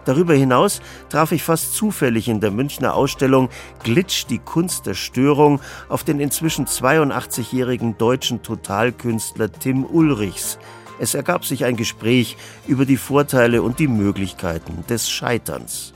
Darüber 0.06 0.34
hinaus 0.34 0.82
traf 1.10 1.32
ich 1.32 1.44
fast 1.44 1.74
zufällig 1.74 2.28
in 2.28 2.40
der 2.40 2.52
Münchner 2.52 2.94
Ausstellung 2.96 3.50
Glitch 3.84 4.26
die 4.28 4.40
Kunst 4.40 4.86
der 4.86 4.94
Störung 4.94 5.62
auf 5.90 6.04
den 6.04 6.20
inzwischen 6.20 6.66
82-jährigen 6.66 7.98
deutschen 7.98 8.44
Totalkünstler 8.44 9.52
Tim 9.52 9.86
Ulrichs, 9.86 10.58
es 11.00 11.16
ergab 11.16 11.46
sich 11.46 11.66
ein 11.66 11.76
Gespräch 11.76 12.38
über 12.68 12.86
die 12.86 12.98
Vorteile 12.98 13.62
und 13.62 13.80
die 13.80 13.88
Möglichkeiten 13.88 14.86
des 14.88 15.10
Scheiterns. 15.10 15.94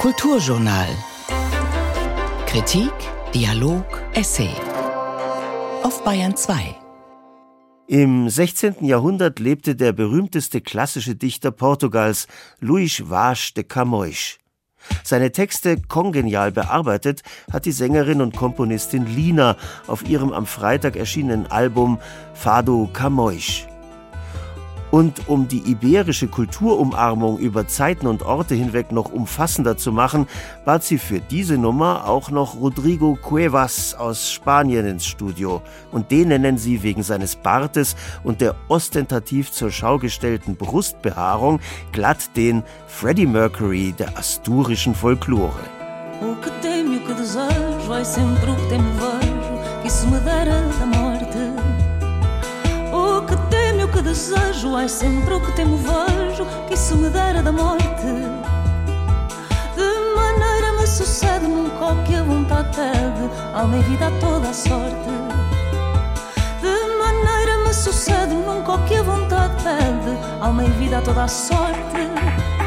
Kulturjournal. 0.00 0.88
Kritik, 2.46 2.92
Dialog, 3.34 3.84
Essay. 4.14 4.50
Auf 5.82 6.02
Bayern 6.04 6.36
2. 6.36 6.83
Im 7.86 8.30
16. 8.30 8.86
Jahrhundert 8.86 9.40
lebte 9.40 9.76
der 9.76 9.92
berühmteste 9.92 10.62
klassische 10.62 11.16
Dichter 11.16 11.50
Portugals, 11.50 12.26
Luís 12.62 13.10
Vaz 13.10 13.52
de 13.52 13.62
Camões. 13.62 14.38
Seine 15.02 15.32
Texte 15.32 15.76
kongenial 15.82 16.50
bearbeitet 16.50 17.22
hat 17.52 17.66
die 17.66 17.72
Sängerin 17.72 18.22
und 18.22 18.36
Komponistin 18.36 19.04
Lina 19.04 19.56
auf 19.86 20.08
ihrem 20.08 20.32
am 20.32 20.46
Freitag 20.46 20.96
erschienenen 20.96 21.46
Album 21.46 21.98
Fado 22.32 22.88
Camões. 22.92 23.66
Und 24.94 25.28
um 25.28 25.48
die 25.48 25.58
iberische 25.58 26.28
Kulturumarmung 26.28 27.38
über 27.38 27.66
Zeiten 27.66 28.06
und 28.06 28.22
Orte 28.22 28.54
hinweg 28.54 28.92
noch 28.92 29.12
umfassender 29.12 29.76
zu 29.76 29.90
machen, 29.90 30.28
bat 30.64 30.84
sie 30.84 30.98
für 30.98 31.18
diese 31.18 31.58
Nummer 31.58 32.06
auch 32.06 32.30
noch 32.30 32.54
Rodrigo 32.60 33.18
Cuevas 33.20 33.94
aus 33.94 34.30
Spanien 34.30 34.86
ins 34.86 35.04
Studio. 35.04 35.62
Und 35.90 36.12
den 36.12 36.28
nennen 36.28 36.58
sie 36.58 36.84
wegen 36.84 37.02
seines 37.02 37.34
Bartes 37.34 37.96
und 38.22 38.40
der 38.40 38.54
ostentativ 38.68 39.50
zur 39.50 39.72
Schau 39.72 39.98
gestellten 39.98 40.54
Brustbehaarung 40.54 41.58
glatt 41.90 42.36
den 42.36 42.62
Freddie 42.86 43.26
Mercury 43.26 43.96
der 43.98 44.16
asturischen 44.16 44.94
Folklore. 44.94 45.64
O 46.22 46.36
que 46.36 46.54
desejo, 54.14 54.78
é 54.78 54.86
sempre 54.86 55.34
o 55.34 55.40
que 55.40 55.50
temo 55.52 55.76
vejo, 55.76 56.46
que 56.68 56.74
isso 56.74 56.96
me 56.96 57.10
dera 57.10 57.42
da 57.42 57.50
morte. 57.50 58.06
De 59.74 60.14
maneira 60.14 60.72
me 60.78 60.86
sucede 60.86 61.48
nunca 61.48 61.86
o 61.86 62.04
que 62.04 62.14
a 62.14 62.22
vontade 62.22 62.68
pede, 62.76 63.28
alma 63.52 63.76
e 63.76 63.82
vida 63.82 64.06
a 64.06 64.10
toda 64.20 64.50
a 64.50 64.52
sorte. 64.52 65.10
De 66.62 66.74
maneira 66.96 67.58
me 67.66 67.74
sucede 67.74 68.34
nunca 68.34 68.74
o 68.74 68.84
que 68.84 68.94
a 68.94 69.02
vontade 69.02 69.54
pede, 69.64 70.16
alma 70.40 70.64
e 70.64 70.70
vida 70.70 70.98
a 70.98 71.02
toda 71.02 71.24
a 71.24 71.28
sorte. 71.28 72.63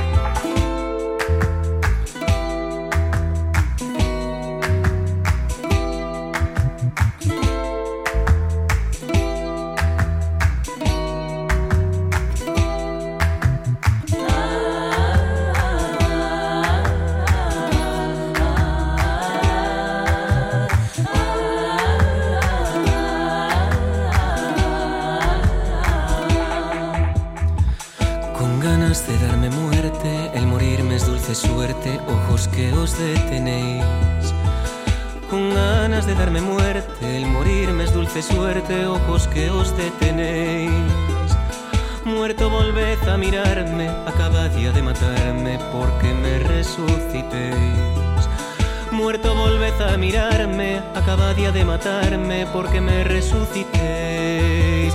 Con 28.37 28.59
ganas 28.59 29.07
de 29.07 29.17
darme 29.17 29.49
muerte, 29.49 30.31
el 30.35 30.45
morirme 30.45 30.95
es 30.95 31.07
dulce 31.07 31.33
suerte, 31.33 31.99
ojos 32.07 32.47
que 32.47 32.71
os 32.71 32.95
detenéis. 32.97 33.83
Con 35.27 35.49
ganas 35.55 36.05
de 36.05 36.13
darme 36.13 36.41
muerte, 36.41 37.17
el 37.17 37.25
morirme 37.25 37.85
es 37.85 37.93
dulce 37.93 38.21
suerte, 38.21 38.85
ojos 38.85 39.27
que 39.27 39.49
os 39.49 39.75
detenéis. 39.75 40.71
Muerto 42.05 42.49
volved 42.49 43.01
a 43.09 43.17
mirarme, 43.17 43.89
acabad 44.05 44.51
ya 44.55 44.71
de 44.71 44.83
matarme 44.83 45.59
porque 45.71 46.13
me 46.13 46.37
resucitéis. 46.37 47.57
Muerto 48.91 49.33
volved 49.33 49.81
a 49.81 49.97
mirarme, 49.97 50.79
acabad 50.95 51.35
ya 51.35 51.51
de 51.51 51.65
matarme 51.65 52.45
porque 52.53 52.81
me 52.81 53.03
resucitéis. 53.03 54.93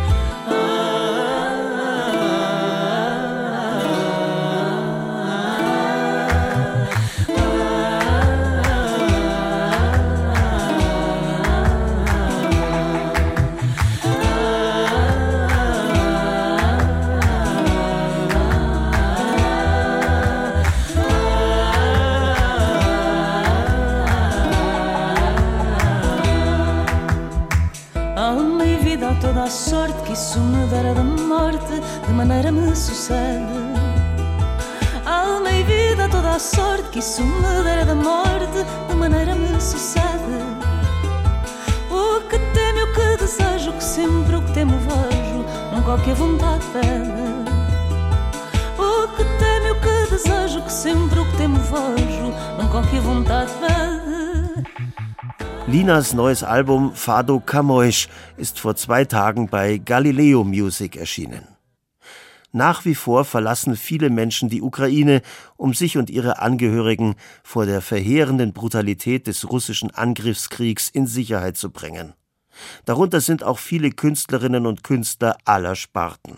Isso 30.12 30.38
me 30.40 30.66
dera 30.66 30.92
da 30.92 31.02
morte, 37.94 38.64
de 38.88 38.94
maneira 38.94 39.34
me 39.34 39.60
sucede. 39.60 40.02
O 41.90 42.20
que 42.28 42.38
temo, 42.38 42.84
o 42.84 42.92
que 42.94 43.16
desejo, 43.16 43.72
que 43.72 43.84
sempre 43.84 44.36
o 44.36 44.42
que 44.42 44.52
temo 44.52 44.78
vejo, 44.78 45.44
não 45.72 45.82
qualquer 45.82 46.14
vontade 46.14 46.64
pede. 46.72 47.10
O 48.78 49.08
que 49.16 49.24
temo, 49.24 49.72
o 49.72 49.80
que 49.80 50.10
desejo, 50.10 50.62
que 50.62 50.72
sempre 50.72 51.18
o 51.20 51.24
que 51.24 51.36
temo 51.38 51.58
vejo, 51.58 52.34
não 52.58 52.68
qualquer 52.68 53.00
vontade 53.00 53.50
pede. 53.60 54.21
Linas 55.72 56.12
neues 56.12 56.44
Album 56.44 56.94
Fado 56.94 57.40
Camões 57.40 58.06
ist 58.36 58.58
vor 58.58 58.76
zwei 58.76 59.06
Tagen 59.06 59.48
bei 59.48 59.78
Galileo 59.78 60.44
Music 60.44 60.96
erschienen. 60.96 61.48
Nach 62.52 62.84
wie 62.84 62.94
vor 62.94 63.24
verlassen 63.24 63.74
viele 63.74 64.10
Menschen 64.10 64.50
die 64.50 64.60
Ukraine, 64.60 65.22
um 65.56 65.72
sich 65.72 65.96
und 65.96 66.10
ihre 66.10 66.40
Angehörigen 66.40 67.14
vor 67.42 67.64
der 67.64 67.80
verheerenden 67.80 68.52
Brutalität 68.52 69.26
des 69.26 69.50
russischen 69.50 69.90
Angriffskriegs 69.90 70.90
in 70.90 71.06
Sicherheit 71.06 71.56
zu 71.56 71.70
bringen. 71.70 72.12
Darunter 72.84 73.22
sind 73.22 73.42
auch 73.42 73.58
viele 73.58 73.92
Künstlerinnen 73.92 74.66
und 74.66 74.84
Künstler 74.84 75.38
aller 75.46 75.74
Sparten. 75.74 76.36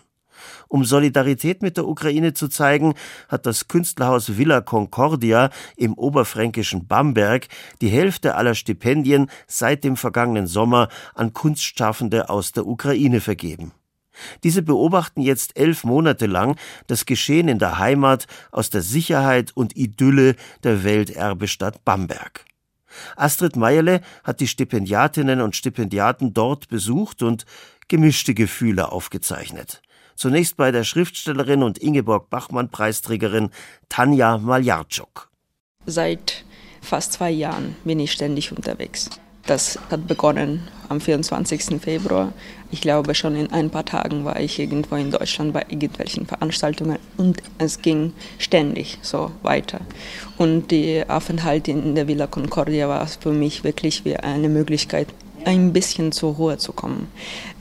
Um 0.69 0.85
Solidarität 0.85 1.63
mit 1.63 1.77
der 1.77 1.87
Ukraine 1.87 2.35
zu 2.35 2.49
zeigen, 2.49 2.95
hat 3.29 3.47
das 3.47 3.69
Künstlerhaus 3.69 4.37
Villa 4.37 4.61
Concordia 4.61 5.51
im 5.77 5.95
oberfränkischen 5.95 6.87
Bamberg 6.87 7.49
die 7.81 7.89
Hälfte 7.89 8.35
aller 8.35 8.55
Stipendien 8.55 9.31
seit 9.47 9.85
dem 9.85 9.97
vergangenen 9.97 10.47
Sommer 10.47 10.89
an 11.15 11.33
Kunstschaffende 11.33 12.29
aus 12.29 12.53
der 12.53 12.67
Ukraine 12.67 13.21
vergeben. 13.21 13.73
Diese 14.43 14.63
beobachten 14.63 15.21
jetzt 15.21 15.57
elf 15.59 15.85
Monate 15.85 16.27
lang 16.27 16.57
das 16.87 17.07
Geschehen 17.07 17.49
in 17.49 17.59
der 17.59 17.79
Heimat 17.79 18.27
aus 18.53 18.71
der 18.71 18.83
Sicherheit 18.83 19.53
und 19.55 19.77
Idylle 19.77 20.37
der 20.63 20.85
Welterbestadt 20.85 21.85
Bamberg. 21.85 22.45
Astrid 23.17 23.57
Meierle 23.57 24.01
hat 24.23 24.41
die 24.41 24.47
Stipendiatinnen 24.47 25.41
und 25.41 25.57
Stipendiaten 25.57 26.33
dort 26.33 26.69
besucht 26.69 27.23
und 27.23 27.45
gemischte 27.89 28.35
Gefühle 28.35 28.93
aufgezeichnet. 28.93 29.83
Zunächst 30.17 30.57
bei 30.57 30.71
der 30.71 30.85
Schriftstellerin 30.85 31.63
und 31.63 31.79
Ingeborg 31.79 32.31
Bachmann-Preisträgerin 32.31 33.51
Tanja 33.89 34.39
Maljarczuk. 34.39 35.31
Seit 35.87 36.45
fast 36.81 37.15
zwei 37.15 37.31
Jahren 37.31 37.77
bin 37.85 38.01
ich 38.01 38.13
ständig 38.13 38.53
unterwegs. 38.53 39.11
Das 39.47 39.79
hat 39.91 40.07
begonnen 40.07 40.63
am 40.89 41.03
24. 41.03 41.79
Februar. 41.79 42.33
Ich 42.71 42.81
glaube, 42.81 43.15
schon 43.15 43.37
in 43.37 43.53
ein 43.53 43.69
paar 43.69 43.85
Tagen 43.85 44.25
war 44.25 44.41
ich 44.41 44.59
irgendwo 44.59 44.97
in 44.97 45.11
Deutschland 45.11 45.53
bei 45.53 45.67
irgendwelchen 45.69 46.25
Veranstaltungen 46.25 46.99
und 47.19 47.43
es 47.59 47.83
ging 47.83 48.15
ständig 48.39 48.99
so 49.03 49.33
weiter. 49.43 49.81
Und 50.39 50.71
der 50.71 51.11
Aufenthalt 51.11 51.69
in 51.69 51.95
der 51.95 52.09
Villa 52.09 52.27
Concordia 52.27 52.89
war 52.89 53.07
für 53.07 53.33
mich 53.33 53.65
wirklich 53.65 54.07
wie 54.07 54.17
eine 54.17 54.49
Möglichkeit, 54.49 55.09
ein 55.47 55.73
bisschen 55.73 56.13
zur 56.13 56.35
Ruhe 56.35 56.59
zu 56.59 56.73
kommen. 56.73 57.09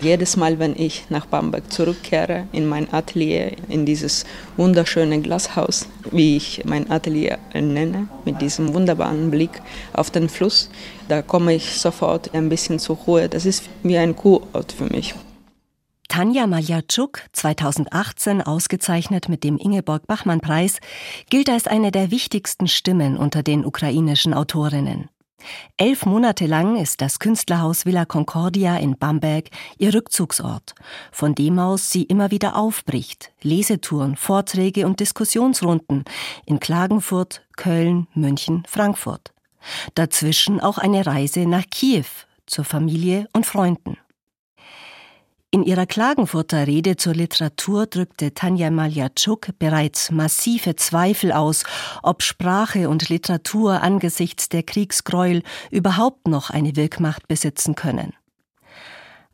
Jedes 0.01 0.38
Mal, 0.38 0.59
wenn 0.59 0.75
ich 0.75 1.06
nach 1.09 1.25
Bamberg 1.25 1.71
zurückkehre, 1.71 2.47
in 2.51 2.65
mein 2.68 2.91
Atelier, 2.94 3.51
in 3.69 3.85
dieses 3.85 4.25
wunderschöne 4.57 5.21
Glashaus, 5.21 5.88
wie 6.12 6.38
ich 6.38 6.63
mein 6.65 6.89
Atelier 6.89 7.38
nenne, 7.53 8.07
mit 8.25 8.41
diesem 8.41 8.74
wunderbaren 8.74 9.31
Blick 9.31 9.62
auf 9.94 10.12
den 10.12 10.30
Fluss, 10.30 10.69
da 11.07 11.21
komme 11.21 11.53
ich 11.56 11.80
sofort 11.80 12.33
ein 12.33 12.50
bisschen 12.50 12.80
zur 12.80 12.97
Ruhe. 12.97 13.30
Das 13.30 13.45
ist 13.45 13.63
wie 13.83 13.97
ein 13.97 14.15
Kurort 14.15 14.71
für 14.71 14.85
mich. 14.85 15.13
Tanja 16.13 16.45
Maljatschuk, 16.45 17.21
2018 17.31 18.44
ausgezeichnet 18.44 19.30
mit 19.30 19.44
dem 19.44 19.57
Ingeborg-Bachmann-Preis, 19.57 20.77
gilt 21.31 21.50
als 21.50 21.65
eine 21.65 21.91
der 21.91 22.12
wichtigsten 22.12 22.68
Stimmen 22.68 23.18
unter 23.18 23.41
den 23.41 23.65
ukrainischen 23.65 24.35
Autorinnen. 24.35 25.09
Elf 25.78 26.06
Monate 26.06 26.45
lang 26.45 26.75
ist 26.75 27.01
das 27.01 27.19
Künstlerhaus 27.19 27.86
Villa 27.86 28.06
Concordia 28.06 28.78
in 28.78 28.98
Bamberg 28.98 29.50
ihr 29.78 29.94
Rückzugsort, 29.94 30.75
von 31.12 31.36
dem 31.36 31.60
aus 31.60 31.90
sie 31.90 32.04
immer 32.04 32.31
wieder 32.31 32.56
aufbricht. 32.56 33.31
Lesetouren, 33.42 34.16
Vorträge 34.16 34.86
und 34.86 35.00
Diskussionsrunden 35.00 36.06
in 36.45 36.60
Klagenfurt, 36.60 37.42
Köln, 37.56 38.07
München, 38.13 38.63
Frankfurt. 38.68 39.34
Dazwischen 39.95 40.60
auch 40.60 40.78
eine 40.78 41.06
Reise 41.06 41.45
nach 41.45 41.63
Kiew 41.69 42.06
zur 42.45 42.66
Familie 42.66 43.28
und 43.34 43.45
Freunden. 43.45 43.98
In 45.53 45.61
ihrer 45.61 45.85
Klagenfurter 45.85 46.65
Rede 46.65 46.97
zur 46.97 47.13
Literatur 47.13 47.85
drückte 47.85 48.33
Tanja 48.33 48.71
Maljatschuk 48.71 49.50
bereits 49.59 50.09
massive 50.09 50.75
Zweifel 50.77 51.31
aus, 51.31 51.63
ob 52.01 52.23
Sprache 52.23 52.89
und 52.89 53.07
Literatur 53.09 53.83
angesichts 53.83 54.50
der 54.50 54.63
Kriegsgräuel 54.63 55.44
überhaupt 55.69 56.27
noch 56.27 56.50
eine 56.50 56.75
Wirkmacht 56.75 57.27
besitzen 57.27 57.75
können. 57.75 58.13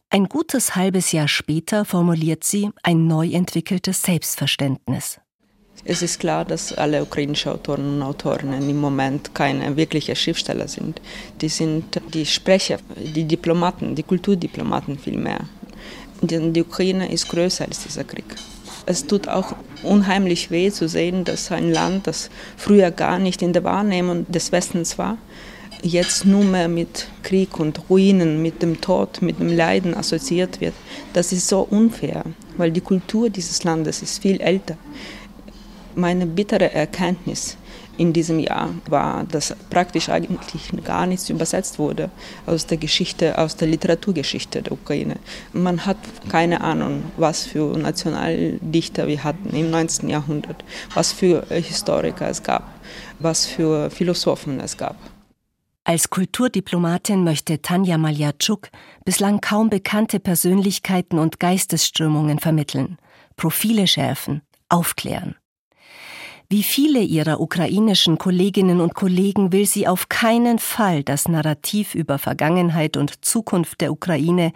Ein 0.09 0.25
gutes 0.25 0.75
halbes 0.75 1.13
Jahr 1.13 1.29
später 1.29 1.85
formuliert 1.85 2.43
sie 2.43 2.69
ein 2.83 3.07
neu 3.07 3.29
entwickeltes 3.29 4.01
Selbstverständnis. 4.01 5.21
Es 5.85 6.01
ist 6.01 6.19
klar, 6.19 6.43
dass 6.43 6.73
alle 6.73 7.01
ukrainischen 7.01 7.53
Autoren 7.53 7.95
und 7.95 8.01
Autorinnen 8.01 8.69
im 8.69 8.81
Moment 8.81 9.33
keine 9.33 9.77
wirklichen 9.77 10.17
Schriftsteller 10.17 10.67
sind. 10.67 11.01
Die 11.39 11.47
sind 11.47 12.01
die 12.13 12.25
Sprecher, 12.25 12.79
die 12.97 13.23
Diplomaten, 13.23 13.95
die 13.95 14.03
Kulturdiplomaten 14.03 14.99
vielmehr. 14.99 15.47
Denn 16.21 16.53
die 16.53 16.61
Ukraine 16.61 17.11
ist 17.11 17.29
größer 17.29 17.65
als 17.65 17.83
dieser 17.83 18.03
Krieg. 18.03 18.35
Es 18.85 19.05
tut 19.05 19.27
auch 19.27 19.55
unheimlich 19.83 20.51
weh 20.51 20.71
zu 20.71 20.87
sehen, 20.89 21.23
dass 21.23 21.51
ein 21.51 21.71
Land, 21.71 22.07
das 22.07 22.29
früher 22.57 22.91
gar 22.91 23.19
nicht 23.19 23.41
in 23.41 23.53
der 23.53 23.63
Wahrnehmung 23.63 24.25
des 24.31 24.51
Westens 24.51 24.97
war, 24.97 25.17
jetzt 25.81 26.25
nur 26.25 26.43
mehr 26.43 26.67
mit 26.67 27.07
Krieg 27.23 27.59
und 27.59 27.89
Ruinen, 27.89 28.41
mit 28.41 28.61
dem 28.61 28.81
Tod, 28.81 29.21
mit 29.21 29.39
dem 29.39 29.49
Leiden 29.49 29.95
assoziiert 29.95 30.59
wird. 30.59 30.73
Das 31.13 31.31
ist 31.31 31.47
so 31.47 31.61
unfair, 31.61 32.23
weil 32.57 32.71
die 32.71 32.81
Kultur 32.81 33.29
dieses 33.29 33.63
Landes 33.63 34.01
ist 34.01 34.21
viel 34.21 34.41
älter. 34.41 34.77
Meine 35.95 36.25
bittere 36.25 36.73
Erkenntnis 36.73 37.57
in 37.99 38.13
diesem 38.13 38.39
Jahr 38.39 38.69
war, 38.87 39.25
dass 39.25 39.53
praktisch 39.69 40.07
eigentlich 40.07 40.71
gar 40.85 41.05
nichts 41.05 41.29
übersetzt 41.29 41.79
wurde 41.79 42.09
aus 42.45 42.65
der 42.65 42.77
Geschichte, 42.77 43.37
aus 43.37 43.57
der 43.57 43.67
Literaturgeschichte 43.67 44.61
der 44.61 44.71
Ukraine. 44.71 45.17
Man 45.51 45.85
hat 45.85 45.97
keine 46.29 46.61
Ahnung, 46.61 47.03
was 47.17 47.45
für 47.45 47.77
Nationaldichter 47.77 49.07
wir 49.07 49.23
hatten 49.23 49.49
im 49.49 49.69
19. 49.69 50.09
Jahrhundert, 50.09 50.63
was 50.93 51.11
für 51.11 51.45
Historiker 51.49 52.29
es 52.29 52.41
gab, 52.41 52.63
was 53.19 53.45
für 53.45 53.89
Philosophen 53.89 54.61
es 54.61 54.77
gab. 54.77 54.95
Als 55.83 56.09
Kulturdiplomatin 56.09 57.23
möchte 57.23 57.61
Tanja 57.61 57.97
Maljatschuk 57.97 58.69
bislang 59.03 59.41
kaum 59.41 59.69
bekannte 59.69 60.21
Persönlichkeiten 60.21 61.19
und 61.19 61.39
Geistesströmungen 61.39 62.39
vermitteln, 62.39 62.97
Profile 63.35 63.87
schärfen, 63.87 64.41
aufklären. 64.69 65.35
Wie 66.51 66.63
viele 66.63 67.01
ihrer 67.01 67.41
ukrainischen 67.41 68.17
Kolleginnen 68.17 68.81
und 68.81 68.95
Kollegen 68.95 69.51
will 69.51 69.67
sie 69.67 69.87
auf 69.87 70.09
keinen 70.09 70.57
Fall 70.57 71.03
das 71.03 71.27
Narrativ 71.27 71.93
über 71.93 72.17
Vergangenheit 72.17 72.97
und 72.97 73.23
Zukunft 73.23 73.81
der 73.81 73.91
Ukraine 73.91 74.51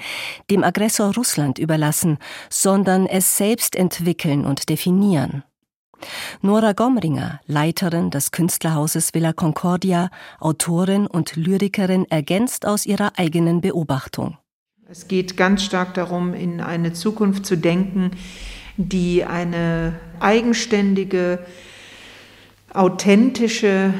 dem 0.50 0.64
Aggressor 0.64 1.14
Russland 1.14 1.60
überlassen, 1.60 2.18
sondern 2.50 3.06
es 3.06 3.38
selbst 3.38 3.76
entwickeln 3.76 4.44
und 4.44 4.70
definieren. 4.70 5.44
Nora 6.42 6.74
Gomringer, 6.74 7.42
Leiterin 7.46 8.10
des 8.10 8.32
Künstlerhauses 8.32 9.14
Villa 9.14 9.32
Concordia, 9.32 10.10
Autorin 10.40 11.06
und 11.06 11.36
Lyrikerin, 11.36 12.10
ergänzt 12.10 12.66
aus 12.66 12.88
ihrer 12.88 13.20
eigenen 13.20 13.62
Beobachtung. 13.62 14.40
Es 14.90 15.08
geht 15.08 15.38
ganz 15.38 15.62
stark 15.62 15.94
darum, 15.94 16.34
in 16.34 16.60
eine 16.60 16.94
Zukunft 16.94 17.46
zu 17.46 17.56
denken, 17.56 18.10
die 18.78 19.24
eine 19.24 20.00
eigenständige, 20.20 21.46
authentische 22.74 23.94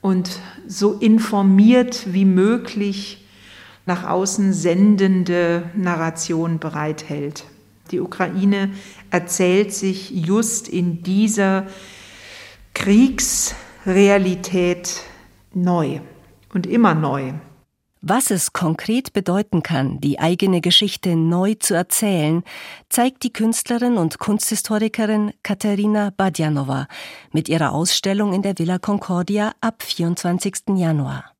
und 0.00 0.40
so 0.66 0.94
informiert 0.94 2.12
wie 2.12 2.24
möglich 2.24 3.26
nach 3.86 4.08
außen 4.08 4.52
sendende 4.52 5.70
Narration 5.74 6.58
bereithält. 6.58 7.44
Die 7.90 8.00
Ukraine 8.00 8.70
erzählt 9.10 9.74
sich 9.74 10.10
just 10.10 10.68
in 10.68 11.02
dieser 11.02 11.66
Kriegsrealität 12.74 15.02
neu 15.52 16.00
und 16.54 16.66
immer 16.66 16.94
neu. 16.94 17.32
Was 18.02 18.30
es 18.30 18.54
konkret 18.54 19.12
bedeuten 19.12 19.62
kann, 19.62 20.00
die 20.00 20.18
eigene 20.18 20.62
Geschichte 20.62 21.16
neu 21.16 21.54
zu 21.54 21.74
erzählen, 21.74 22.42
zeigt 22.88 23.22
die 23.24 23.32
Künstlerin 23.32 23.98
und 23.98 24.18
Kunsthistorikerin 24.18 25.34
Katerina 25.42 26.10
Badjanova 26.16 26.88
mit 27.32 27.50
ihrer 27.50 27.72
Ausstellung 27.72 28.32
in 28.32 28.40
der 28.40 28.58
Villa 28.58 28.78
Concordia 28.78 29.52
ab 29.60 29.82
24. 29.82 30.76
Januar. 30.76 31.34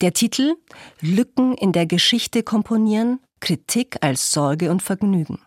Der 0.00 0.12
Titel 0.12 0.54
Lücken 1.00 1.54
in 1.54 1.72
der 1.72 1.86
Geschichte 1.86 2.44
komponieren, 2.44 3.18
Kritik 3.40 3.96
als 4.00 4.30
Sorge 4.30 4.70
und 4.70 4.82
Vergnügen. 4.84 5.40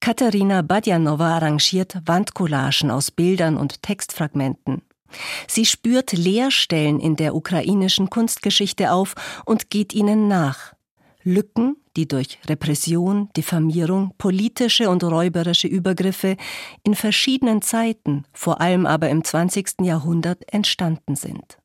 Katharina 0.00 0.62
Badjanova 0.62 1.36
arrangiert 1.36 1.98
Wandcollagen 2.06 2.90
aus 2.90 3.10
Bildern 3.10 3.58
und 3.58 3.82
Textfragmenten. 3.82 4.82
Sie 5.46 5.64
spürt 5.64 6.12
Leerstellen 6.12 7.00
in 7.00 7.16
der 7.16 7.34
ukrainischen 7.34 8.10
Kunstgeschichte 8.10 8.92
auf 8.92 9.14
und 9.44 9.70
geht 9.70 9.92
ihnen 9.92 10.28
nach. 10.28 10.74
Lücken, 11.24 11.76
die 11.96 12.08
durch 12.08 12.38
Repression, 12.46 13.28
Diffamierung, 13.36 14.14
politische 14.18 14.90
und 14.90 15.04
räuberische 15.04 15.68
Übergriffe 15.68 16.36
in 16.84 16.94
verschiedenen 16.94 17.62
Zeiten, 17.62 18.24
vor 18.32 18.60
allem 18.60 18.86
aber 18.86 19.08
im 19.08 19.22
20. 19.22 19.82
Jahrhundert, 19.82 20.52
entstanden 20.52 21.16
sind. 21.16 21.58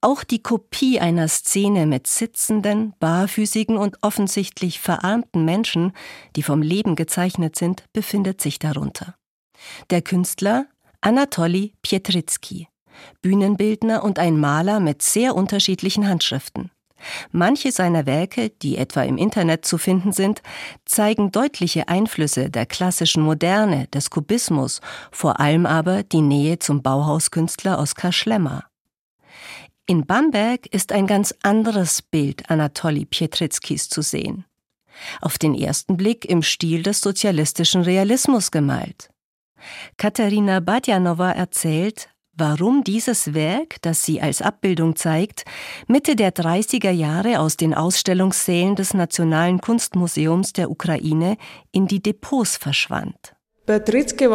Auch 0.00 0.24
die 0.24 0.42
Kopie 0.42 0.98
einer 0.98 1.28
Szene 1.28 1.86
mit 1.86 2.06
sitzenden, 2.06 2.94
barfüßigen 3.00 3.76
und 3.76 3.98
offensichtlich 4.02 4.80
verarmten 4.80 5.44
Menschen, 5.44 5.92
die 6.36 6.42
vom 6.42 6.62
Leben 6.62 6.96
gezeichnet 6.96 7.56
sind, 7.56 7.84
befindet 7.92 8.40
sich 8.40 8.58
darunter. 8.58 9.14
Der 9.90 10.00
Künstler 10.00 10.66
Anatoli 11.02 11.72
Pietritzky, 11.80 12.68
Bühnenbildner 13.22 14.04
und 14.04 14.18
ein 14.18 14.38
Maler 14.38 14.80
mit 14.80 15.00
sehr 15.00 15.34
unterschiedlichen 15.34 16.06
Handschriften. 16.06 16.70
Manche 17.32 17.72
seiner 17.72 18.04
Werke, 18.04 18.50
die 18.50 18.76
etwa 18.76 19.02
im 19.02 19.16
Internet 19.16 19.64
zu 19.64 19.78
finden 19.78 20.12
sind, 20.12 20.42
zeigen 20.84 21.32
deutliche 21.32 21.88
Einflüsse 21.88 22.50
der 22.50 22.66
klassischen 22.66 23.22
Moderne, 23.22 23.86
des 23.88 24.10
Kubismus, 24.10 24.82
vor 25.10 25.40
allem 25.40 25.64
aber 25.64 26.02
die 26.02 26.20
Nähe 26.20 26.58
zum 26.58 26.82
Bauhauskünstler 26.82 27.78
Oskar 27.78 28.12
Schlemmer. 28.12 28.64
In 29.86 30.06
Bamberg 30.06 30.66
ist 30.66 30.92
ein 30.92 31.06
ganz 31.06 31.34
anderes 31.42 32.02
Bild 32.02 32.50
Anatoli 32.50 33.06
Pietritzkis 33.06 33.88
zu 33.88 34.02
sehen. 34.02 34.44
Auf 35.22 35.38
den 35.38 35.54
ersten 35.54 35.96
Blick 35.96 36.26
im 36.26 36.42
Stil 36.42 36.82
des 36.82 37.00
sozialistischen 37.00 37.80
Realismus 37.80 38.50
gemalt. 38.50 39.10
Katharina 39.96 40.60
Badjanova 40.60 41.32
erzählt, 41.32 42.08
warum 42.40 42.82
dieses 42.82 43.34
Werk, 43.34 43.76
das 43.82 44.04
sie 44.04 44.20
als 44.20 44.42
Abbildung 44.42 44.96
zeigt, 44.96 45.44
Mitte 45.86 46.16
der 46.16 46.34
30er 46.34 46.90
Jahre 46.90 47.38
aus 47.38 47.56
den 47.56 47.72
Ausstellungssälen 47.74 48.74
des 48.76 48.94
Nationalen 48.94 49.60
Kunstmuseums 49.60 50.52
der 50.52 50.70
Ukraine 50.70 51.36
in 51.70 51.86
die 51.86 52.02
Depots 52.02 52.56
verschwand. 52.56 53.36
Petritzky 53.66 54.28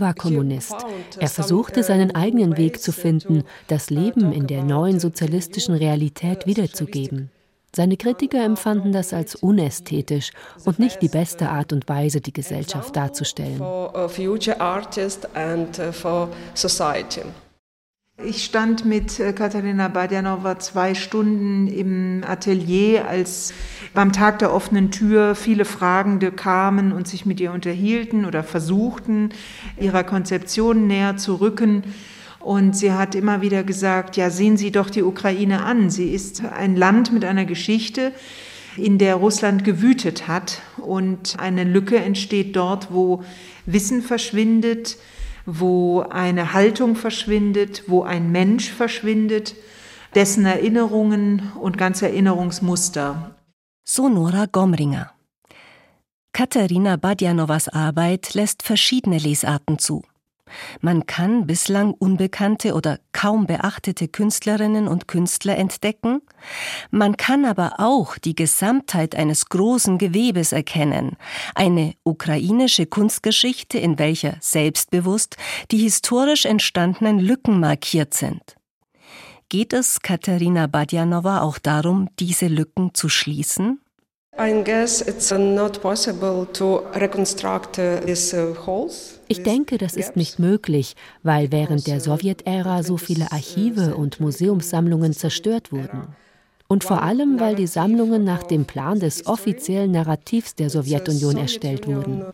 war 0.00 0.14
Kommunist. 0.14 0.74
Er 1.18 1.28
versuchte 1.28 1.82
seinen 1.82 2.14
eigenen 2.14 2.56
Weg 2.58 2.82
zu 2.82 2.92
finden, 2.92 3.44
das 3.68 3.88
Leben 3.88 4.32
in 4.32 4.46
der 4.46 4.62
neuen 4.62 5.00
sozialistischen 5.00 5.74
Realität 5.74 6.46
wiederzugeben. 6.46 7.30
Seine 7.74 7.96
Kritiker 7.96 8.44
empfanden 8.44 8.92
das 8.92 9.14
als 9.14 9.34
unästhetisch 9.34 10.32
und 10.66 10.78
nicht 10.78 11.00
die 11.00 11.08
beste 11.08 11.48
Art 11.48 11.72
und 11.72 11.88
Weise, 11.88 12.20
die 12.20 12.32
Gesellschaft 12.32 12.94
darzustellen. 12.94 13.62
Ich 18.24 18.44
stand 18.44 18.84
mit 18.84 19.18
äh, 19.18 19.32
Katharina 19.32 19.88
Badjanova 19.88 20.58
zwei 20.58 20.94
Stunden 20.94 21.66
im 21.66 22.22
Atelier, 22.26 23.08
als 23.08 23.54
beim 23.94 24.12
Tag 24.12 24.38
der 24.40 24.52
offenen 24.52 24.90
Tür 24.90 25.34
viele 25.34 25.64
Fragende 25.64 26.30
kamen 26.30 26.92
und 26.92 27.08
sich 27.08 27.24
mit 27.24 27.40
ihr 27.40 27.52
unterhielten 27.52 28.26
oder 28.26 28.44
versuchten, 28.44 29.30
ihrer 29.80 30.04
Konzeption 30.04 30.86
näher 30.86 31.16
zu 31.16 31.36
rücken. 31.36 31.84
Und 32.42 32.76
sie 32.76 32.92
hat 32.92 33.14
immer 33.14 33.40
wieder 33.40 33.62
gesagt, 33.62 34.16
ja, 34.16 34.30
sehen 34.30 34.56
Sie 34.56 34.72
doch 34.72 34.90
die 34.90 35.02
Ukraine 35.02 35.64
an. 35.64 35.90
Sie 35.90 36.12
ist 36.12 36.44
ein 36.44 36.76
Land 36.76 37.12
mit 37.12 37.24
einer 37.24 37.44
Geschichte, 37.44 38.12
in 38.76 38.98
der 38.98 39.16
Russland 39.16 39.64
gewütet 39.64 40.26
hat. 40.26 40.60
Und 40.78 41.36
eine 41.38 41.64
Lücke 41.64 41.98
entsteht 41.98 42.56
dort, 42.56 42.92
wo 42.92 43.22
Wissen 43.66 44.02
verschwindet, 44.02 44.96
wo 45.46 46.00
eine 46.00 46.52
Haltung 46.52 46.96
verschwindet, 46.96 47.84
wo 47.86 48.02
ein 48.02 48.32
Mensch 48.32 48.70
verschwindet, 48.70 49.54
dessen 50.14 50.44
Erinnerungen 50.44 51.52
und 51.60 51.78
ganze 51.78 52.06
Erinnerungsmuster. 52.06 53.36
So 53.84 54.08
Nora 54.08 54.46
Gomringer. 54.50 55.12
Katharina 56.32 56.96
Badjanovas 56.96 57.68
Arbeit 57.68 58.34
lässt 58.34 58.62
verschiedene 58.62 59.18
Lesarten 59.18 59.78
zu. 59.78 60.02
Man 60.80 61.06
kann 61.06 61.46
bislang 61.46 61.92
unbekannte 61.92 62.74
oder 62.74 62.98
kaum 63.12 63.46
beachtete 63.46 64.08
Künstlerinnen 64.08 64.88
und 64.88 65.08
Künstler 65.08 65.56
entdecken, 65.56 66.22
man 66.90 67.16
kann 67.16 67.44
aber 67.44 67.74
auch 67.78 68.18
die 68.18 68.34
Gesamtheit 68.34 69.14
eines 69.14 69.48
großen 69.48 69.98
Gewebes 69.98 70.52
erkennen, 70.52 71.16
eine 71.54 71.94
ukrainische 72.04 72.86
Kunstgeschichte, 72.86 73.78
in 73.78 73.98
welcher 73.98 74.36
selbstbewusst 74.40 75.36
die 75.70 75.78
historisch 75.78 76.46
entstandenen 76.46 77.18
Lücken 77.18 77.60
markiert 77.60 78.14
sind. 78.14 78.56
Geht 79.52 79.74
es 79.74 80.00
Katharina 80.00 80.66
Badjanova 80.66 81.42
auch 81.42 81.58
darum, 81.58 82.08
diese 82.18 82.46
Lücken 82.46 82.94
zu 82.94 83.10
schließen? 83.10 83.81
Ich 89.28 89.42
denke, 89.42 89.78
das 89.78 89.94
ist 89.94 90.16
nicht 90.16 90.38
möglich, 90.38 90.96
weil 91.22 91.52
während 91.52 91.86
der 91.86 92.00
Sowjetära 92.00 92.82
so 92.82 92.96
viele 92.96 93.30
Archive 93.30 93.94
und 93.94 94.20
Museumssammlungen 94.20 95.12
zerstört 95.12 95.70
wurden. 95.70 96.16
Und 96.66 96.82
vor 96.82 97.02
allem, 97.02 97.38
weil 97.38 97.54
die 97.54 97.66
Sammlungen 97.66 98.24
nach 98.24 98.42
dem 98.42 98.64
Plan 98.64 98.98
des 99.00 99.26
offiziellen 99.26 99.90
Narrativs 99.90 100.54
der 100.54 100.70
Sowjetunion 100.70 101.36
erstellt 101.36 101.86
wurden. 101.86 102.24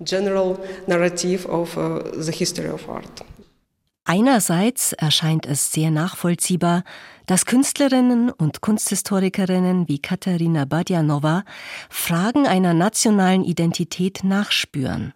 Einerseits 4.11 4.95
erscheint 4.95 5.45
es 5.45 5.71
sehr 5.71 5.91
nachvollziehbar, 5.91 6.83
dass 7.27 7.45
Künstlerinnen 7.45 8.31
und 8.31 8.63
Kunsthistorikerinnen 8.63 9.87
wie 9.87 9.99
Katharina 9.99 10.65
Badjanova 10.65 11.45
Fragen 11.91 12.47
einer 12.47 12.73
nationalen 12.73 13.45
Identität 13.45 14.25
nachspüren 14.25 15.13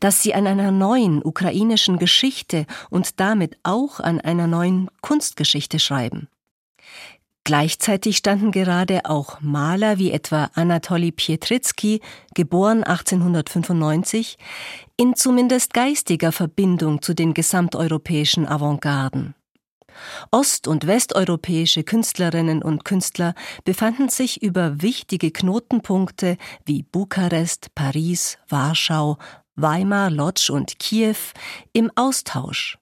dass 0.00 0.22
sie 0.22 0.34
an 0.34 0.46
einer 0.46 0.70
neuen 0.70 1.22
ukrainischen 1.22 1.98
Geschichte 1.98 2.64
und 2.88 3.20
damit 3.20 3.58
auch 3.64 4.00
an 4.00 4.18
einer 4.20 4.46
neuen 4.46 4.88
Kunstgeschichte 5.02 5.78
schreiben. 5.78 6.28
Gleichzeitig 7.48 8.18
standen 8.18 8.52
gerade 8.52 9.06
auch 9.06 9.40
Maler 9.40 9.96
wie 9.96 10.10
etwa 10.10 10.50
Anatoli 10.52 11.12
Pietritzky, 11.12 12.02
geboren 12.34 12.84
1895, 12.84 14.36
in 14.98 15.16
zumindest 15.16 15.72
geistiger 15.72 16.30
Verbindung 16.30 17.00
zu 17.00 17.14
den 17.14 17.32
gesamteuropäischen 17.32 18.46
Avantgarden. 18.46 19.34
Ost- 20.30 20.68
und 20.68 20.86
westeuropäische 20.86 21.84
Künstlerinnen 21.84 22.62
und 22.62 22.84
Künstler 22.84 23.32
befanden 23.64 24.10
sich 24.10 24.42
über 24.42 24.82
wichtige 24.82 25.30
Knotenpunkte 25.30 26.36
wie 26.66 26.82
Bukarest, 26.82 27.74
Paris, 27.74 28.36
Warschau, 28.50 29.16
Weimar, 29.56 30.10
Lodz 30.10 30.50
und 30.50 30.78
Kiew 30.78 31.16
im 31.72 31.90
Austausch. 31.94 32.76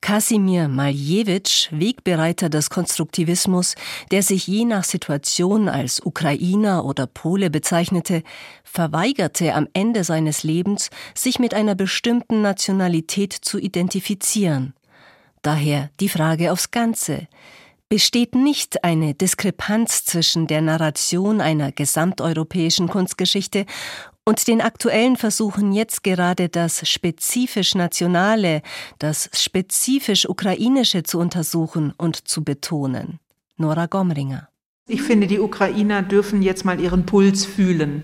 Kasimir 0.00 0.68
Maljewitsch, 0.68 1.68
Wegbereiter 1.72 2.48
des 2.48 2.70
Konstruktivismus, 2.70 3.74
der 4.10 4.22
sich 4.22 4.46
je 4.46 4.64
nach 4.64 4.84
Situation 4.84 5.68
als 5.68 6.00
Ukrainer 6.04 6.84
oder 6.84 7.06
Pole 7.06 7.50
bezeichnete, 7.50 8.22
verweigerte 8.64 9.54
am 9.54 9.68
Ende 9.72 10.04
seines 10.04 10.42
Lebens, 10.42 10.90
sich 11.14 11.38
mit 11.38 11.54
einer 11.54 11.74
bestimmten 11.74 12.42
Nationalität 12.42 13.32
zu 13.32 13.58
identifizieren. 13.58 14.74
Daher 15.42 15.90
die 16.00 16.08
Frage 16.08 16.52
aufs 16.52 16.70
Ganze. 16.70 17.28
Besteht 17.90 18.34
nicht 18.34 18.82
eine 18.82 19.14
Diskrepanz 19.14 20.04
zwischen 20.04 20.46
der 20.46 20.62
Narration 20.62 21.40
einer 21.40 21.70
gesamteuropäischen 21.70 22.88
Kunstgeschichte 22.88 23.66
und 24.24 24.48
den 24.48 24.60
aktuellen 24.60 25.16
Versuchen 25.16 25.72
jetzt 25.72 26.02
gerade 26.02 26.48
das 26.48 26.88
spezifisch 26.88 27.74
Nationale, 27.74 28.62
das 28.98 29.28
spezifisch 29.34 30.28
Ukrainische 30.28 31.02
zu 31.02 31.18
untersuchen 31.18 31.92
und 31.96 32.26
zu 32.26 32.42
betonen. 32.42 33.20
Nora 33.56 33.86
Gomringer. 33.86 34.48
Ich 34.88 35.02
finde, 35.02 35.26
die 35.26 35.40
Ukrainer 35.40 36.02
dürfen 36.02 36.42
jetzt 36.42 36.64
mal 36.64 36.80
ihren 36.80 37.06
Puls 37.06 37.44
fühlen. 37.44 38.02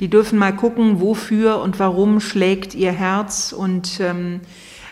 Die 0.00 0.08
dürfen 0.08 0.38
mal 0.38 0.54
gucken, 0.54 1.00
wofür 1.00 1.60
und 1.60 1.78
warum 1.78 2.20
schlägt 2.20 2.74
ihr 2.74 2.92
Herz 2.92 3.52
und 3.52 3.98
ähm, 4.00 4.40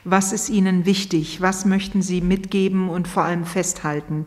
was 0.04 0.32
ist 0.32 0.48
ihnen 0.48 0.84
wichtig, 0.84 1.40
was 1.40 1.64
möchten 1.64 2.02
sie 2.02 2.20
mitgeben 2.20 2.88
und 2.88 3.08
vor 3.08 3.24
allem 3.24 3.44
festhalten. 3.44 4.26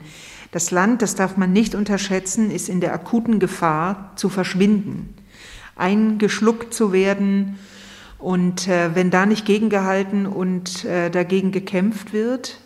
Das 0.52 0.72
Land, 0.72 1.02
das 1.02 1.16
darf 1.16 1.38
man 1.38 1.54
nicht 1.54 1.76
unterschätzen, 1.76 2.50
ist 2.50 2.70
in 2.70 2.82
der 2.82 2.94
akuten 2.94 3.40
Gefahr 3.40 4.14
zu 4.16 4.30
verschwinden 4.30 5.16
eingeschluckt 5.80 6.74
zu 6.74 6.92
werden. 6.92 7.58
Und 8.18 8.68
äh, 8.68 8.96
wenn 8.96 9.12
da 9.12 9.26
nicht 9.26 9.46
gegengehalten 9.46 10.26
und 10.26 10.84
äh, 10.86 11.10
dagegen 11.10 11.52
gekämpft 11.52 12.14
wird, 12.14 12.60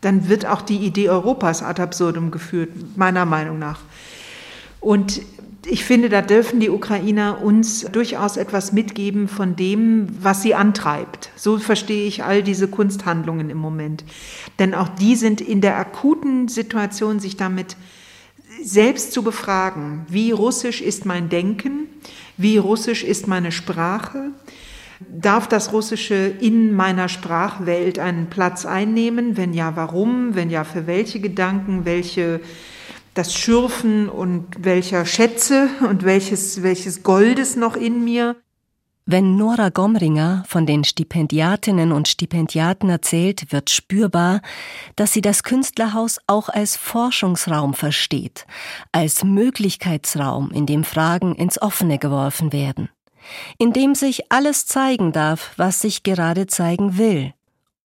dann 0.00 0.28
wird 0.28 0.46
auch 0.46 0.62
die 0.62 0.78
Idee 0.78 1.10
Europas 1.10 1.62
ad 1.62 1.80
absurdum 1.80 2.30
geführt, 2.30 2.70
meiner 2.96 3.26
Meinung 3.26 3.58
nach. 3.58 3.80
Und 4.80 5.20
ich 5.66 5.84
finde, 5.84 6.08
da 6.08 6.22
dürfen 6.22 6.58
die 6.58 6.70
Ukrainer 6.70 7.42
uns 7.42 7.82
durchaus 7.82 8.38
etwas 8.38 8.72
mitgeben 8.72 9.28
von 9.28 9.56
dem, 9.56 10.08
was 10.20 10.42
sie 10.42 10.54
antreibt. 10.54 11.30
So 11.36 11.58
verstehe 11.58 12.06
ich 12.06 12.24
all 12.24 12.42
diese 12.42 12.68
Kunsthandlungen 12.68 13.50
im 13.50 13.58
Moment. 13.58 14.04
Denn 14.58 14.74
auch 14.74 14.88
die 14.88 15.16
sind 15.16 15.40
in 15.40 15.60
der 15.60 15.76
akuten 15.76 16.48
Situation, 16.48 17.20
sich 17.20 17.36
damit 17.36 17.76
selbst 18.62 19.12
zu 19.12 19.22
befragen, 19.22 20.06
wie 20.08 20.32
russisch 20.32 20.80
ist 20.80 21.06
mein 21.06 21.28
Denken, 21.28 21.88
wie 22.36 22.58
russisch 22.58 23.04
ist 23.04 23.26
meine 23.26 23.52
Sprache, 23.52 24.30
darf 25.00 25.48
das 25.48 25.72
Russische 25.72 26.14
in 26.40 26.74
meiner 26.74 27.08
Sprachwelt 27.08 27.98
einen 27.98 28.28
Platz 28.28 28.66
einnehmen, 28.66 29.36
wenn 29.36 29.54
ja, 29.54 29.76
warum, 29.76 30.34
wenn 30.34 30.50
ja, 30.50 30.64
für 30.64 30.86
welche 30.86 31.20
Gedanken, 31.20 31.84
welche 31.84 32.40
das 33.14 33.34
Schürfen 33.34 34.08
und 34.08 34.64
welcher 34.64 35.04
Schätze 35.04 35.68
und 35.88 36.04
welches, 36.04 36.62
welches 36.62 37.02
Goldes 37.02 37.56
noch 37.56 37.76
in 37.76 38.04
mir. 38.04 38.36
Wenn 39.12 39.36
Nora 39.36 39.70
Gomringer 39.70 40.44
von 40.46 40.66
den 40.66 40.84
Stipendiatinnen 40.84 41.90
und 41.90 42.06
Stipendiaten 42.06 42.88
erzählt, 42.90 43.50
wird 43.50 43.68
spürbar, 43.68 44.40
dass 44.94 45.12
sie 45.12 45.20
das 45.20 45.42
Künstlerhaus 45.42 46.20
auch 46.28 46.48
als 46.48 46.76
Forschungsraum 46.76 47.74
versteht, 47.74 48.46
als 48.92 49.24
Möglichkeitsraum, 49.24 50.52
in 50.52 50.64
dem 50.64 50.84
Fragen 50.84 51.34
ins 51.34 51.60
Offene 51.60 51.98
geworfen 51.98 52.52
werden, 52.52 52.88
in 53.58 53.72
dem 53.72 53.96
sich 53.96 54.30
alles 54.30 54.66
zeigen 54.66 55.10
darf, 55.10 55.54
was 55.56 55.80
sich 55.80 56.04
gerade 56.04 56.46
zeigen 56.46 56.96
will. 56.96 57.34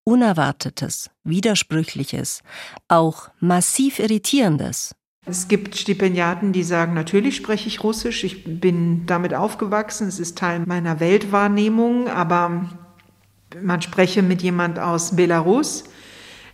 Unerwartetes, 0.03 1.09
Widersprüchliches, 1.23 2.43
auch 2.87 3.29
massiv 3.39 3.97
Irritierendes. 3.97 4.93
Es 5.27 5.47
gibt 5.47 5.75
Stipendiaten, 5.75 6.51
die 6.51 6.61
sagen, 6.61 6.93
natürlich 6.93 7.35
spreche 7.35 7.67
ich 7.67 7.83
Russisch, 7.83 8.23
ich 8.23 8.43
bin 8.61 9.07
damit 9.07 9.33
aufgewachsen, 9.33 10.07
es 10.07 10.19
ist 10.19 10.37
Teil 10.37 10.61
meiner 10.67 10.99
Weltwahrnehmung, 10.99 12.07
aber 12.07 12.69
man 13.59 13.81
spreche 13.81 14.21
mit 14.21 14.43
jemand 14.43 14.77
aus 14.77 15.15
Belarus, 15.15 15.85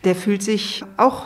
der 0.05 0.15
fühlt 0.15 0.41
sich 0.41 0.85
auch 0.95 1.25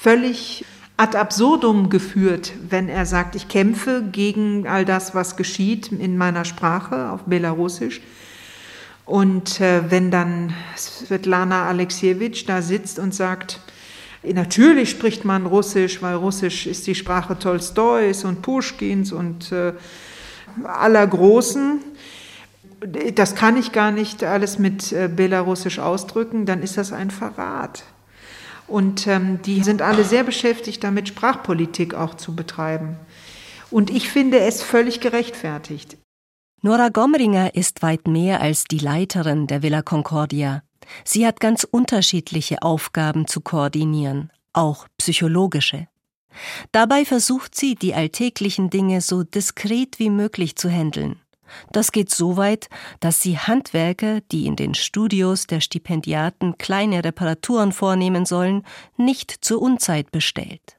völlig 0.00 0.64
ad 0.96 1.18
absurdum 1.18 1.90
geführt, 1.90 2.52
wenn 2.70 2.88
er 2.88 3.04
sagt, 3.04 3.34
ich 3.34 3.48
kämpfe 3.48 4.02
gegen 4.10 4.66
all 4.66 4.86
das, 4.86 5.14
was 5.14 5.36
geschieht 5.36 5.92
in 5.92 6.16
meiner 6.16 6.46
Sprache 6.46 7.10
auf 7.10 7.24
Belarusisch. 7.24 8.00
Und 9.04 9.60
äh, 9.60 9.90
wenn 9.90 10.10
dann 10.10 10.54
Svetlana 10.76 11.68
Alexievich 11.68 12.46
da 12.46 12.62
sitzt 12.62 12.98
und 12.98 13.14
sagt, 13.14 13.60
Natürlich 14.34 14.90
spricht 14.90 15.24
man 15.24 15.46
Russisch, 15.46 16.02
weil 16.02 16.16
Russisch 16.16 16.66
ist 16.66 16.86
die 16.86 16.94
Sprache 16.94 17.38
Tolstois 17.38 18.24
und 18.24 18.42
Puschkins 18.42 19.12
und 19.12 19.52
äh, 19.52 19.72
aller 20.64 21.06
Großen. 21.06 21.80
Das 23.14 23.34
kann 23.34 23.56
ich 23.56 23.72
gar 23.72 23.90
nicht 23.90 24.22
alles 24.24 24.58
mit 24.58 24.92
äh, 24.92 25.08
Belarusisch 25.08 25.78
ausdrücken, 25.78 26.46
dann 26.46 26.62
ist 26.62 26.76
das 26.76 26.92
ein 26.92 27.10
Verrat. 27.10 27.84
Und 28.68 29.06
ähm, 29.06 29.40
die 29.42 29.62
sind 29.62 29.80
alle 29.80 30.04
sehr 30.04 30.24
beschäftigt 30.24 30.82
damit, 30.82 31.08
Sprachpolitik 31.08 31.94
auch 31.94 32.14
zu 32.14 32.34
betreiben. 32.34 32.96
Und 33.70 33.90
ich 33.90 34.10
finde 34.10 34.40
es 34.40 34.62
völlig 34.62 35.00
gerechtfertigt. 35.00 35.96
Nora 36.62 36.88
Gomringer 36.88 37.54
ist 37.54 37.82
weit 37.82 38.08
mehr 38.08 38.40
als 38.40 38.64
die 38.64 38.78
Leiterin 38.78 39.46
der 39.46 39.62
Villa 39.62 39.82
Concordia. 39.82 40.62
Sie 41.04 41.26
hat 41.26 41.40
ganz 41.40 41.64
unterschiedliche 41.64 42.62
Aufgaben 42.62 43.26
zu 43.26 43.40
koordinieren, 43.40 44.30
auch 44.52 44.86
psychologische. 44.98 45.88
Dabei 46.72 47.04
versucht 47.04 47.54
sie, 47.54 47.74
die 47.74 47.94
alltäglichen 47.94 48.70
Dinge 48.70 49.00
so 49.00 49.22
diskret 49.22 49.98
wie 49.98 50.10
möglich 50.10 50.56
zu 50.56 50.70
handeln. 50.70 51.20
Das 51.72 51.92
geht 51.92 52.10
so 52.10 52.36
weit, 52.36 52.68
dass 53.00 53.20
sie 53.20 53.38
Handwerker, 53.38 54.20
die 54.32 54.46
in 54.46 54.56
den 54.56 54.74
Studios 54.74 55.46
der 55.46 55.60
Stipendiaten 55.60 56.58
kleine 56.58 57.04
Reparaturen 57.04 57.72
vornehmen 57.72 58.26
sollen, 58.26 58.64
nicht 58.96 59.30
zur 59.30 59.62
Unzeit 59.62 60.10
bestellt. 60.10 60.76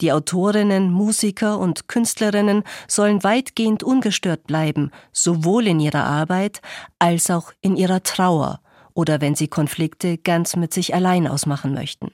Die 0.00 0.12
Autorinnen, 0.12 0.92
Musiker 0.92 1.58
und 1.58 1.88
Künstlerinnen 1.88 2.64
sollen 2.86 3.24
weitgehend 3.24 3.82
ungestört 3.82 4.46
bleiben, 4.46 4.90
sowohl 5.12 5.66
in 5.66 5.80
ihrer 5.80 6.04
Arbeit 6.04 6.60
als 6.98 7.30
auch 7.30 7.52
in 7.62 7.76
ihrer 7.76 8.02
Trauer 8.02 8.60
oder 8.94 9.20
wenn 9.20 9.34
sie 9.34 9.48
Konflikte 9.48 10.18
ganz 10.18 10.56
mit 10.56 10.72
sich 10.72 10.94
allein 10.94 11.26
ausmachen 11.26 11.74
möchten. 11.74 12.12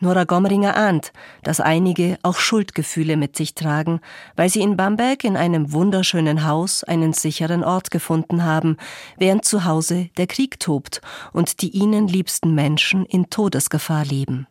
Nora 0.00 0.24
Gomringer 0.24 0.76
ahnt, 0.76 1.12
dass 1.42 1.58
einige 1.58 2.18
auch 2.22 2.38
Schuldgefühle 2.38 3.16
mit 3.16 3.36
sich 3.36 3.54
tragen, 3.54 4.00
weil 4.36 4.48
sie 4.48 4.60
in 4.60 4.76
Bamberg 4.76 5.24
in 5.24 5.36
einem 5.36 5.72
wunderschönen 5.72 6.46
Haus 6.46 6.84
einen 6.84 7.12
sicheren 7.12 7.64
Ort 7.64 7.90
gefunden 7.90 8.44
haben, 8.44 8.76
während 9.16 9.44
zu 9.44 9.64
Hause 9.64 10.08
der 10.16 10.28
Krieg 10.28 10.60
tobt 10.60 11.00
und 11.32 11.62
die 11.62 11.70
ihnen 11.70 12.06
liebsten 12.06 12.54
Menschen 12.54 13.04
in 13.06 13.28
Todesgefahr 13.28 14.04
leben. 14.04 14.46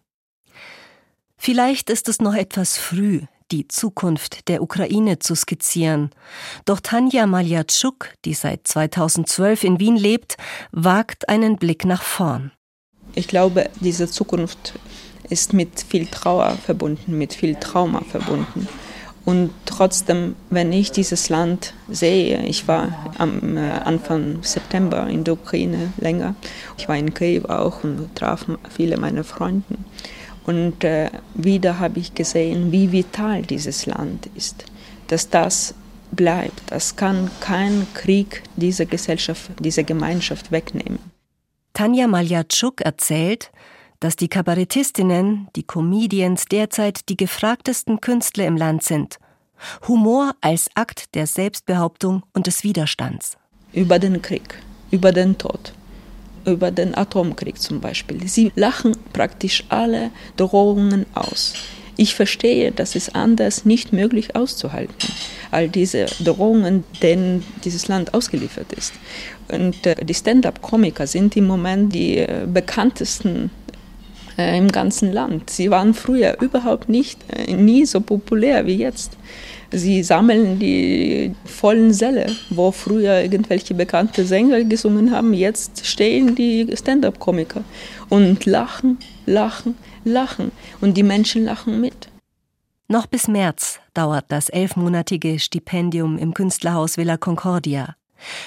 Vielleicht 1.38 1.90
ist 1.90 2.10
es 2.10 2.20
noch 2.20 2.34
etwas 2.34 2.78
früh, 2.78 3.22
die 3.52 3.68
Zukunft 3.68 4.48
der 4.48 4.62
Ukraine 4.62 5.20
zu 5.20 5.36
skizzieren. 5.36 6.12
Doch 6.66 6.80
Tanja 6.80 7.26
Maljatschuk, 7.26 8.10
die 8.26 8.34
seit 8.34 8.68
2012 8.68 9.64
in 9.64 9.80
Wien 9.80 9.96
lebt, 9.96 10.38
wagt 10.72 11.30
einen 11.30 11.58
Blick 11.58 11.86
nach 11.86 12.04
vorn. 12.04 12.52
Ich 13.16 13.28
glaube, 13.28 13.70
diese 13.80 14.08
Zukunft 14.08 14.74
ist 15.30 15.54
mit 15.54 15.82
viel 15.82 16.06
Trauer 16.08 16.58
verbunden, 16.66 17.18
mit 17.18 17.34
viel 17.34 17.56
Trauma 17.56 18.02
verbunden. 18.02 18.68
Und 19.28 19.50
trotzdem, 19.66 20.38
wenn 20.50 20.72
ich 20.72 20.94
dieses 20.94 21.28
Land 21.28 21.74
sehe, 21.90 22.46
ich 22.46 22.70
war 22.70 23.12
am 23.18 23.58
äh, 23.58 23.72
Anfang 23.72 24.42
September 24.42 25.06
in 25.08 25.26
der 25.26 25.34
Ukraine 25.34 25.92
länger, 25.98 26.36
ich 26.78 26.88
war 26.88 26.96
in 26.96 27.14
Kiew 27.14 27.44
auch 27.50 27.84
und 27.84 28.16
traf 28.16 28.46
viele 28.74 28.96
meiner 28.96 29.26
Freunde. 29.26 29.66
Und 30.48 30.84
äh, 30.86 31.10
wieder 31.36 31.78
habe 31.78 32.00
ich 32.00 32.16
gesehen, 32.16 32.72
wie 32.72 32.92
vital 32.92 33.42
dieses 33.44 33.86
Land 33.86 34.30
ist, 34.34 34.66
dass 35.08 35.30
das 35.30 35.76
bleibt. 36.12 36.64
Das 36.68 36.96
kann 36.96 37.30
kein 37.42 37.86
Krieg 37.94 38.44
diese 38.56 38.86
Gesellschaft, 38.86 39.52
diese 39.60 39.84
Gemeinschaft 39.84 40.52
wegnehmen. 40.52 41.00
Tanja 41.74 42.08
Maljatschuk 42.08 42.82
erzählt, 42.82 43.52
dass 44.00 44.16
die 44.16 44.30
Kabarettistinnen, 44.30 45.50
die 45.56 45.64
Comedians 45.64 46.46
derzeit 46.46 47.10
die 47.10 47.18
gefragtesten 47.18 48.00
Künstler 48.00 48.46
im 48.48 48.56
Land 48.56 48.84
sind. 48.84 49.18
Humor 49.88 50.34
als 50.40 50.70
Akt 50.76 51.14
der 51.14 51.28
Selbstbehauptung 51.28 52.24
und 52.34 52.48
des 52.48 52.64
Widerstands. 52.64 53.38
Über 53.74 54.00
den 54.00 54.22
Krieg, 54.22 54.60
über 54.92 55.12
den 55.12 55.38
Tod, 55.38 55.74
über 56.48 56.72
den 56.72 56.96
Atomkrieg 56.96 57.60
zum 57.60 57.82
Beispiel. 57.82 58.28
Sie 58.28 58.52
lachen 58.56 58.96
praktisch 59.14 59.66
alle 59.70 60.12
Drohungen 60.38 61.06
aus. 61.14 61.54
Ich 62.00 62.14
verstehe, 62.14 62.72
dass 62.72 62.96
es 62.96 63.14
anders 63.14 63.66
nicht 63.66 63.92
möglich 63.92 64.36
auszuhalten, 64.36 64.96
all 65.50 65.68
diese 65.68 66.06
Drohungen, 66.24 66.84
denen 67.02 67.44
dieses 67.66 67.88
Land 67.88 68.14
ausgeliefert 68.14 68.72
ist. 68.74 68.94
Und 69.50 69.86
äh, 69.86 69.96
die 70.06 70.14
Stand-up-Komiker 70.14 71.08
sind 71.08 71.36
im 71.36 71.48
Moment 71.48 71.94
die 71.94 72.20
äh, 72.20 72.46
bekanntesten 72.46 73.50
äh, 74.38 74.58
im 74.58 74.72
ganzen 74.72 75.12
Land. 75.12 75.50
Sie 75.50 75.72
waren 75.72 75.96
früher 75.96 76.40
überhaupt 76.40 76.88
nicht, 76.88 77.20
nie 77.48 77.86
so 77.88 78.00
populär 78.00 78.68
wie 78.68 78.76
jetzt. 78.76 79.18
Sie 79.72 80.02
sammeln 80.02 80.60
die 80.60 81.36
vollen 81.46 81.94
Säle, 81.94 82.28
wo 82.50 82.72
früher 82.72 83.22
irgendwelche 83.22 83.74
bekannte 83.74 84.26
Sänger 84.26 84.64
gesungen 84.64 85.12
haben. 85.12 85.34
Jetzt 85.34 85.86
stehen 85.86 86.36
die 86.36 86.68
Stand-up-Komiker 86.74 87.64
und 88.10 88.46
lachen, 88.46 88.98
lachen, 89.26 89.76
lachen. 90.06 90.52
Und 90.80 90.96
die 90.96 91.04
Menschen 91.04 91.46
lachen 91.46 91.82
mit. 91.82 92.10
Noch 92.88 93.06
bis 93.06 93.28
März 93.28 93.82
dauert 93.94 94.26
das 94.30 94.48
elfmonatige 94.48 95.40
Stipendium 95.40 96.18
im 96.18 96.34
Künstlerhaus 96.34 96.96
Villa 96.96 97.18
Concordia. 97.18 97.96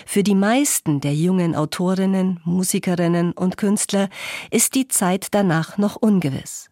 Für 0.07 0.23
die 0.23 0.35
meisten 0.35 1.01
der 1.01 1.15
jungen 1.15 1.55
Autorinnen, 1.55 2.41
Musikerinnen 2.45 3.33
und 3.33 3.59
Künstler 3.59 4.09
ist 4.51 4.75
die 4.75 4.89
Zeit 4.89 5.29
danach 5.33 5.77
noch 5.77 5.97
ungewiss. 5.97 6.70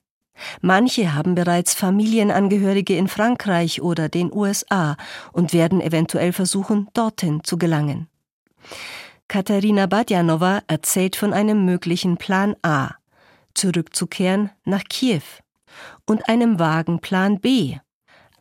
Manche 0.61 1.15
haben 1.15 1.35
bereits 1.35 1.75
Familienangehörige 1.75 2.97
in 2.97 3.09
Frankreich 3.09 3.83
oder 3.83 4.09
den 4.09 4.33
USA 4.33 4.97
und 5.33 5.53
werden 5.53 5.81
eventuell 5.81 6.33
versuchen, 6.33 6.89
dorthin 6.95 7.43
zu 7.45 7.59
gelangen. 7.59 8.09
Katharina 9.29 9.87
Badjanova 9.87 10.63
erzählt 10.69 11.17
von 11.17 11.33
einem 11.33 11.65
möglichen 11.65 12.17
Plan 12.17 12.57
A, 12.63 12.93
zurückzukehren 13.55 14.51
nach 14.65 14.85
Kiew, 14.89 15.23
und 16.07 16.29
einem 16.29 16.59
vagen 16.59 17.01
Plan 17.01 17.41
B, 17.41 17.77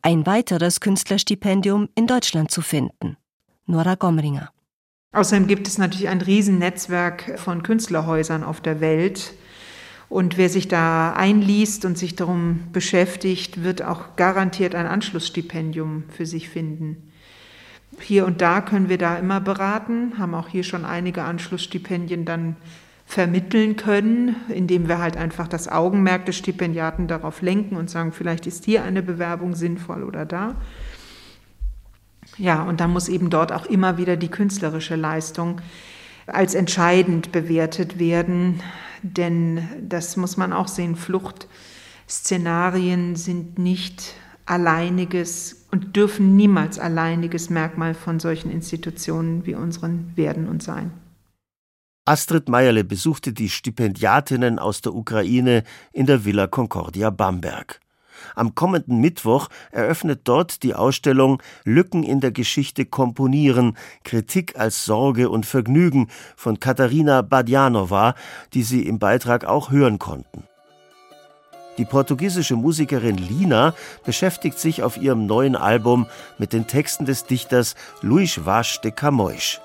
ein 0.02 0.26
weiteres 0.26 0.80
Künstlerstipendium 0.80 1.90
in 1.96 2.08
Deutschland 2.08 2.52
zu 2.52 2.62
finden. 2.62 3.18
Nora 3.66 3.96
Gomringer. 3.96 4.50
Außerdem 5.12 5.48
gibt 5.48 5.68
es 5.68 5.78
natürlich 5.78 6.10
ein 6.10 6.22
Riesennetzwerk 6.22 7.40
von 7.40 7.64
Künstlerhäusern 7.64 8.44
auf 8.44 8.62
der 8.62 8.80
Welt, 8.80 9.34
und 10.10 10.38
wer 10.38 10.50
sich 10.50 10.68
da 10.68 11.14
einliest 11.14 11.84
und 11.84 11.98
sich 11.98 12.16
darum 12.16 12.62
beschäftigt, 12.72 13.64
wird 13.64 13.82
auch 13.82 14.16
garantiert 14.16 14.74
ein 14.74 14.88
Anschlussstipendium 14.88 16.04
für 16.10 16.26
sich 16.26 16.50
finden. 16.50 17.12
Hier 18.00 18.26
und 18.26 18.42
da 18.42 18.62
können 18.62 18.90
wir 18.90 18.98
da 18.98 19.18
immer 19.18 19.42
beraten, 19.42 20.14
haben 20.18 20.34
auch 20.34 20.48
hier 20.48 20.64
schon 20.64 20.86
einige 20.86 21.24
Anschlussstipendien 21.24 22.26
dann 22.26 22.56
vermitteln 23.06 23.78
können, 23.78 24.36
indem 24.50 24.88
wir 24.88 25.00
halt 25.00 25.18
einfach 25.18 25.48
das 25.48 25.68
Augenmerk 25.68 26.26
des 26.26 26.38
Stipendiaten 26.38 27.08
darauf 27.08 27.42
lenken 27.42 27.78
und 27.78 27.90
sagen, 27.90 28.12
vielleicht 28.12 28.46
ist 28.46 28.66
hier 28.66 28.84
eine 28.84 29.02
Bewerbung 29.02 29.56
sinnvoll 29.56 30.04
oder 30.04 30.26
da. 30.26 30.56
Ja, 32.38 32.64
und 32.64 32.82
dann 32.82 32.92
muss 32.92 33.08
eben 33.08 33.30
dort 33.30 33.52
auch 33.52 33.66
immer 33.66 33.98
wieder 33.98 34.18
die 34.18 34.28
künstlerische 34.28 34.96
Leistung 34.96 35.62
als 36.28 36.54
entscheidend 36.54 37.32
bewertet 37.32 37.98
werden. 37.98 38.62
Denn 39.02 39.68
das 39.82 40.18
muss 40.18 40.38
man 40.38 40.54
auch 40.54 40.68
sehen, 40.68 40.96
Fluchtszenarien 40.96 43.16
sind 43.16 43.58
nicht 43.60 44.14
alleiniges 44.46 45.68
und 45.72 45.96
dürfen 45.96 46.36
niemals 46.36 46.80
alleiniges 46.80 47.50
Merkmal 47.50 47.94
von 47.94 48.20
solchen 48.20 48.50
Institutionen 48.50 49.46
wie 49.46 49.56
unseren 49.56 50.14
werden 50.16 50.48
und 50.48 50.64
sein. 50.64 50.92
Astrid 52.06 52.48
Meierle 52.48 52.86
besuchte 52.86 53.34
die 53.34 53.50
Stipendiatinnen 53.50 54.60
aus 54.60 54.80
der 54.80 54.96
Ukraine 54.96 55.64
in 55.92 56.06
der 56.06 56.24
Villa 56.24 56.48
Concordia 56.48 57.10
Bamberg. 57.10 57.82
Am 58.36 58.56
kommenden 58.56 59.00
Mittwoch 59.00 59.50
eröffnet 59.72 60.22
dort 60.26 60.64
die 60.64 60.74
Ausstellung 60.74 61.42
Lücken 61.64 62.04
in 62.04 62.20
der 62.20 62.32
Geschichte 62.32 62.86
komponieren, 62.86 63.78
Kritik 64.04 64.58
als 64.58 64.86
Sorge 64.86 65.30
und 65.30 65.46
Vergnügen 65.46 66.10
von 66.36 66.60
Katharina 66.60 67.22
Badjanova, 67.22 68.16
die 68.54 68.64
Sie 68.64 68.88
im 68.88 69.00
Beitrag 69.00 69.46
auch 69.46 69.72
hören 69.72 70.00
konnten. 70.00 70.44
Die 71.78 71.86
portugiesische 71.86 72.56
Musikerin 72.56 73.18
Lina 73.18 73.74
beschäftigt 74.04 74.58
sich 74.58 74.82
auf 74.82 74.98
ihrem 74.98 75.28
neuen 75.28 75.56
Album 75.56 76.08
mit 76.38 76.52
den 76.54 76.66
Texten 76.66 77.06
des 77.06 77.26
Dichters 77.26 77.76
Luís 78.02 78.46
Vaz 78.46 78.82
de 78.82 78.92
Camões. 78.92 79.60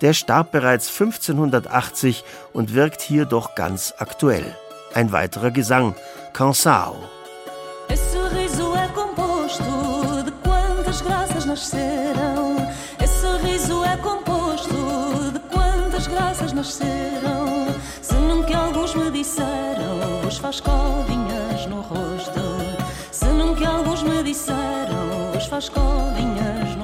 Der 0.00 0.12
starb 0.14 0.50
bereits 0.50 0.88
1580 0.88 2.24
und 2.52 2.74
wirkt 2.74 3.00
hier 3.00 3.24
doch 3.24 3.54
ganz 3.54 3.94
aktuell. 3.98 4.56
Ein 4.92 5.12
weiterer 5.12 5.52
Gesang, 5.52 5.94
Cansao. 6.32 6.96
Esse 7.88 8.12
sorriso 8.12 8.74
é 8.76 8.88
composto 8.88 10.22
de 10.24 10.30
quantas 10.42 11.00
graças 11.00 11.44
nasceram. 11.44 12.56
Esse 13.02 13.20
sorriso 13.20 13.84
é 13.84 13.96
composto 13.98 15.32
de 15.32 15.38
quantas 15.40 16.06
graças 16.06 16.52
nasceram. 16.52 17.66
Se 18.02 18.14
nunca 18.14 18.56
alguns 18.56 18.94
me 18.94 19.10
disseram, 19.10 20.22
vos 20.22 20.38
faz 20.38 20.60
covinhas 20.60 21.66
no 21.66 21.80
rosto. 21.80 22.40
Se 23.10 23.26
nunca 23.26 23.68
alguns 23.68 24.02
me 24.02 24.22
disseram, 24.22 25.32
vos 25.32 25.46
faz 25.46 25.68
covinhas 25.68 26.76
no 26.76 26.83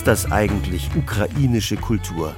Ist 0.00 0.06
das 0.06 0.32
eigentlich, 0.32 0.88
ukrainische 0.96 1.76
Kultur? 1.76 2.34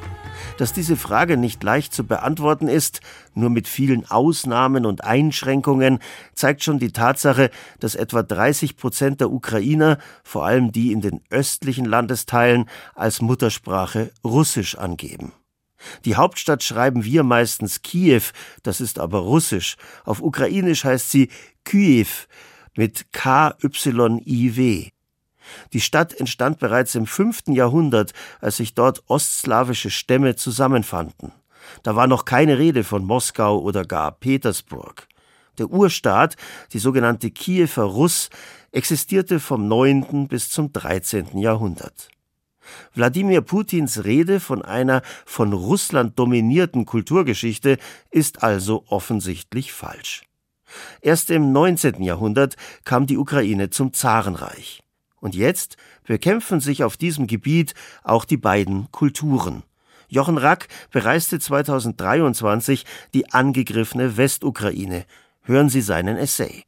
Dass 0.59 0.73
diese 0.73 0.97
Frage 0.97 1.37
nicht 1.37 1.63
leicht 1.63 1.95
zu 1.95 2.05
beantworten 2.05 2.67
ist, 2.67 3.03
nur 3.35 3.51
mit 3.51 3.69
vielen 3.69 4.05
Ausnahmen 4.11 4.85
und 4.85 5.05
Einschränkungen, 5.05 6.01
zeigt 6.35 6.65
schon 6.65 6.81
die 6.81 6.91
Tatsache, 6.91 7.51
dass 7.79 7.95
etwa 7.95 8.25
30 8.25 8.77
Prozent 8.77 9.21
der 9.21 9.31
Ukrainer, 9.31 9.99
vor 10.25 10.45
allem 10.45 10.73
die 10.73 10.91
in 10.91 11.03
den 11.03 11.21
östlichen 11.31 11.85
Landesteilen, 11.85 12.69
als 12.97 13.23
Muttersprache 13.23 14.11
Russisch 14.25 14.77
angeben. 14.77 15.31
Die 16.05 16.17
Hauptstadt 16.17 16.65
schreiben 16.65 17.05
wir 17.05 17.23
meistens 17.23 17.83
Kiew, 17.83 18.23
das 18.65 18.81
ist 18.81 18.99
aber 18.99 19.21
Russisch. 19.21 19.77
Auf 20.05 20.21
Ukrainisch 20.21 20.85
heißt 20.85 21.13
sie 21.13 21.29
Kyiv 21.65 22.27
mit 22.75 23.13
K-Y-I-W. 23.13 24.91
Die 25.73 25.81
Stadt 25.81 26.15
entstand 26.15 26.59
bereits 26.59 26.95
im 26.95 27.07
fünften 27.07 27.53
Jahrhundert, 27.53 28.13
als 28.41 28.59
sich 28.59 28.75
dort 28.75 29.03
ostslawische 29.07 29.91
Stämme 29.91 30.37
zusammenfanden. 30.37 31.33
Da 31.83 31.97
war 31.97 32.07
noch 32.07 32.25
keine 32.25 32.59
Rede 32.59 32.85
von 32.85 33.05
Moskau 33.05 33.61
oder 33.61 33.85
gar 33.85 34.13
Petersburg. 34.13 35.07
Der 35.59 35.69
Urstaat, 35.69 36.37
die 36.73 36.79
sogenannte 36.79 37.31
Kiewer 37.31 37.85
Russ, 37.85 38.31
existierte 38.71 39.39
vom 39.39 39.69
9. 39.69 40.29
bis 40.29 40.51
zum 40.51 40.73
13. 40.73 41.39
Jahrhundert. 41.39 42.09
Wladimir 42.95 43.43
Putins 43.43 44.05
Rede 44.05 44.41
von 44.41 44.63
einer 44.63 45.03
von 45.27 45.53
Russland 45.53 46.19
dominierten 46.19 46.87
Kulturgeschichte 46.87 47.79
ist 48.11 48.43
also 48.43 48.85
offensichtlich 48.87 49.73
falsch. 49.73 50.23
Erst 51.01 51.31
im 51.31 51.53
19. 51.53 52.03
Jahrhundert 52.03 52.57
kam 52.85 53.07
die 53.07 53.19
Ukraine 53.19 53.69
zum 53.71 53.93
Zarenreich. 53.93 54.82
Und 55.23 55.37
jetzt 55.37 55.77
bekämpfen 56.05 56.59
sich 56.59 56.83
auf 56.83 56.97
diesem 56.97 57.29
Gebiet 57.29 57.75
auch 58.03 58.25
die 58.25 58.37
beiden 58.37 58.91
Kulturen. 58.91 59.63
Jochen 60.09 60.37
Rack 60.37 60.67
bereiste 60.91 61.39
2023 61.39 62.85
die 63.15 63.33
angegriffene 63.33 64.17
Westukraine. 64.17 65.05
Hören 65.43 65.69
Sie 65.69 65.81
seinen 65.81 66.17
Essay. 66.17 66.65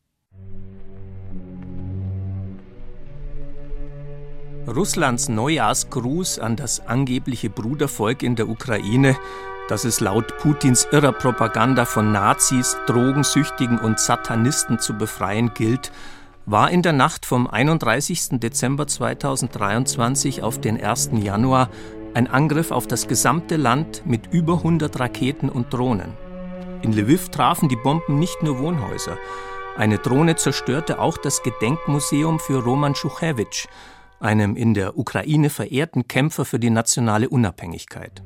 Russlands 4.68 5.28
Neujahrsgruß 5.28 6.38
an 6.38 6.54
das 6.54 6.86
angebliche 6.86 7.50
Brudervolk 7.50 8.22
in 8.22 8.36
der 8.36 8.48
Ukraine, 8.48 9.16
das 9.68 9.84
es 9.84 9.98
laut 9.98 10.38
Putins 10.38 10.86
irrer 10.92 11.12
Propaganda 11.12 11.86
von 11.86 12.12
Nazis, 12.12 12.76
Drogensüchtigen 12.86 13.80
und 13.80 13.98
Satanisten 13.98 14.78
zu 14.78 14.94
befreien 14.94 15.52
gilt, 15.54 15.90
war 16.46 16.70
in 16.70 16.82
der 16.82 16.92
Nacht 16.92 17.24
vom 17.24 17.46
31. 17.46 18.40
Dezember 18.40 18.86
2023 18.86 20.42
auf 20.42 20.60
den 20.60 20.82
1. 20.82 21.10
Januar 21.14 21.70
ein 22.12 22.26
Angriff 22.26 22.70
auf 22.70 22.86
das 22.86 23.08
gesamte 23.08 23.56
Land 23.56 24.02
mit 24.04 24.32
über 24.32 24.58
100 24.58 25.00
Raketen 25.00 25.48
und 25.48 25.72
Drohnen. 25.72 26.12
In 26.82 26.92
Lviv 26.92 27.30
trafen 27.30 27.68
die 27.68 27.76
Bomben 27.76 28.18
nicht 28.18 28.42
nur 28.42 28.58
Wohnhäuser. 28.58 29.16
Eine 29.76 29.98
Drohne 29.98 30.36
zerstörte 30.36 31.00
auch 31.00 31.16
das 31.16 31.42
Gedenkmuseum 31.42 32.38
für 32.38 32.62
Roman 32.62 32.94
Schuchewitsch, 32.94 33.66
einem 34.20 34.54
in 34.54 34.74
der 34.74 34.96
Ukraine 34.98 35.50
verehrten 35.50 36.06
Kämpfer 36.06 36.44
für 36.44 36.58
die 36.58 36.70
nationale 36.70 37.28
Unabhängigkeit. 37.28 38.22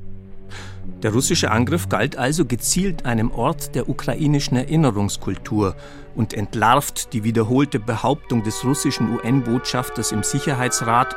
Der 1.03 1.13
russische 1.13 1.51
Angriff 1.51 1.87
galt 1.87 2.17
also 2.17 2.45
gezielt 2.45 3.05
einem 3.05 3.31
Ort 3.31 3.73
der 3.75 3.87
ukrainischen 3.87 4.57
Erinnerungskultur 4.57 5.75
und 6.15 6.33
entlarvt 6.33 7.13
die 7.13 7.23
wiederholte 7.23 7.79
Behauptung 7.79 8.43
des 8.43 8.65
russischen 8.65 9.15
UN-Botschafters 9.15 10.11
im 10.11 10.23
Sicherheitsrat, 10.23 11.15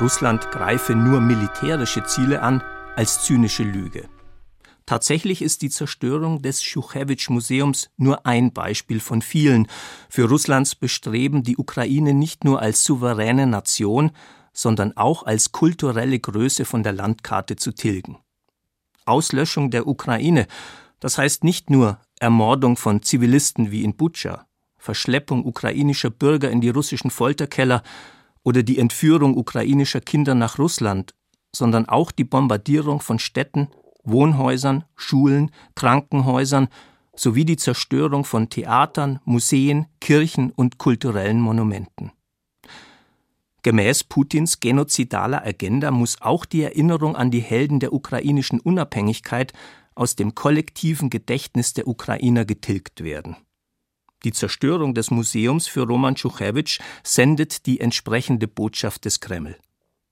Russland 0.00 0.50
greife 0.50 0.94
nur 0.94 1.20
militärische 1.20 2.04
Ziele 2.04 2.42
an, 2.42 2.62
als 2.96 3.24
zynische 3.24 3.62
Lüge. 3.62 4.08
Tatsächlich 4.84 5.42
ist 5.42 5.62
die 5.62 5.70
Zerstörung 5.70 6.42
des 6.42 6.62
Schuchewitsch-Museums 6.62 7.90
nur 7.96 8.26
ein 8.26 8.52
Beispiel 8.52 9.00
von 9.00 9.22
vielen 9.22 9.68
für 10.08 10.28
Russlands 10.28 10.74
Bestreben, 10.74 11.42
die 11.42 11.56
Ukraine 11.56 12.14
nicht 12.14 12.44
nur 12.44 12.60
als 12.60 12.84
souveräne 12.84 13.46
Nation, 13.46 14.10
sondern 14.52 14.96
auch 14.96 15.22
als 15.22 15.52
kulturelle 15.52 16.18
Größe 16.18 16.64
von 16.64 16.82
der 16.82 16.92
Landkarte 16.92 17.56
zu 17.56 17.72
tilgen. 17.72 18.18
Auslöschung 19.12 19.70
der 19.70 19.86
Ukraine, 19.86 20.46
das 21.00 21.18
heißt 21.18 21.44
nicht 21.44 21.70
nur 21.70 21.98
Ermordung 22.18 22.76
von 22.76 23.02
Zivilisten 23.02 23.70
wie 23.70 23.84
in 23.84 23.94
Butscha, 23.94 24.46
Verschleppung 24.78 25.44
ukrainischer 25.44 26.10
Bürger 26.10 26.50
in 26.50 26.60
die 26.60 26.70
russischen 26.70 27.10
Folterkeller 27.10 27.82
oder 28.42 28.62
die 28.62 28.78
Entführung 28.78 29.36
ukrainischer 29.36 30.00
Kinder 30.00 30.34
nach 30.34 30.58
Russland, 30.58 31.14
sondern 31.54 31.88
auch 31.88 32.10
die 32.10 32.24
Bombardierung 32.24 33.00
von 33.00 33.18
Städten, 33.18 33.68
Wohnhäusern, 34.02 34.84
Schulen, 34.96 35.50
Krankenhäusern 35.74 36.68
sowie 37.14 37.44
die 37.44 37.56
Zerstörung 37.56 38.24
von 38.24 38.48
Theatern, 38.48 39.20
Museen, 39.24 39.86
Kirchen 40.00 40.50
und 40.50 40.78
kulturellen 40.78 41.40
Monumenten. 41.40 42.10
Gemäß 43.62 44.04
Putins 44.04 44.58
genozidaler 44.58 45.46
Agenda 45.46 45.92
muss 45.92 46.20
auch 46.20 46.44
die 46.44 46.62
Erinnerung 46.62 47.14
an 47.14 47.30
die 47.30 47.40
Helden 47.40 47.78
der 47.78 47.92
ukrainischen 47.92 48.58
Unabhängigkeit 48.58 49.52
aus 49.94 50.16
dem 50.16 50.34
kollektiven 50.34 51.10
Gedächtnis 51.10 51.72
der 51.72 51.86
Ukrainer 51.86 52.44
getilgt 52.44 53.04
werden. 53.04 53.36
Die 54.24 54.32
Zerstörung 54.32 54.94
des 54.94 55.10
Museums 55.10 55.68
für 55.68 55.82
Roman 55.82 56.16
Schuchewitsch 56.16 56.80
sendet 57.04 57.66
die 57.66 57.80
entsprechende 57.80 58.48
Botschaft 58.48 59.04
des 59.04 59.20
Kreml. 59.20 59.56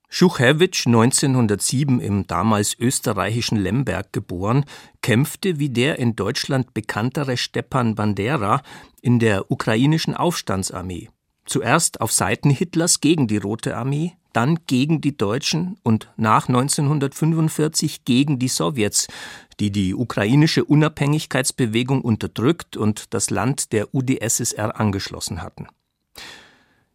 Schuchewitsch, 0.09 0.87
1907 0.87 2.01
im 2.01 2.27
damals 2.27 2.77
österreichischen 2.77 3.57
Lemberg 3.57 4.11
geboren, 4.11 4.65
kämpfte 5.01 5.57
wie 5.57 5.69
der 5.69 5.99
in 5.99 6.17
Deutschland 6.17 6.73
bekanntere 6.73 7.37
Stepan 7.37 7.95
Bandera 7.95 8.61
in 9.01 9.19
der 9.19 9.49
ukrainischen 9.49 10.13
Aufstandsarmee. 10.13 11.09
Zuerst 11.51 11.99
auf 11.99 12.13
Seiten 12.13 12.49
Hitlers 12.49 13.01
gegen 13.01 13.27
die 13.27 13.35
Rote 13.35 13.75
Armee, 13.75 14.13
dann 14.31 14.59
gegen 14.67 15.01
die 15.01 15.17
Deutschen 15.17 15.75
und 15.83 16.09
nach 16.15 16.47
1945 16.47 18.05
gegen 18.05 18.39
die 18.39 18.47
Sowjets, 18.47 19.09
die 19.59 19.69
die 19.69 19.93
ukrainische 19.93 20.63
Unabhängigkeitsbewegung 20.63 22.03
unterdrückt 22.03 22.77
und 22.77 23.13
das 23.13 23.31
Land 23.31 23.73
der 23.73 23.93
UdSSR 23.93 24.79
angeschlossen 24.79 25.41
hatten. 25.41 25.67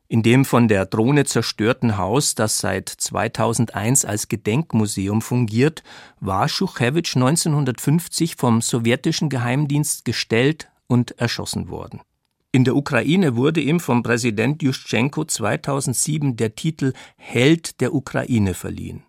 In 0.09 0.23
dem 0.23 0.47
von 0.47 0.69
der 0.69 0.87
Drohne 0.87 1.27
zerstörten 1.27 1.99
Haus, 1.99 2.35
das 2.35 2.59
seit 2.59 2.89
2001 2.89 4.07
als 4.07 4.29
Gedenkmuseum 4.29 5.21
fungiert, 5.21 5.83
war 6.19 6.49
Schuchewitsch 6.49 7.15
1950 7.15 8.37
vom 8.37 8.63
sowjetischen 8.63 9.29
Geheimdienst 9.29 10.07
gestellt 10.07 10.71
und 10.87 11.11
erschossen 11.19 11.69
worden. 11.69 12.01
In 12.57 12.65
der 12.65 12.75
Ukraine 12.75 13.37
wurde 13.37 13.61
ihm 13.61 13.81
vom 13.81 14.03
Präsident 14.03 14.63
Juschtschenko 14.63 15.27
2007 15.27 16.37
der 16.37 16.55
Titel 16.55 16.95
Held 17.19 17.83
der 17.83 17.93
Ukraine 17.95 18.55
verliehen. 18.55 19.03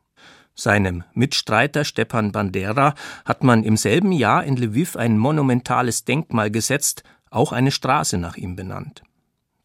Seinem 0.53 1.05
Mitstreiter 1.13 1.85
Stepan 1.85 2.33
Bandera 2.33 2.93
hat 3.23 3.45
man 3.45 3.63
im 3.63 3.77
selben 3.77 4.11
Jahr 4.11 4.43
in 4.43 4.57
Lviv 4.57 4.97
ein 4.97 5.17
monumentales 5.17 6.03
Denkmal 6.03 6.51
gesetzt, 6.51 7.03
auch 7.29 7.53
eine 7.53 7.71
Straße 7.71 8.17
nach 8.17 8.35
ihm 8.35 8.57
benannt. 8.57 9.03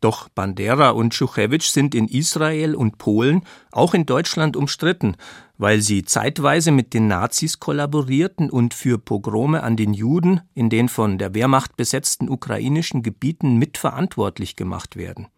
Doch 0.00 0.28
Bandera 0.28 0.90
und 0.90 1.12
Schuchewitsch 1.12 1.70
sind 1.70 1.96
in 1.96 2.06
Israel 2.06 2.76
und 2.76 2.98
Polen, 2.98 3.42
auch 3.72 3.94
in 3.94 4.06
Deutschland 4.06 4.56
umstritten, 4.56 5.16
weil 5.62 5.80
sie 5.80 6.02
zeitweise 6.02 6.72
mit 6.72 6.92
den 6.92 7.06
Nazis 7.06 7.60
kollaborierten 7.60 8.50
und 8.50 8.74
für 8.74 8.98
Pogrome 8.98 9.62
an 9.62 9.76
den 9.76 9.94
Juden 9.94 10.40
in 10.54 10.70
den 10.70 10.88
von 10.88 11.18
der 11.18 11.34
Wehrmacht 11.34 11.76
besetzten 11.76 12.28
ukrainischen 12.28 13.04
Gebieten 13.04 13.58
mitverantwortlich 13.58 14.56
gemacht 14.56 14.96
werden. 14.96 15.28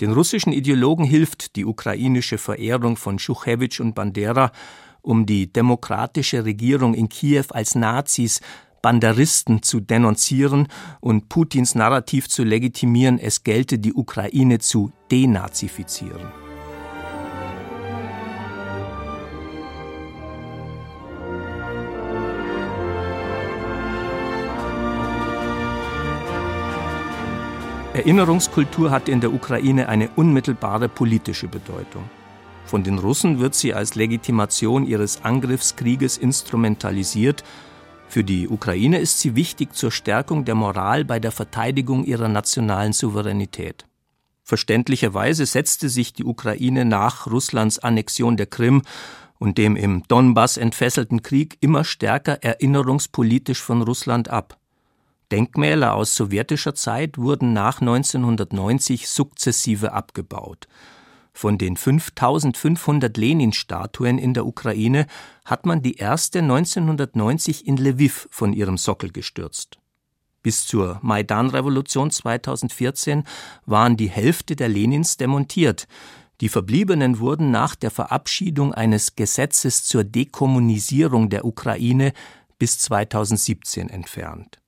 Den 0.00 0.12
russischen 0.12 0.52
Ideologen 0.52 1.04
hilft 1.04 1.56
die 1.56 1.64
ukrainische 1.64 2.38
Verehrung 2.38 2.96
von 2.96 3.18
Schuchewitsch 3.18 3.80
und 3.80 3.96
Bandera, 3.96 4.52
um 5.02 5.26
die 5.26 5.52
demokratische 5.52 6.44
Regierung 6.44 6.94
in 6.94 7.08
Kiew 7.08 7.46
als 7.50 7.74
Nazis 7.74 8.40
Banderisten 8.82 9.64
zu 9.64 9.80
denunzieren 9.80 10.68
und 11.00 11.28
Putins 11.28 11.74
Narrativ 11.74 12.28
zu 12.28 12.44
legitimieren, 12.44 13.18
es 13.18 13.42
gelte 13.42 13.80
die 13.80 13.94
Ukraine 13.94 14.60
zu 14.60 14.92
denazifizieren. 15.10 16.43
Erinnerungskultur 27.94 28.90
hat 28.90 29.08
in 29.08 29.20
der 29.20 29.32
Ukraine 29.32 29.88
eine 29.88 30.10
unmittelbare 30.16 30.88
politische 30.88 31.48
Bedeutung. 31.48 32.04
Von 32.66 32.82
den 32.82 32.98
Russen 32.98 33.40
wird 33.40 33.54
sie 33.54 33.72
als 33.72 33.94
Legitimation 33.94 34.86
ihres 34.86 35.24
Angriffskrieges 35.24 36.18
instrumentalisiert 36.18 37.44
für 38.14 38.22
die 38.22 38.48
Ukraine 38.48 39.00
ist 39.00 39.18
sie 39.18 39.34
wichtig 39.34 39.74
zur 39.74 39.90
Stärkung 39.90 40.44
der 40.44 40.54
Moral 40.54 41.04
bei 41.04 41.18
der 41.18 41.32
Verteidigung 41.32 42.04
ihrer 42.04 42.28
nationalen 42.28 42.92
Souveränität. 42.92 43.86
Verständlicherweise 44.44 45.46
setzte 45.46 45.88
sich 45.88 46.12
die 46.12 46.24
Ukraine 46.24 46.84
nach 46.84 47.26
Russlands 47.26 47.78
Annexion 47.80 48.36
der 48.36 48.46
Krim 48.46 48.82
und 49.40 49.58
dem 49.58 49.74
im 49.74 50.04
Donbass 50.06 50.58
entfesselten 50.58 51.22
Krieg 51.22 51.56
immer 51.60 51.82
stärker 51.82 52.42
erinnerungspolitisch 52.42 53.60
von 53.60 53.82
Russland 53.82 54.28
ab. 54.28 54.58
Denkmäler 55.32 55.94
aus 55.94 56.14
sowjetischer 56.14 56.74
Zeit 56.74 57.18
wurden 57.18 57.52
nach 57.52 57.80
1990 57.80 59.08
sukzessive 59.08 59.92
abgebaut. 59.92 60.68
Von 61.32 61.58
den 61.58 61.76
5500 61.76 63.16
Lenin-Statuen 63.16 64.18
in 64.18 64.34
der 64.34 64.46
Ukraine 64.46 65.06
hat 65.44 65.66
man 65.66 65.82
die 65.82 65.96
erste 65.96 66.38
1990 66.38 67.66
in 67.66 67.76
Lviv 67.76 68.28
von 68.30 68.52
ihrem 68.52 68.78
Sockel 68.78 69.10
gestürzt. 69.10 69.78
Bis 70.44 70.66
zur 70.66 71.00
Maidan-Revolution 71.02 72.10
2014 72.10 73.24
waren 73.66 73.96
die 73.96 74.10
Hälfte 74.10 74.54
der 74.54 74.68
Lenins 74.68 75.16
demontiert. 75.16 75.88
Die 76.40 76.48
verbliebenen 76.48 77.18
wurden 77.18 77.50
nach 77.50 77.74
der 77.74 77.90
Verabschiedung 77.90 78.72
eines 78.72 79.16
Gesetzes 79.16 79.84
zur 79.84 80.04
Dekommunisierung 80.04 81.30
der 81.30 81.44
Ukraine 81.44 82.12
bis 82.58 82.78
2017 82.78 83.88
entfernt. 83.88 84.60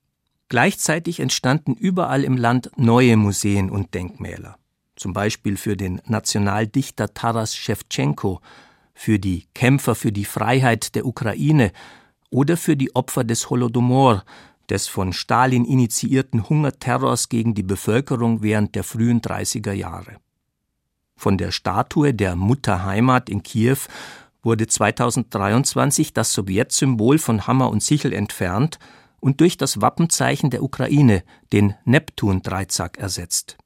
Gleichzeitig 0.48 1.20
entstanden 1.20 1.74
überall 1.74 2.24
im 2.24 2.37
Land 2.37 2.70
neue 2.76 3.16
Museen 3.16 3.70
und 3.70 3.94
Denkmäler 3.94 4.56
zum 4.96 5.12
Beispiel 5.12 5.56
für 5.56 5.76
den 5.76 6.00
Nationaldichter 6.06 7.14
Taras 7.14 7.54
Schewtschenko, 7.54 8.40
für 8.94 9.18
die 9.18 9.46
Kämpfer 9.54 9.94
für 9.94 10.11
die 10.11 10.24
Freiheit 10.24 10.94
der 10.94 11.06
Ukraine 11.06 11.70
oder 12.30 12.56
für 12.56 12.76
die 12.76 12.96
Opfer 12.96 13.24
des 13.24 13.50
Holodomor, 13.50 14.24
des 14.70 14.88
von 14.88 15.12
Stalin 15.12 15.64
initiierten 15.64 16.48
Hungerterrors 16.48 17.28
gegen 17.28 17.54
die 17.54 17.62
Bevölkerung 17.62 18.42
während 18.42 18.74
der 18.74 18.85
frühen 18.85 19.20
30er 19.20 19.72
Jahre. 19.72 20.16
Von 21.14 21.38
der 21.38 21.52
Statue 21.52 22.12
der 22.14 22.35
Mutterheimat 22.37 23.28
in 23.28 23.42
Kiew 23.42 23.78
wurde 24.42 24.66
2023 24.66 26.14
das 26.14 26.32
Sowjetsymbol 26.32 27.18
von 27.18 27.46
Hammer 27.46 27.70
und 27.70 27.82
Sichel 27.82 28.12
entfernt 28.12 28.78
und 29.26 29.40
durch 29.40 29.56
das 29.56 29.80
Wappenzeichen 29.80 30.50
der 30.50 30.62
Ukraine, 30.62 31.24
den 31.52 31.74
Neptun-Dreizack, 31.84 32.96
ersetzt. 32.96 33.58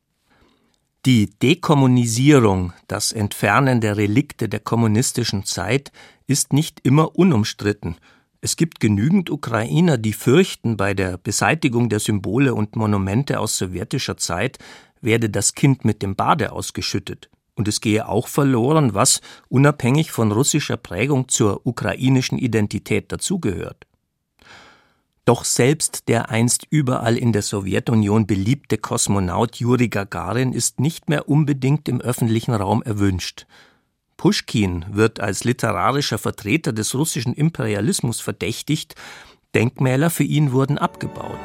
Die 1.05 1.39
Dekommunisierung, 1.39 2.73
das 2.89 3.13
Entfernen 3.13 3.83
der 3.83 3.99
Relikte 3.99 4.49
der 4.49 4.61
kommunistischen 4.61 5.45
Zeit, 5.45 5.93
ist 6.27 6.55
nicht 6.55 6.81
immer 6.83 7.15
unumstritten. 7.15 7.97
Es 8.41 8.57
gibt 8.57 8.81
genügend 8.81 9.29
Ukrainer, 9.29 9.99
die 9.99 10.15
fürchten, 10.15 10.79
bei 10.79 10.95
der 10.95 11.19
Beseitigung 11.19 11.91
der 11.91 12.01
Symbole 12.01 12.55
und 12.55 12.75
Monumente 12.75 13.39
aus 13.39 13.59
sowjetischer 13.59 14.17
Zeit 14.17 14.57
werde 15.03 15.29
das 15.29 15.55
Kind 15.55 15.85
mit 15.85 16.01
dem 16.01 16.17
Bade 16.17 16.53
ausgeschüttet. 16.53 17.29
Und 17.55 17.69
es 17.69 17.83
gehe 17.83 18.09
auch 18.09 18.29
verloren, 18.29 18.95
was, 18.95 19.21
unabhängig 19.51 20.11
von 20.11 20.33
russischer 20.33 20.79
Prägung, 20.79 21.29
zur 21.29 21.67
ukrainischen 21.67 22.39
Identität 22.39 23.13
dazugehört. 23.13 23.90
Doch 25.31 25.45
selbst 25.45 26.09
der 26.09 26.31
einst 26.31 26.67
überall 26.71 27.17
in 27.17 27.33
der 27.33 27.43
Sowjetunion 27.43 28.27
beliebte 28.27 28.79
Kosmonaut 28.79 29.55
Juri 29.55 29.89
Gagarin 29.89 30.53
ist 30.53 30.81
nicht 30.81 31.09
mehr 31.09 31.29
unbedingt 31.29 31.89
im 31.89 32.01
öffentlichen 32.01 32.53
Raum 32.53 32.83
erwünscht. 32.83 33.47
Puschkin 34.17 34.87
wird 34.91 35.21
als 35.21 35.45
literarischer 35.45 36.19
Vertreter 36.19 36.73
des 36.73 36.97
russischen 36.97 37.33
Imperialismus 37.33 38.19
verdächtigt, 38.21 38.97
Denkmäler 39.55 40.11
für 40.11 40.25
ihn 40.25 40.51
wurden 40.51 40.79
abgebaut. 40.79 41.39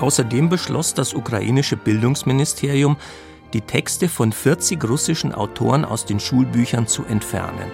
Außerdem 0.00 0.48
beschloss 0.48 0.94
das 0.94 1.14
ukrainische 1.14 1.76
Bildungsministerium, 1.76 2.96
die 3.52 3.60
Texte 3.60 4.08
von 4.08 4.32
40 4.32 4.82
russischen 4.82 5.32
Autoren 5.32 5.84
aus 5.84 6.06
den 6.06 6.18
Schulbüchern 6.18 6.88
zu 6.88 7.04
entfernen. 7.04 7.70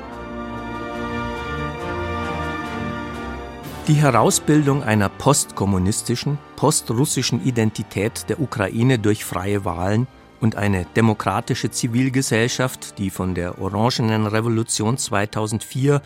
Die 3.89 3.95
Herausbildung 3.95 4.83
einer 4.83 5.09
postkommunistischen, 5.09 6.39
postrussischen 6.57 7.45
Identität 7.47 8.29
der 8.29 8.41
Ukraine 8.41 8.99
durch 8.99 9.25
freie 9.25 9.65
Wahlen 9.65 10.09
und 10.41 10.57
eine 10.57 10.87
demokratische 10.97 11.71
Zivilgesellschaft, 11.71 12.99
die 12.99 13.11
von 13.11 13.37
der 13.37 13.61
Orangenen 13.61 14.27
Revolution 14.27 14.99
2004 14.99 16.03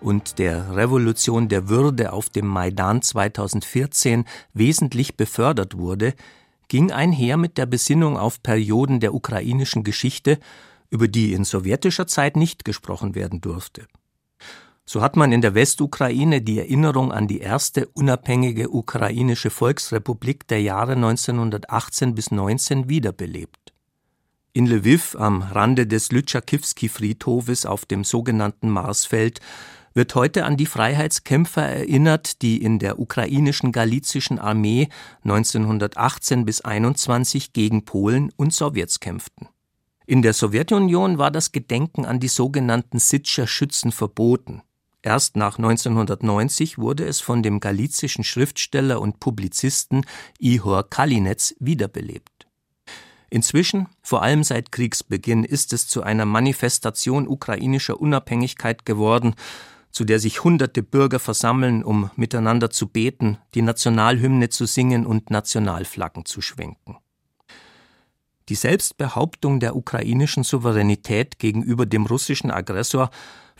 und 0.00 0.40
der 0.40 0.74
Revolution 0.74 1.48
der 1.48 1.68
Würde 1.68 2.12
auf 2.12 2.30
dem 2.30 2.48
Maidan 2.48 3.00
2014 3.00 4.24
wesentlich 4.52 5.16
befördert 5.16 5.78
wurde, 5.78 6.14
ging 6.66 6.90
einher 6.90 7.36
mit 7.36 7.58
der 7.58 7.66
Besinnung 7.66 8.16
auf 8.16 8.42
Perioden 8.42 8.98
der 8.98 9.14
ukrainischen 9.14 9.84
Geschichte 9.84 10.40
über 10.90 11.06
die 11.06 11.32
in 11.32 11.44
sowjetischer 11.44 12.08
Zeit 12.08 12.34
nicht 12.34 12.64
gesprochen 12.64 13.14
werden 13.14 13.40
durfte. 13.40 13.86
So 14.86 15.02
hat 15.02 15.16
man 15.16 15.30
in 15.32 15.40
der 15.40 15.54
Westukraine 15.54 16.42
die 16.42 16.58
Erinnerung 16.58 17.12
an 17.12 17.28
die 17.28 17.38
erste 17.38 17.86
unabhängige 17.88 18.70
ukrainische 18.70 19.50
Volksrepublik 19.50 20.48
der 20.48 20.62
Jahre 20.62 20.92
1918 20.92 22.14
bis 22.14 22.30
19 22.30 22.88
wiederbelebt. 22.88 23.72
In 24.52 24.66
Lviv 24.66 25.14
am 25.16 25.42
Rande 25.42 25.86
des 25.86 26.10
Lyczakivski-Friedhofes 26.10 27.66
auf 27.66 27.84
dem 27.86 28.02
sogenannten 28.02 28.68
Marsfeld 28.68 29.38
wird 29.94 30.14
heute 30.14 30.44
an 30.44 30.56
die 30.56 30.66
Freiheitskämpfer 30.66 31.62
erinnert, 31.62 32.42
die 32.42 32.62
in 32.62 32.78
der 32.78 32.98
ukrainischen 32.98 33.72
galizischen 33.72 34.38
Armee 34.38 34.88
1918 35.22 36.44
bis 36.44 36.62
21 36.62 37.52
gegen 37.52 37.84
Polen 37.84 38.32
und 38.36 38.52
Sowjets 38.52 39.00
kämpften. 39.00 39.48
In 40.06 40.22
der 40.22 40.32
Sowjetunion 40.32 41.18
war 41.18 41.30
das 41.30 41.52
Gedenken 41.52 42.04
an 42.04 42.18
die 42.18 42.28
sogenannten 42.28 42.98
Sitscher 42.98 43.46
Schützen 43.46 43.92
verboten. 43.92 44.62
Erst 45.02 45.36
nach 45.36 45.56
1990 45.56 46.78
wurde 46.78 47.06
es 47.06 47.20
von 47.20 47.42
dem 47.42 47.60
galizischen 47.60 48.22
Schriftsteller 48.22 49.00
und 49.00 49.18
Publizisten 49.18 50.04
Ihor 50.38 50.88
Kalinetz 50.88 51.54
wiederbelebt. 51.58 52.46
Inzwischen, 53.30 53.86
vor 54.02 54.22
allem 54.22 54.44
seit 54.44 54.72
Kriegsbeginn, 54.72 55.44
ist 55.44 55.72
es 55.72 55.86
zu 55.86 56.02
einer 56.02 56.26
Manifestation 56.26 57.28
ukrainischer 57.28 58.00
Unabhängigkeit 58.00 58.84
geworden, 58.84 59.36
zu 59.90 60.04
der 60.04 60.18
sich 60.18 60.44
hunderte 60.44 60.82
Bürger 60.82 61.18
versammeln, 61.18 61.82
um 61.82 62.10
miteinander 62.16 62.70
zu 62.70 62.88
beten, 62.88 63.38
die 63.54 63.62
Nationalhymne 63.62 64.48
zu 64.50 64.66
singen 64.66 65.06
und 65.06 65.30
Nationalflaggen 65.30 66.26
zu 66.26 66.40
schwenken. 66.40 66.96
Die 68.48 68.56
Selbstbehauptung 68.56 69.60
der 69.60 69.76
ukrainischen 69.76 70.42
Souveränität 70.42 71.38
gegenüber 71.38 71.86
dem 71.86 72.06
russischen 72.06 72.50
Aggressor 72.50 73.10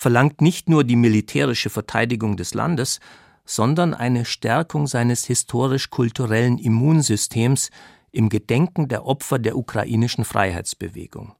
verlangt 0.00 0.40
nicht 0.40 0.70
nur 0.70 0.82
die 0.82 0.96
militärische 0.96 1.68
Verteidigung 1.68 2.38
des 2.38 2.54
Landes, 2.54 3.00
sondern 3.44 3.92
eine 3.92 4.24
Stärkung 4.24 4.86
seines 4.86 5.26
historisch-kulturellen 5.26 6.56
Immunsystems 6.56 7.70
im 8.10 8.30
Gedenken 8.30 8.88
der 8.88 9.04
Opfer 9.04 9.38
der 9.38 9.58
ukrainischen 9.58 10.24
Freiheitsbewegung. 10.24 11.34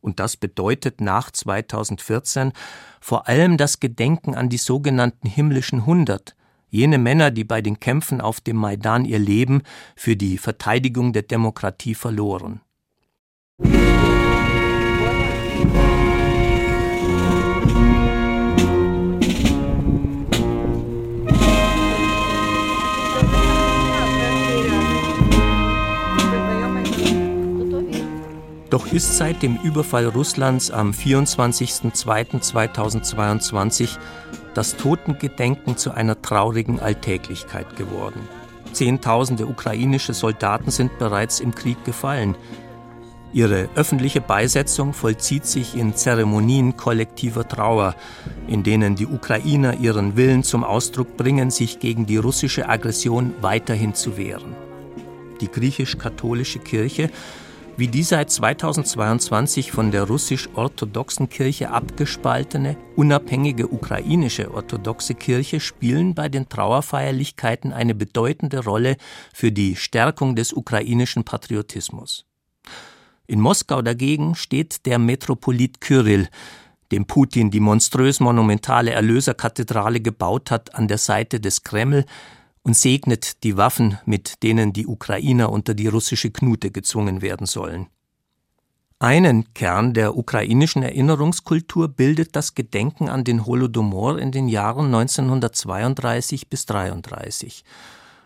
Und 0.00 0.20
das 0.20 0.36
bedeutet 0.36 1.00
nach 1.00 1.32
2014 1.32 2.52
vor 3.00 3.26
allem 3.26 3.56
das 3.56 3.80
Gedenken 3.80 4.36
an 4.36 4.48
die 4.48 4.58
sogenannten 4.58 5.26
himmlischen 5.26 5.84
Hundert, 5.84 6.36
jene 6.68 6.98
Männer, 6.98 7.32
die 7.32 7.44
bei 7.44 7.62
den 7.62 7.80
Kämpfen 7.80 8.20
auf 8.20 8.40
dem 8.40 8.58
Maidan 8.58 9.06
ihr 9.06 9.18
Leben 9.18 9.62
für 9.96 10.14
die 10.14 10.38
Verteidigung 10.38 11.12
der 11.12 11.22
Demokratie 11.22 11.96
verloren. 11.96 12.60
Doch 28.74 28.90
ist 28.92 29.16
seit 29.18 29.42
dem 29.44 29.56
Überfall 29.62 30.06
Russlands 30.06 30.72
am 30.72 30.90
24.02.2022 30.90 33.90
das 34.52 34.76
Totengedenken 34.76 35.76
zu 35.76 35.92
einer 35.92 36.20
traurigen 36.20 36.80
Alltäglichkeit 36.80 37.76
geworden. 37.76 38.28
Zehntausende 38.72 39.46
ukrainische 39.46 40.12
Soldaten 40.12 40.72
sind 40.72 40.98
bereits 40.98 41.38
im 41.38 41.54
Krieg 41.54 41.84
gefallen. 41.84 42.34
Ihre 43.32 43.68
öffentliche 43.76 44.20
Beisetzung 44.20 44.92
vollzieht 44.92 45.46
sich 45.46 45.76
in 45.76 45.94
Zeremonien 45.94 46.76
kollektiver 46.76 47.46
Trauer, 47.46 47.94
in 48.48 48.64
denen 48.64 48.96
die 48.96 49.06
Ukrainer 49.06 49.78
ihren 49.78 50.16
Willen 50.16 50.42
zum 50.42 50.64
Ausdruck 50.64 51.16
bringen, 51.16 51.52
sich 51.52 51.78
gegen 51.78 52.06
die 52.06 52.16
russische 52.16 52.68
Aggression 52.68 53.34
weiterhin 53.40 53.94
zu 53.94 54.16
wehren. 54.16 54.56
Die 55.40 55.48
griechisch-katholische 55.48 56.58
Kirche 56.58 57.10
wie 57.76 57.88
die 57.88 58.04
seit 58.04 58.30
2022 58.30 59.72
von 59.72 59.90
der 59.90 60.04
russisch-orthodoxen 60.04 61.28
Kirche 61.28 61.70
abgespaltene, 61.70 62.76
unabhängige 62.94 63.66
ukrainische 63.66 64.54
orthodoxe 64.54 65.14
Kirche 65.14 65.58
spielen 65.58 66.14
bei 66.14 66.28
den 66.28 66.48
Trauerfeierlichkeiten 66.48 67.72
eine 67.72 67.94
bedeutende 67.94 68.62
Rolle 68.64 68.96
für 69.32 69.50
die 69.50 69.74
Stärkung 69.74 70.36
des 70.36 70.52
ukrainischen 70.52 71.24
Patriotismus. 71.24 72.26
In 73.26 73.40
Moskau 73.40 73.82
dagegen 73.82 74.36
steht 74.36 74.86
der 74.86 74.98
Metropolit 74.98 75.80
Kyrill, 75.80 76.28
dem 76.92 77.06
Putin 77.06 77.50
die 77.50 77.60
monströs 77.60 78.20
monumentale 78.20 78.92
Erlöserkathedrale 78.92 80.00
gebaut 80.00 80.52
hat, 80.52 80.76
an 80.76 80.86
der 80.86 80.98
Seite 80.98 81.40
des 81.40 81.64
Kreml, 81.64 82.04
und 82.64 82.76
segnet 82.76 83.44
die 83.44 83.56
Waffen, 83.56 83.98
mit 84.06 84.42
denen 84.42 84.72
die 84.72 84.86
Ukrainer 84.86 85.52
unter 85.52 85.74
die 85.74 85.86
russische 85.86 86.30
Knute 86.30 86.70
gezwungen 86.70 87.22
werden 87.22 87.46
sollen. 87.46 87.86
Einen 88.98 89.52
Kern 89.52 89.92
der 89.92 90.16
ukrainischen 90.16 90.82
Erinnerungskultur 90.82 91.88
bildet 91.88 92.34
das 92.36 92.54
Gedenken 92.54 93.10
an 93.10 93.22
den 93.22 93.44
Holodomor 93.44 94.18
in 94.18 94.32
den 94.32 94.48
Jahren 94.48 94.86
1932 94.86 96.48
bis 96.48 96.62
1933. 96.62 97.64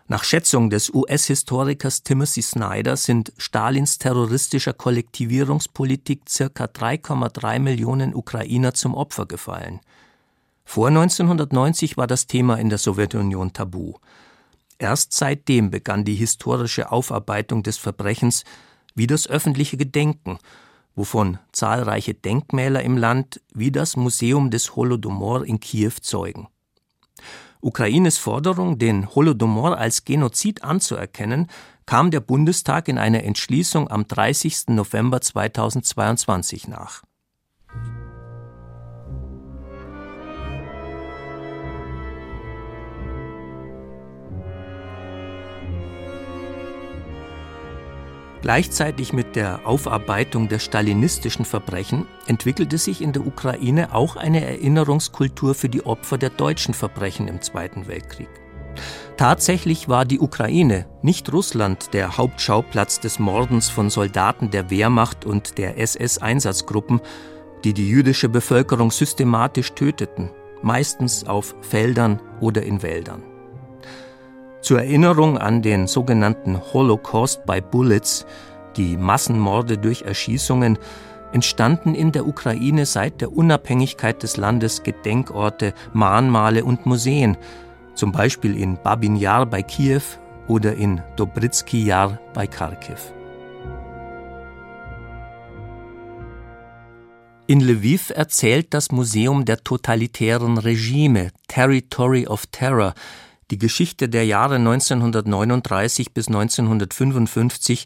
Nach 0.07 0.23
Schätzung 0.23 0.69
des 0.69 0.89
US-Historikers 0.91 2.03
Timothy 2.03 2.41
Snyder 2.41 2.95
sind 2.95 3.33
Stalins 3.37 3.97
terroristischer 3.97 4.73
Kollektivierungspolitik 4.73 6.29
circa 6.29 6.63
3,3 6.63 7.59
Millionen 7.59 8.15
Ukrainer 8.15 8.73
zum 8.73 8.95
Opfer 8.95 9.25
gefallen. 9.25 9.81
Vor 10.63 10.87
1990 10.87 11.97
war 11.97 12.07
das 12.07 12.25
Thema 12.25 12.55
in 12.55 12.69
der 12.69 12.77
Sowjetunion 12.77 13.53
tabu. 13.53 13.95
Erst 14.79 15.13
seitdem 15.13 15.69
begann 15.71 16.05
die 16.05 16.15
historische 16.15 16.91
Aufarbeitung 16.91 17.63
des 17.63 17.77
Verbrechens 17.77 18.45
wie 18.95 19.07
das 19.07 19.27
öffentliche 19.27 19.75
Gedenken, 19.75 20.39
wovon 20.95 21.37
zahlreiche 21.51 22.13
Denkmäler 22.13 22.81
im 22.81 22.97
Land 22.97 23.41
wie 23.53 23.71
das 23.71 23.97
Museum 23.97 24.49
des 24.49 24.75
Holodomor 24.75 25.45
in 25.45 25.59
Kiew 25.59 25.93
zeugen. 26.01 26.47
Ukraines 27.61 28.17
Forderung, 28.17 28.79
den 28.79 29.13
Holodomor 29.13 29.77
als 29.77 30.05
Genozid 30.05 30.63
anzuerkennen, 30.63 31.47
kam 31.85 32.09
der 32.09 32.21
Bundestag 32.21 32.87
in 32.87 32.97
einer 32.97 33.23
Entschließung 33.23 33.89
am 33.89 34.07
30. 34.07 34.69
November 34.69 35.19
2022 35.19 36.69
nach. 36.69 37.03
Gleichzeitig 48.41 49.11
mit 49.11 49.35
der 49.35 49.67
Aufarbeitung 49.67 50.47
der 50.47 50.59
stalinistischen 50.59 51.43
Verbrechen 51.43 52.05
entwickelte 52.25 52.77
sich 52.77 53.01
in 53.01 53.11
der 53.11 53.27
Ukraine 53.27 53.93
auch 53.93 54.15
eine 54.15 54.45
Erinnerungskultur 54.45 55.55
für 55.55 55.67
die 55.67 55.85
Opfer 55.85 56.17
der 56.17 56.29
deutschen 56.29 56.73
Verbrechen 56.73 57.27
im 57.27 57.41
Zweiten 57.41 57.87
Weltkrieg. 57.87 58.29
Tatsächlich 59.17 59.89
war 59.89 60.05
die 60.05 60.21
Ukraine, 60.21 60.85
nicht 61.01 61.33
Russland, 61.33 61.93
der 61.93 62.17
Hauptschauplatz 62.17 63.01
des 63.01 63.19
Mordens 63.19 63.69
von 63.69 63.89
Soldaten 63.89 64.51
der 64.51 64.69
Wehrmacht 64.69 65.25
und 65.25 65.57
der 65.57 65.77
SS-Einsatzgruppen, 65.77 67.01
die 67.65 67.73
die 67.73 67.89
jüdische 67.89 68.29
Bevölkerung 68.29 68.91
systematisch 68.91 69.73
töteten, 69.73 70.31
meistens 70.61 71.27
auf 71.27 71.55
Feldern 71.61 72.21
oder 72.39 72.63
in 72.63 72.81
Wäldern. 72.81 73.28
Zur 74.61 74.79
Erinnerung 74.79 75.37
an 75.37 75.61
den 75.61 75.87
sogenannten 75.87 76.59
Holocaust 76.73 77.45
by 77.45 77.61
Bullets, 77.61 78.25
die 78.75 78.97
Massenmorde 78.97 79.77
durch 79.77 80.01
Erschießungen, 80.01 80.77
entstanden 81.31 81.95
in 81.95 82.11
der 82.11 82.27
Ukraine 82.27 82.85
seit 82.85 83.21
der 83.21 83.31
Unabhängigkeit 83.31 84.21
des 84.21 84.37
Landes 84.37 84.83
Gedenkorte, 84.83 85.73
Mahnmale 85.93 86.65
und 86.65 86.85
Museen, 86.85 87.37
zum 87.93 88.11
Beispiel 88.11 88.57
in 88.57 88.77
Babin 88.81 89.15
Yar 89.15 89.45
bei 89.45 89.61
Kiew 89.61 90.01
oder 90.47 90.73
in 90.75 91.01
Dobritsky 91.15 91.85
Yar 91.85 92.19
bei 92.33 92.47
Kharkiv. 92.47 93.13
In 97.47 97.61
Lviv 97.61 98.11
erzählt 98.11 98.73
das 98.73 98.91
Museum 98.91 99.43
der 99.43 99.63
totalitären 99.63 100.59
Regime 100.59 101.31
Territory 101.47 102.27
of 102.27 102.45
Terror 102.47 102.93
die 103.51 103.57
Geschichte 103.57 104.09
der 104.09 104.25
Jahre 104.25 104.55
1939 104.55 106.13
bis 106.13 106.27
1955, 106.27 107.85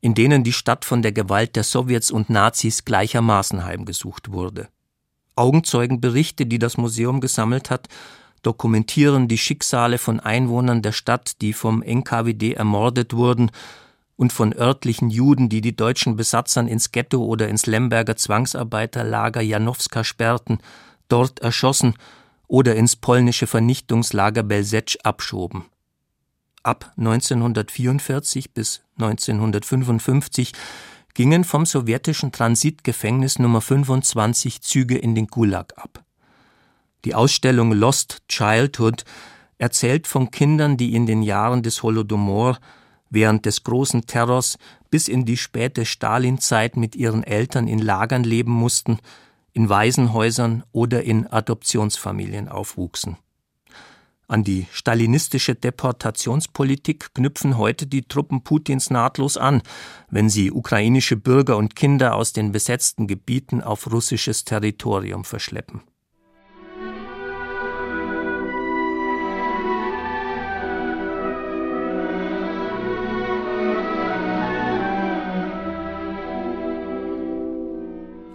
in 0.00 0.14
denen 0.14 0.44
die 0.44 0.52
Stadt 0.52 0.84
von 0.84 1.02
der 1.02 1.12
Gewalt 1.12 1.56
der 1.56 1.64
Sowjets 1.64 2.10
und 2.10 2.30
Nazis 2.30 2.84
gleichermaßen 2.84 3.64
heimgesucht 3.64 4.32
wurde. 4.32 4.68
Augenzeugenberichte, 5.36 6.46
die 6.46 6.58
das 6.58 6.76
Museum 6.76 7.20
gesammelt 7.20 7.70
hat, 7.70 7.88
dokumentieren 8.42 9.28
die 9.28 9.38
Schicksale 9.38 9.98
von 9.98 10.20
Einwohnern 10.20 10.82
der 10.82 10.92
Stadt, 10.92 11.40
die 11.40 11.52
vom 11.52 11.82
NKWD 11.82 12.54
ermordet 12.54 13.14
wurden 13.14 13.50
und 14.16 14.32
von 14.32 14.52
örtlichen 14.52 15.10
Juden, 15.10 15.48
die 15.48 15.60
die 15.60 15.76
deutschen 15.76 16.16
Besatzern 16.16 16.68
ins 16.68 16.92
Ghetto 16.92 17.24
oder 17.24 17.48
ins 17.48 17.66
Lemberger 17.66 18.16
Zwangsarbeiterlager 18.16 19.40
Janowska 19.40 20.04
sperrten, 20.04 20.58
dort 21.08 21.40
erschossen 21.40 21.94
oder 22.52 22.76
ins 22.76 22.96
polnische 22.96 23.46
Vernichtungslager 23.46 24.42
Belzec 24.42 24.98
abschoben. 25.04 25.64
Ab 26.62 26.92
1944 26.98 28.52
bis 28.52 28.82
1955 28.98 30.52
gingen 31.14 31.44
vom 31.44 31.64
sowjetischen 31.64 32.30
Transitgefängnis 32.30 33.38
Nummer 33.38 33.62
25 33.62 34.60
Züge 34.60 34.98
in 34.98 35.14
den 35.14 35.28
Gulag 35.28 35.72
ab. 35.78 36.04
Die 37.06 37.14
Ausstellung 37.14 37.72
Lost 37.72 38.22
Childhood 38.28 39.06
erzählt 39.56 40.06
von 40.06 40.30
Kindern, 40.30 40.76
die 40.76 40.94
in 40.94 41.06
den 41.06 41.22
Jahren 41.22 41.62
des 41.62 41.82
Holodomor 41.82 42.58
während 43.08 43.46
des 43.46 43.64
großen 43.64 44.04
Terrors 44.04 44.58
bis 44.90 45.08
in 45.08 45.24
die 45.24 45.38
späte 45.38 45.86
Stalinzeit 45.86 46.76
mit 46.76 46.96
ihren 46.96 47.24
Eltern 47.24 47.66
in 47.66 47.78
Lagern 47.78 48.24
leben 48.24 48.52
mussten, 48.52 48.98
in 49.52 49.68
Waisenhäusern 49.68 50.64
oder 50.72 51.02
in 51.02 51.26
Adoptionsfamilien 51.26 52.48
aufwuchsen. 52.48 53.16
An 54.28 54.44
die 54.44 54.66
stalinistische 54.72 55.54
Deportationspolitik 55.54 57.12
knüpfen 57.12 57.58
heute 57.58 57.86
die 57.86 58.02
Truppen 58.02 58.42
Putins 58.42 58.88
nahtlos 58.88 59.36
an, 59.36 59.62
wenn 60.08 60.30
sie 60.30 60.50
ukrainische 60.50 61.16
Bürger 61.16 61.58
und 61.58 61.76
Kinder 61.76 62.14
aus 62.14 62.32
den 62.32 62.50
besetzten 62.50 63.06
Gebieten 63.06 63.60
auf 63.62 63.92
russisches 63.92 64.44
Territorium 64.44 65.24
verschleppen. 65.24 65.82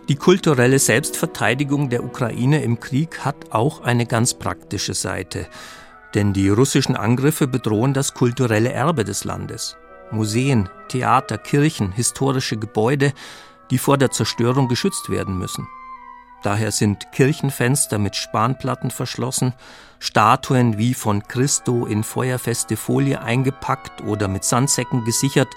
Die 0.09 0.15
kulturelle 0.15 0.79
Selbstverteidigung 0.79 1.89
der 1.89 2.01
Ukraine 2.01 2.63
im 2.63 2.79
Krieg 2.79 3.25
hat 3.25 3.51
auch 3.51 3.81
eine 3.81 4.05
ganz 4.05 4.33
praktische 4.33 4.93
Seite. 4.93 5.47
Denn 6.13 6.31
die 6.31 6.47
russischen 6.47 6.95
Angriffe 6.95 7.45
bedrohen 7.45 7.93
das 7.93 8.13
kulturelle 8.13 8.71
Erbe 8.71 9.03
des 9.03 9.25
Landes. 9.25 9.75
Museen, 10.11 10.69
Theater, 10.87 11.37
Kirchen, 11.37 11.91
historische 11.91 12.55
Gebäude, 12.55 13.11
die 13.69 13.77
vor 13.77 13.97
der 13.97 14.11
Zerstörung 14.11 14.69
geschützt 14.69 15.09
werden 15.09 15.37
müssen. 15.37 15.67
Daher 16.41 16.71
sind 16.71 17.11
Kirchenfenster 17.11 17.97
mit 17.97 18.15
Spanplatten 18.15 18.91
verschlossen, 18.91 19.53
Statuen 19.99 20.77
wie 20.77 20.93
von 20.93 21.23
Christo 21.23 21.85
in 21.85 22.05
feuerfeste 22.05 22.77
Folie 22.77 23.19
eingepackt 23.21 24.01
oder 24.03 24.29
mit 24.29 24.45
Sandsäcken 24.45 25.03
gesichert, 25.03 25.49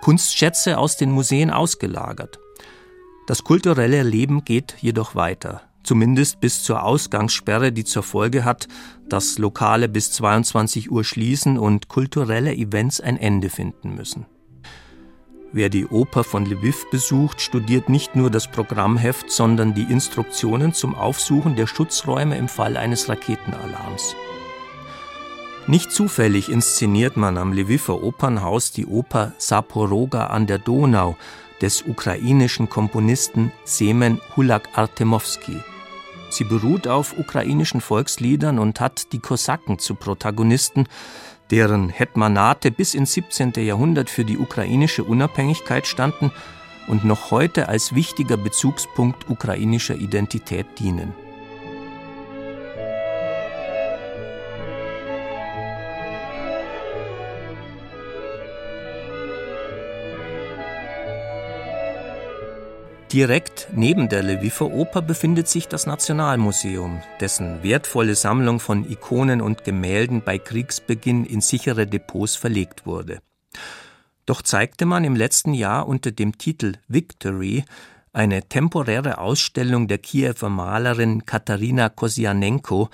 Kunstschätze 0.00 0.78
aus 0.78 0.96
den 0.96 1.10
Museen 1.10 1.50
ausgelagert. 1.50 2.38
Das 3.30 3.44
kulturelle 3.44 4.02
Leben 4.02 4.44
geht 4.44 4.74
jedoch 4.80 5.14
weiter, 5.14 5.62
zumindest 5.84 6.40
bis 6.40 6.64
zur 6.64 6.82
Ausgangssperre, 6.82 7.70
die 7.70 7.84
zur 7.84 8.02
Folge 8.02 8.44
hat, 8.44 8.66
dass 9.08 9.38
Lokale 9.38 9.88
bis 9.88 10.10
22 10.10 10.90
Uhr 10.90 11.04
schließen 11.04 11.56
und 11.56 11.86
kulturelle 11.86 12.52
Events 12.52 13.00
ein 13.00 13.16
Ende 13.16 13.48
finden 13.48 13.94
müssen. 13.94 14.26
Wer 15.52 15.68
die 15.68 15.86
Oper 15.86 16.24
von 16.24 16.44
Lviv 16.44 16.90
besucht, 16.90 17.40
studiert 17.40 17.88
nicht 17.88 18.16
nur 18.16 18.30
das 18.30 18.50
Programmheft, 18.50 19.30
sondern 19.30 19.74
die 19.74 19.84
Instruktionen 19.84 20.74
zum 20.74 20.96
Aufsuchen 20.96 21.54
der 21.54 21.68
Schutzräume 21.68 22.36
im 22.36 22.48
Fall 22.48 22.76
eines 22.76 23.08
Raketenalarms. 23.08 24.16
Nicht 25.68 25.92
zufällig 25.92 26.48
inszeniert 26.48 27.16
man 27.16 27.38
am 27.38 27.52
Lviver 27.52 28.02
Opernhaus 28.02 28.72
die 28.72 28.86
Oper 28.86 29.34
Saporoga 29.38 30.26
an 30.26 30.48
der 30.48 30.58
Donau, 30.58 31.16
des 31.60 31.82
ukrainischen 31.82 32.68
Komponisten 32.68 33.52
Semen 33.64 34.20
Hulak-Artemowski. 34.36 35.58
Sie 36.30 36.44
beruht 36.44 36.86
auf 36.86 37.18
ukrainischen 37.18 37.80
Volksliedern 37.80 38.58
und 38.58 38.80
hat 38.80 39.12
die 39.12 39.18
Kosaken 39.18 39.78
zu 39.78 39.94
Protagonisten, 39.94 40.86
deren 41.50 41.88
Hetmanate 41.88 42.70
bis 42.70 42.94
ins 42.94 43.12
17. 43.14 43.52
Jahrhundert 43.56 44.08
für 44.08 44.24
die 44.24 44.38
ukrainische 44.38 45.02
Unabhängigkeit 45.02 45.86
standen 45.86 46.30
und 46.86 47.04
noch 47.04 47.30
heute 47.30 47.68
als 47.68 47.94
wichtiger 47.94 48.36
Bezugspunkt 48.36 49.28
ukrainischer 49.28 49.96
Identität 49.96 50.66
dienen. 50.78 51.12
Direkt 63.12 63.66
neben 63.74 64.08
der 64.08 64.22
Lviver 64.22 64.70
Oper 64.70 65.02
befindet 65.02 65.48
sich 65.48 65.66
das 65.66 65.84
Nationalmuseum, 65.84 67.02
dessen 67.18 67.64
wertvolle 67.64 68.14
Sammlung 68.14 68.60
von 68.60 68.88
Ikonen 68.88 69.40
und 69.40 69.64
Gemälden 69.64 70.22
bei 70.22 70.38
Kriegsbeginn 70.38 71.24
in 71.24 71.40
sichere 71.40 71.88
Depots 71.88 72.36
verlegt 72.36 72.86
wurde. 72.86 73.18
Doch 74.26 74.42
zeigte 74.42 74.86
man 74.86 75.02
im 75.02 75.16
letzten 75.16 75.54
Jahr 75.54 75.88
unter 75.88 76.12
dem 76.12 76.38
Titel 76.38 76.74
Victory 76.86 77.64
eine 78.12 78.48
temporäre 78.48 79.18
Ausstellung 79.18 79.88
der 79.88 79.98
Kiewer 79.98 80.48
Malerin 80.48 81.26
Katharina 81.26 81.88
Kosianenko, 81.88 82.90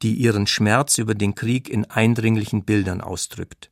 die 0.00 0.14
ihren 0.14 0.46
Schmerz 0.46 0.96
über 0.96 1.14
den 1.14 1.34
Krieg 1.34 1.68
in 1.68 1.84
eindringlichen 1.84 2.64
Bildern 2.64 3.02
ausdrückt. 3.02 3.70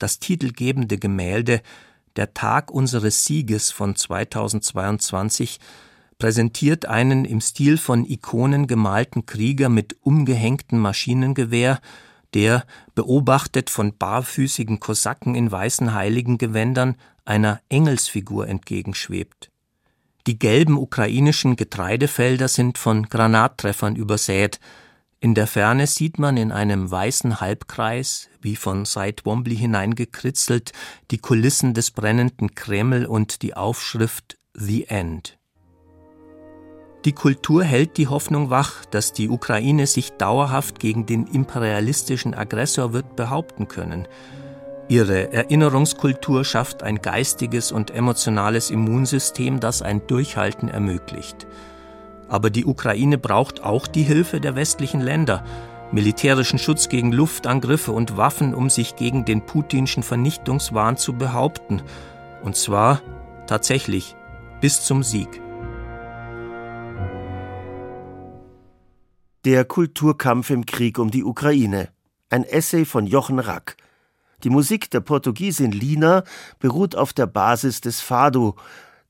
Das 0.00 0.18
titelgebende 0.18 0.98
Gemälde 0.98 1.62
der 2.16 2.34
Tag 2.34 2.70
unseres 2.70 3.24
Sieges 3.24 3.70
von 3.70 3.96
2022 3.96 5.58
präsentiert 6.18 6.86
einen 6.86 7.24
im 7.24 7.40
Stil 7.40 7.78
von 7.78 8.04
Ikonen 8.04 8.66
gemalten 8.66 9.26
Krieger 9.26 9.68
mit 9.68 9.96
umgehängtem 10.02 10.78
Maschinengewehr, 10.78 11.80
der, 12.34 12.64
beobachtet 12.94 13.70
von 13.70 13.96
barfüßigen 13.96 14.80
Kosaken 14.80 15.34
in 15.34 15.50
weißen 15.50 15.94
Heiligengewändern, 15.94 16.96
einer 17.24 17.60
Engelsfigur 17.68 18.48
entgegenschwebt. 18.48 19.50
Die 20.26 20.38
gelben 20.38 20.78
ukrainischen 20.78 21.56
Getreidefelder 21.56 22.46
sind 22.46 22.78
von 22.78 23.08
Granattreffern 23.08 23.96
übersät, 23.96 24.60
in 25.22 25.36
der 25.36 25.46
Ferne 25.46 25.86
sieht 25.86 26.18
man 26.18 26.36
in 26.36 26.50
einem 26.50 26.90
weißen 26.90 27.40
Halbkreis, 27.40 28.28
wie 28.40 28.56
von 28.56 28.84
Side 28.84 29.22
Wombly 29.22 29.56
hineingekritzelt, 29.56 30.72
die 31.12 31.18
Kulissen 31.18 31.74
des 31.74 31.92
brennenden 31.92 32.56
Kreml 32.56 33.06
und 33.06 33.42
die 33.42 33.54
Aufschrift 33.54 34.36
The 34.54 34.88
End. 34.88 35.38
Die 37.04 37.12
Kultur 37.12 37.62
hält 37.62 37.98
die 37.98 38.08
Hoffnung 38.08 38.50
wach, 38.50 38.84
dass 38.86 39.12
die 39.12 39.28
Ukraine 39.28 39.86
sich 39.86 40.10
dauerhaft 40.10 40.80
gegen 40.80 41.06
den 41.06 41.28
imperialistischen 41.28 42.34
Aggressor 42.34 42.92
wird 42.92 43.14
behaupten 43.14 43.68
können. 43.68 44.08
Ihre 44.88 45.32
Erinnerungskultur 45.32 46.44
schafft 46.44 46.82
ein 46.82 47.00
geistiges 47.00 47.70
und 47.70 47.92
emotionales 47.92 48.70
Immunsystem, 48.70 49.60
das 49.60 49.82
ein 49.82 50.04
Durchhalten 50.08 50.68
ermöglicht. 50.68 51.46
Aber 52.32 52.48
die 52.48 52.64
Ukraine 52.64 53.18
braucht 53.18 53.62
auch 53.62 53.86
die 53.86 54.04
Hilfe 54.04 54.40
der 54.40 54.56
westlichen 54.56 55.02
Länder, 55.02 55.44
militärischen 55.92 56.58
Schutz 56.58 56.88
gegen 56.88 57.12
Luftangriffe 57.12 57.92
und 57.92 58.16
Waffen, 58.16 58.54
um 58.54 58.70
sich 58.70 58.96
gegen 58.96 59.26
den 59.26 59.44
putinschen 59.44 60.02
Vernichtungswahn 60.02 60.96
zu 60.96 61.12
behaupten. 61.12 61.82
Und 62.42 62.56
zwar 62.56 63.02
tatsächlich 63.46 64.16
bis 64.62 64.82
zum 64.82 65.02
Sieg. 65.02 65.28
Der 69.44 69.66
Kulturkampf 69.66 70.48
im 70.48 70.64
Krieg 70.64 70.98
um 70.98 71.10
die 71.10 71.24
Ukraine. 71.24 71.90
Ein 72.30 72.44
Essay 72.44 72.86
von 72.86 73.06
Jochen 73.06 73.40
Rack. 73.40 73.76
Die 74.42 74.50
Musik 74.50 74.90
der 74.90 75.00
Portugiesin 75.00 75.70
Lina 75.70 76.24
beruht 76.60 76.96
auf 76.96 77.12
der 77.12 77.26
Basis 77.26 77.82
des 77.82 78.00
Fado, 78.00 78.56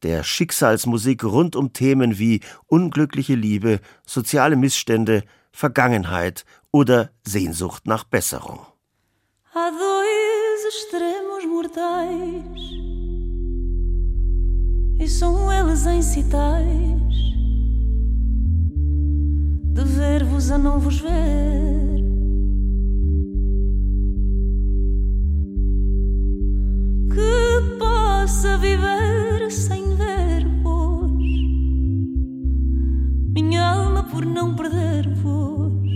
der 0.02 0.22
Schicksalsmusik 0.24 1.24
rund 1.24 1.56
um 1.56 1.72
Themen 1.72 2.18
wie 2.18 2.40
unglückliche 2.66 3.34
Liebe, 3.34 3.80
soziale 4.06 4.56
Missstände, 4.56 5.24
Vergangenheit 5.52 6.44
oder 6.70 7.10
Sehnsucht 7.26 7.86
nach 7.86 8.04
Besserung. 8.04 8.60
Há 9.54 9.70
dois 9.70 10.64
extremos 10.64 11.44
mortais 11.44 12.60
E 14.98 15.06
são 15.06 15.52
eles 15.52 15.84
incitais 15.84 17.14
De 19.74 19.84
ver-vos 19.84 20.50
a 20.50 20.56
não 20.56 20.80
vos 20.80 20.98
ver 21.00 22.00
Que 27.10 27.76
possa 28.22 28.56
viver 28.56 29.50
sem 29.50 29.96
ver-vos. 29.96 31.24
Minha 33.34 33.68
alma 33.68 34.04
por 34.04 34.24
não 34.24 34.54
perder-vos. 34.54 35.90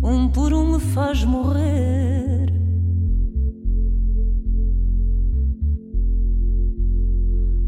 Um 0.00 0.28
por 0.28 0.52
um 0.52 0.74
me 0.74 0.78
faz 0.78 1.24
morrer. 1.24 2.46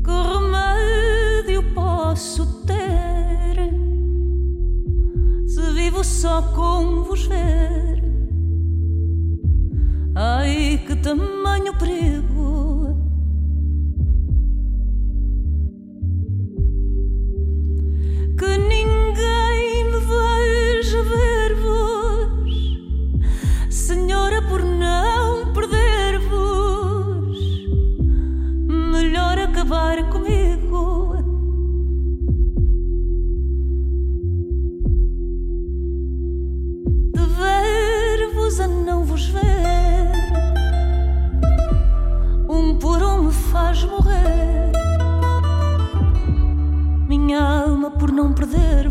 Que 0.04 0.12
remédio 0.12 1.74
posso 1.74 2.64
ter 2.64 3.56
se 5.48 5.72
vivo 5.72 6.04
só 6.04 6.42
com 6.54 7.02
vos 7.02 7.26
ver? 7.26 8.01
Ai, 10.14 10.78
que 10.86 10.94
tamanho 10.96 11.72
perigo! 11.78 12.61
Não 48.12 48.32
perder-vos. 48.32 48.81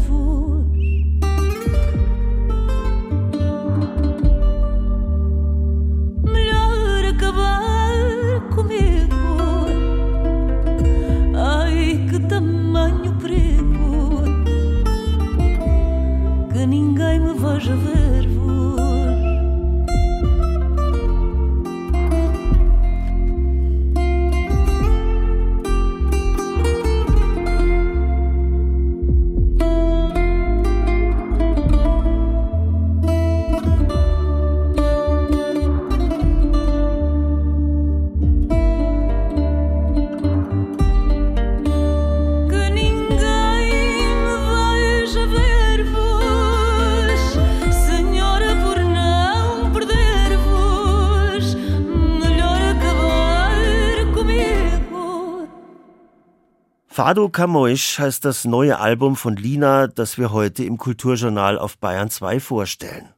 Fado 57.11 57.27
Kamoisch 57.27 57.99
heißt 57.99 58.23
das 58.23 58.45
neue 58.45 58.79
Album 58.79 59.17
von 59.17 59.35
Lina, 59.35 59.87
das 59.87 60.17
wir 60.17 60.31
heute 60.31 60.63
im 60.63 60.77
Kulturjournal 60.77 61.59
auf 61.59 61.77
Bayern 61.77 62.09
2 62.09 62.39
vorstellen. 62.39 63.09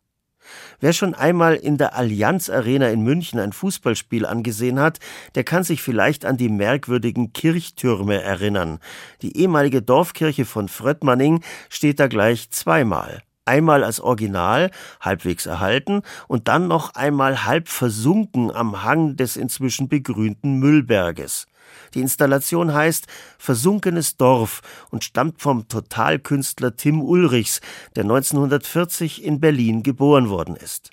Wer 0.80 0.94
schon 0.94 1.14
einmal 1.14 1.54
in 1.54 1.78
der 1.78 1.96
Allianz 1.96 2.50
Arena 2.50 2.88
in 2.88 3.04
München 3.04 3.40
ein 3.40 3.54
Fußballspiel 3.54 4.26
angesehen 4.26 4.80
hat, 4.80 4.98
der 5.36 5.44
kann 5.44 5.64
sich 5.64 5.84
vielleicht 5.84 6.26
an 6.26 6.38
die 6.38 6.50
merkwürdigen 6.50 7.34
Kirchtürme 7.34 8.20
erinnern. 8.20 8.80
Die 9.22 9.38
ehemalige 9.38 9.84
Dorfkirche 9.84 10.46
von 10.46 10.70
Fröttmanning 10.70 11.44
steht 11.70 12.00
da 12.00 12.08
gleich 12.08 12.50
zweimal. 12.50 13.22
Einmal 13.46 13.84
als 13.84 14.00
Original, 14.00 14.72
halbwegs 15.02 15.46
erhalten, 15.46 16.02
und 16.28 16.48
dann 16.48 16.68
noch 16.68 16.96
einmal 16.96 17.46
halb 17.46 17.70
versunken 17.70 18.50
am 18.50 18.84
Hang 18.84 19.18
des 19.18 19.38
inzwischen 19.38 19.88
begrünten 19.88 20.58
Müllberges. 20.58 21.46
Die 21.94 22.02
Installation 22.02 22.74
heißt 22.74 23.08
Versunkenes 23.38 24.18
Dorf 24.18 24.62
und 24.90 25.04
stammt 25.04 25.42
vom 25.42 25.68
Totalkünstler 25.68 26.76
Tim 26.76 27.02
Ulrichs, 27.02 27.62
der 27.96 28.04
1940 28.04 29.24
in 29.24 29.40
Berlin 29.40 29.84
geboren 29.84 30.30
worden 30.30 30.56
ist. 30.56 30.92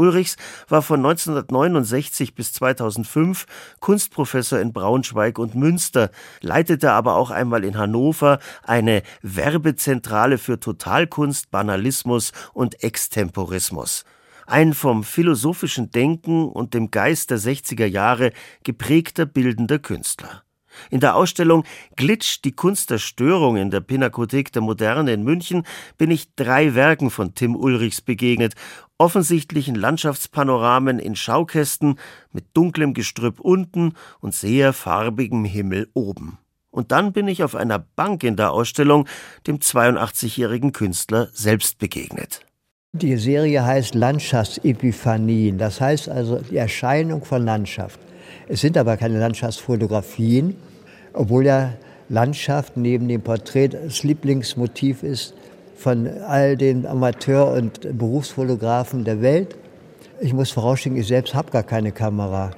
Ulrichs 0.00 0.36
war 0.68 0.80
von 0.80 1.04
1969 1.04 2.36
bis 2.36 2.52
2005 2.52 3.46
Kunstprofessor 3.80 4.60
in 4.60 4.72
Braunschweig 4.72 5.40
und 5.40 5.56
Münster, 5.56 6.10
leitete 6.40 6.92
aber 6.92 7.16
auch 7.16 7.30
einmal 7.32 7.64
in 7.64 7.76
Hannover 7.76 8.38
eine 8.62 9.02
Werbezentrale 9.22 10.38
für 10.38 10.60
Totalkunst, 10.60 11.50
Banalismus 11.50 12.30
und 12.52 12.84
Extemporismus. 12.84 14.04
Ein 14.48 14.72
vom 14.72 15.04
philosophischen 15.04 15.90
Denken 15.90 16.48
und 16.48 16.72
dem 16.72 16.90
Geist 16.90 17.30
der 17.30 17.38
60er 17.38 17.84
Jahre 17.84 18.32
geprägter 18.64 19.26
bildender 19.26 19.78
Künstler. 19.78 20.42
In 20.88 21.00
der 21.00 21.16
Ausstellung 21.16 21.64
Glitch, 21.96 22.40
die 22.40 22.52
Kunst 22.52 22.88
der 22.88 22.96
Störung 22.96 23.58
in 23.58 23.70
der 23.70 23.80
Pinakothek 23.80 24.50
der 24.50 24.62
Moderne 24.62 25.12
in 25.12 25.22
München 25.22 25.64
bin 25.98 26.10
ich 26.10 26.34
drei 26.34 26.74
Werken 26.74 27.10
von 27.10 27.34
Tim 27.34 27.56
Ulrichs 27.56 28.00
begegnet, 28.00 28.54
offensichtlichen 28.96 29.74
Landschaftspanoramen 29.74 30.98
in 30.98 31.14
Schaukästen 31.14 31.98
mit 32.32 32.46
dunklem 32.54 32.94
Gestrüpp 32.94 33.40
unten 33.40 33.92
und 34.20 34.34
sehr 34.34 34.72
farbigem 34.72 35.44
Himmel 35.44 35.90
oben. 35.92 36.38
Und 36.70 36.90
dann 36.90 37.12
bin 37.12 37.28
ich 37.28 37.42
auf 37.42 37.54
einer 37.54 37.80
Bank 37.80 38.24
in 38.24 38.36
der 38.36 38.52
Ausstellung 38.52 39.06
dem 39.46 39.58
82-jährigen 39.58 40.72
Künstler 40.72 41.28
selbst 41.34 41.76
begegnet. 41.76 42.47
Die 42.94 43.18
Serie 43.18 43.66
heißt 43.66 43.94
Landschaftsepifanien, 43.94 45.58
das 45.58 45.78
heißt 45.78 46.08
also 46.08 46.38
die 46.38 46.56
Erscheinung 46.56 47.22
von 47.22 47.44
Landschaft. 47.44 48.00
Es 48.48 48.62
sind 48.62 48.78
aber 48.78 48.96
keine 48.96 49.18
Landschaftsfotografien, 49.18 50.56
obwohl 51.12 51.44
ja 51.44 51.74
Landschaft 52.08 52.78
neben 52.78 53.06
dem 53.06 53.20
Porträt 53.20 53.68
das 53.68 54.04
Lieblingsmotiv 54.04 55.02
ist 55.02 55.34
von 55.76 56.08
all 56.26 56.56
den 56.56 56.86
Amateur- 56.86 57.52
und 57.52 57.98
Berufsfotografen 57.98 59.04
der 59.04 59.20
Welt. 59.20 59.54
Ich 60.22 60.32
muss 60.32 60.50
vorausschicken, 60.50 60.98
ich 60.98 61.08
selbst 61.08 61.34
habe 61.34 61.50
gar 61.50 61.64
keine 61.64 61.92
Kamera, 61.92 62.52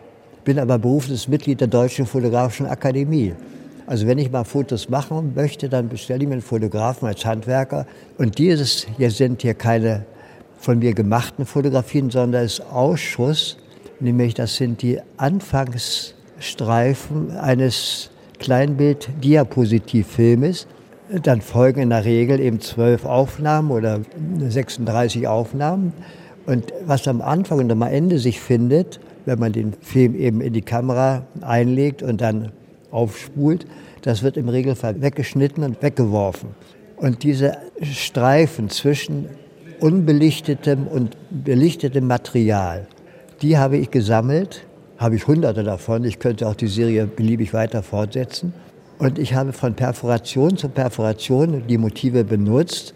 bin 0.45 0.61
aber 0.61 0.79
berufliches 0.79 1.27
Mitglied 1.27 1.61
der 1.61 1.67
Deutschen 1.67 2.07
Fotografischen 2.07 2.67
Akademie. 2.67 3.35
Also 3.85 4.07
wenn 4.07 4.19
ich 4.19 4.31
mal 4.31 4.45
Fotos 4.45 4.89
machen 4.89 5.33
möchte, 5.35 5.69
dann 5.69 5.89
bestelle 5.89 6.23
ich 6.23 6.29
mir 6.29 6.35
einen 6.35 6.43
Fotografen 6.43 7.09
als 7.09 7.27
Handwerker. 7.27 7.85
Und 8.17 8.39
dieses 8.39 8.87
hier 8.97 9.11
sind 9.11 9.43
hier 9.43 9.55
keine 9.55 10.05
von 10.61 10.79
mir 10.79 10.93
gemachten 10.93 11.47
Fotografien, 11.47 12.11
sondern 12.11 12.45
es 12.45 12.59
ist 12.59 12.71
Ausschuss, 12.71 13.57
nämlich 13.99 14.35
das 14.35 14.57
sind 14.57 14.83
die 14.83 15.01
Anfangsstreifen 15.17 17.35
eines 17.37 18.11
Kleinbild-Diapositivfilmes. 18.39 20.67
Dann 21.23 21.41
folgen 21.41 21.81
in 21.81 21.89
der 21.91 22.05
Regel 22.05 22.39
eben 22.41 22.61
zwölf 22.61 23.07
Aufnahmen 23.07 23.73
oder 23.73 24.01
36 24.39 25.27
Aufnahmen. 25.27 25.93
Und 26.47 26.73
was 26.85 27.09
am 27.09 27.21
Anfang 27.23 27.59
und 27.59 27.73
am 27.73 27.83
Ende 27.83 28.19
sich 28.19 28.39
findet, 28.39 29.01
wenn 29.25 29.39
man 29.39 29.53
den 29.53 29.73
Film 29.81 30.15
eben 30.15 30.41
in 30.41 30.53
die 30.53 30.63
Kamera 30.63 31.27
einlegt 31.41 32.03
und 32.03 32.21
dann 32.21 32.53
aufspult, 32.91 33.67
das 34.03 34.23
wird 34.23 34.37
im 34.37 34.49
Regelfall 34.49 35.01
weggeschnitten 35.01 35.65
und 35.65 35.83
weggeworfen. 35.83 36.51
Und 36.97 37.23
diese 37.23 37.57
Streifen 37.83 38.69
zwischen 38.69 39.27
unbelichtetem 39.81 40.87
und 40.87 41.17
belichtetem 41.31 42.07
Material, 42.07 42.87
die 43.43 43.57
habe 43.59 43.79
ich 43.79 43.91
gesammelt, 43.91 44.67
habe 44.99 45.17
ich 45.17 45.27
hunderte 45.27 45.65
davon. 45.65 46.05
Ich 46.05 46.19
könnte 46.19 46.47
auch 46.47 46.55
die 46.55 46.69
Serie 46.69 47.07
beliebig 47.07 47.55
weiter 47.55 47.83
fortsetzen. 47.83 48.53
Und 48.99 49.19
ich 49.19 49.33
habe 49.33 49.55
von 49.55 49.75
Perforation 49.75 50.59
zu 50.59 50.69
Perforation 50.69 51.63
die 51.67 51.79
Motive 51.79 52.25
benutzt. 52.25 52.95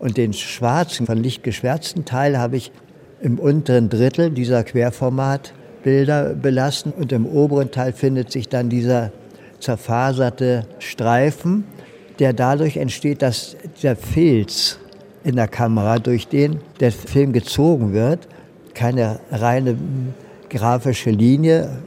Und 0.00 0.16
den 0.16 0.32
schwarzen, 0.32 1.06
von 1.06 1.22
Licht 1.22 1.44
geschwärzten 1.44 2.04
Teil 2.04 2.38
habe 2.38 2.56
ich 2.56 2.72
im 3.22 3.38
unteren 3.38 3.88
Drittel 3.88 4.30
dieser 4.30 4.64
Querformatbilder 4.64 6.34
belassen. 6.34 6.92
Und 6.92 7.12
im 7.12 7.24
oberen 7.24 7.70
Teil 7.70 7.92
findet 7.92 8.32
sich 8.32 8.48
dann 8.48 8.68
dieser 8.68 9.12
zerfaserte 9.60 10.66
Streifen, 10.80 11.64
der 12.18 12.32
dadurch 12.32 12.76
entsteht, 12.76 13.22
dass 13.22 13.56
der 13.80 13.94
Filz 13.94 14.80
in 15.24 15.36
der 15.36 15.48
Kamera, 15.48 15.98
durch 15.98 16.28
den 16.28 16.60
der 16.80 16.92
Film 16.92 17.32
gezogen 17.32 17.92
wird, 17.92 18.28
keine 18.74 19.20
reine 19.30 19.76
grafische 20.50 21.10
Linie 21.10 21.78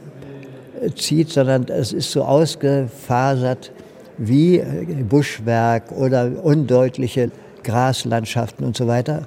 zieht, 0.96 1.30
sondern 1.30 1.66
es 1.68 1.92
ist 1.92 2.10
so 2.10 2.22
ausgefasert 2.22 3.72
wie 4.16 4.62
Buschwerk 5.08 5.92
oder 5.92 6.30
undeutliche 6.42 7.30
Graslandschaften 7.62 8.66
und 8.66 8.76
so 8.76 8.86
weiter. 8.86 9.22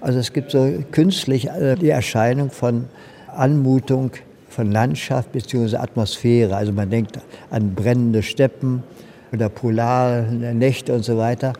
Also 0.00 0.18
es 0.20 0.32
gibt 0.32 0.52
so 0.52 0.70
künstlich 0.92 1.48
die 1.80 1.90
Erscheinung 1.90 2.50
von 2.50 2.84
Anmutung 3.34 4.12
von 4.48 4.70
Landschaft 4.70 5.32
bzw. 5.32 5.76
Atmosphäre. 5.76 6.56
Also 6.56 6.72
man 6.72 6.90
denkt 6.90 7.18
an 7.50 7.74
brennende 7.74 8.22
Steppen 8.22 8.82
oder 9.32 9.48
Polarnächte 9.48 10.94
und 10.94 11.04
so 11.04 11.18
weiter. 11.18 11.52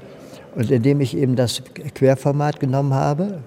Und 0.55 0.71
indem 0.71 1.01
ich 1.01 1.17
eben 1.17 1.37
das 1.37 1.63
Querformat 1.95 2.61
genommen 2.61 2.95
habe 2.95 3.39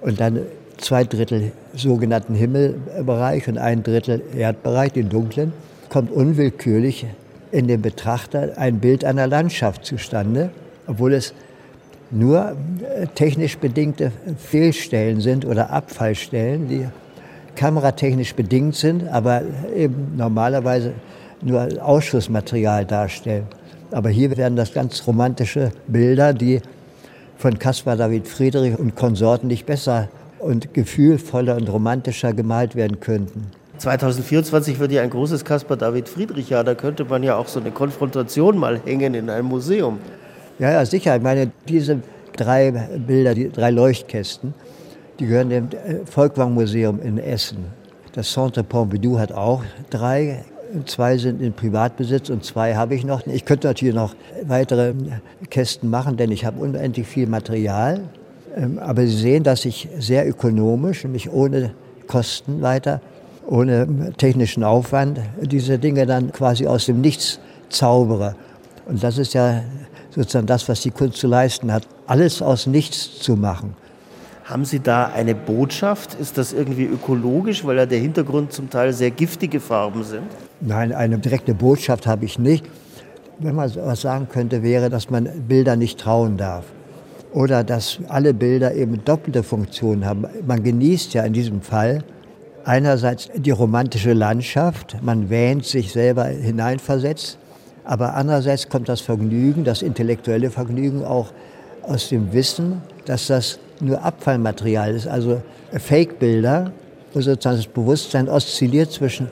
und 0.00 0.20
dann 0.20 0.40
zwei 0.78 1.04
Drittel 1.04 1.52
sogenannten 1.74 2.34
Himmelbereich 2.34 3.48
und 3.48 3.58
ein 3.58 3.82
Drittel 3.82 4.22
Erdbereich, 4.36 4.92
den 4.92 5.08
dunklen, 5.08 5.52
kommt 5.88 6.10
unwillkürlich 6.10 7.06
in 7.50 7.66
dem 7.66 7.82
Betrachter 7.82 8.52
ein 8.56 8.78
Bild 8.78 9.04
einer 9.04 9.26
Landschaft 9.26 9.84
zustande, 9.84 10.50
obwohl 10.86 11.14
es 11.14 11.34
nur 12.10 12.56
äh, 12.82 13.06
technisch 13.14 13.58
bedingte 13.58 14.12
Fehlstellen 14.36 15.20
sind 15.20 15.44
oder 15.44 15.70
Abfallstellen, 15.70 16.68
die 16.68 16.86
kameratechnisch 17.54 18.34
bedingt 18.34 18.76
sind, 18.76 19.08
aber 19.08 19.42
eben 19.76 20.14
normalerweise 20.16 20.92
nur 21.42 21.68
Ausschussmaterial 21.80 22.84
darstellen. 22.84 23.46
Aber 23.92 24.08
hier 24.08 24.36
werden 24.36 24.56
das 24.56 24.72
ganz 24.72 25.06
romantische 25.06 25.72
Bilder, 25.86 26.32
die 26.32 26.60
von 27.36 27.58
Caspar 27.58 27.96
David 27.96 28.28
Friedrich 28.28 28.78
und 28.78 28.94
Konsorten 28.94 29.48
nicht 29.48 29.66
besser 29.66 30.08
und 30.38 30.74
gefühlvoller 30.74 31.56
und 31.56 31.68
romantischer 31.68 32.32
gemalt 32.32 32.74
werden 32.74 33.00
könnten. 33.00 33.50
2024 33.78 34.78
wird 34.78 34.92
ja 34.92 35.02
ein 35.02 35.10
großes 35.10 35.44
Caspar 35.44 35.76
David 35.76 36.08
Friedrich 36.08 36.50
Jahr. 36.50 36.64
Da 36.64 36.74
könnte 36.74 37.04
man 37.04 37.22
ja 37.22 37.36
auch 37.36 37.48
so 37.48 37.60
eine 37.60 37.70
Konfrontation 37.70 38.58
mal 38.58 38.80
hängen 38.84 39.14
in 39.14 39.30
einem 39.30 39.48
Museum. 39.48 39.98
Ja, 40.58 40.70
ja, 40.70 40.84
sicher. 40.84 41.16
Ich 41.16 41.22
meine, 41.22 41.50
diese 41.66 42.00
drei 42.36 42.70
Bilder, 42.70 43.34
die 43.34 43.50
drei 43.50 43.70
Leuchtkästen, 43.70 44.52
die 45.18 45.26
gehören 45.26 45.48
dem 45.48 45.68
äh, 45.70 46.04
Volkwang 46.04 46.52
Museum 46.52 47.00
in 47.00 47.18
Essen. 47.18 47.64
Das 48.12 48.30
Centre 48.30 48.64
Pompidou 48.64 49.18
hat 49.18 49.32
auch 49.32 49.62
drei. 49.88 50.44
Zwei 50.86 51.18
sind 51.18 51.42
in 51.42 51.52
Privatbesitz 51.52 52.30
und 52.30 52.44
zwei 52.44 52.76
habe 52.76 52.94
ich 52.94 53.04
noch. 53.04 53.26
Ich 53.26 53.44
könnte 53.44 53.66
natürlich 53.66 53.94
noch 53.94 54.14
weitere 54.44 54.94
Kästen 55.48 55.90
machen, 55.90 56.16
denn 56.16 56.30
ich 56.30 56.44
habe 56.44 56.60
unendlich 56.60 57.06
viel 57.06 57.26
Material. 57.26 58.02
Ähm, 58.56 58.78
aber 58.78 59.02
Sie 59.06 59.16
sehen, 59.16 59.42
dass 59.42 59.64
ich 59.64 59.88
sehr 59.98 60.28
ökonomisch, 60.28 61.04
nämlich 61.04 61.30
ohne 61.32 61.72
Kosten 62.06 62.62
weiter, 62.62 63.00
ohne 63.46 64.12
technischen 64.16 64.62
Aufwand, 64.62 65.20
diese 65.40 65.78
Dinge 65.78 66.06
dann 66.06 66.32
quasi 66.32 66.66
aus 66.66 66.86
dem 66.86 67.00
Nichts 67.00 67.40
zaubere. 67.68 68.36
Und 68.86 69.02
das 69.02 69.18
ist 69.18 69.34
ja 69.34 69.62
sozusagen 70.10 70.46
das, 70.46 70.68
was 70.68 70.82
die 70.82 70.90
Kunst 70.90 71.18
zu 71.18 71.26
leisten 71.26 71.72
hat, 71.72 71.86
alles 72.06 72.42
aus 72.42 72.66
nichts 72.66 73.18
zu 73.20 73.36
machen. 73.36 73.74
Haben 74.44 74.64
Sie 74.64 74.80
da 74.80 75.06
eine 75.06 75.36
Botschaft? 75.36 76.14
Ist 76.14 76.36
das 76.36 76.52
irgendwie 76.52 76.84
ökologisch, 76.84 77.64
weil 77.64 77.76
ja 77.76 77.86
der 77.86 78.00
Hintergrund 78.00 78.52
zum 78.52 78.68
Teil 78.68 78.92
sehr 78.92 79.12
giftige 79.12 79.60
Farben 79.60 80.02
sind? 80.02 80.26
Nein, 80.60 80.92
eine 80.92 81.18
direkte 81.18 81.54
Botschaft 81.54 82.06
habe 82.06 82.26
ich 82.26 82.38
nicht. 82.38 82.66
Wenn 83.38 83.54
man 83.54 83.74
was 83.74 84.02
sagen 84.02 84.28
könnte, 84.28 84.62
wäre, 84.62 84.90
dass 84.90 85.08
man 85.08 85.28
Bilder 85.48 85.76
nicht 85.76 85.98
trauen 85.98 86.36
darf. 86.36 86.64
Oder 87.32 87.64
dass 87.64 87.98
alle 88.08 88.34
Bilder 88.34 88.74
eben 88.74 89.02
doppelte 89.04 89.42
Funktionen 89.42 90.04
haben. 90.04 90.26
Man 90.46 90.62
genießt 90.62 91.14
ja 91.14 91.22
in 91.22 91.32
diesem 91.32 91.62
Fall 91.62 92.04
einerseits 92.64 93.30
die 93.34 93.52
romantische 93.52 94.12
Landschaft, 94.12 94.98
man 95.02 95.30
wähnt 95.30 95.64
sich 95.64 95.92
selber 95.92 96.24
hineinversetzt, 96.24 97.38
aber 97.84 98.14
andererseits 98.14 98.68
kommt 98.68 98.88
das 98.88 99.00
Vergnügen, 99.00 99.64
das 99.64 99.80
intellektuelle 99.80 100.50
Vergnügen 100.50 101.04
auch 101.04 101.32
aus 101.82 102.10
dem 102.10 102.32
Wissen, 102.34 102.82
dass 103.06 103.28
das 103.28 103.58
nur 103.80 104.04
Abfallmaterial 104.04 104.94
ist, 104.94 105.06
also 105.06 105.40
Fake-Bilder, 105.72 106.72
wo 107.14 107.20
sozusagen 107.20 107.56
das 107.56 107.66
Bewusstsein 107.66 108.28
oszilliert 108.28 108.92
zwischen 108.92 109.28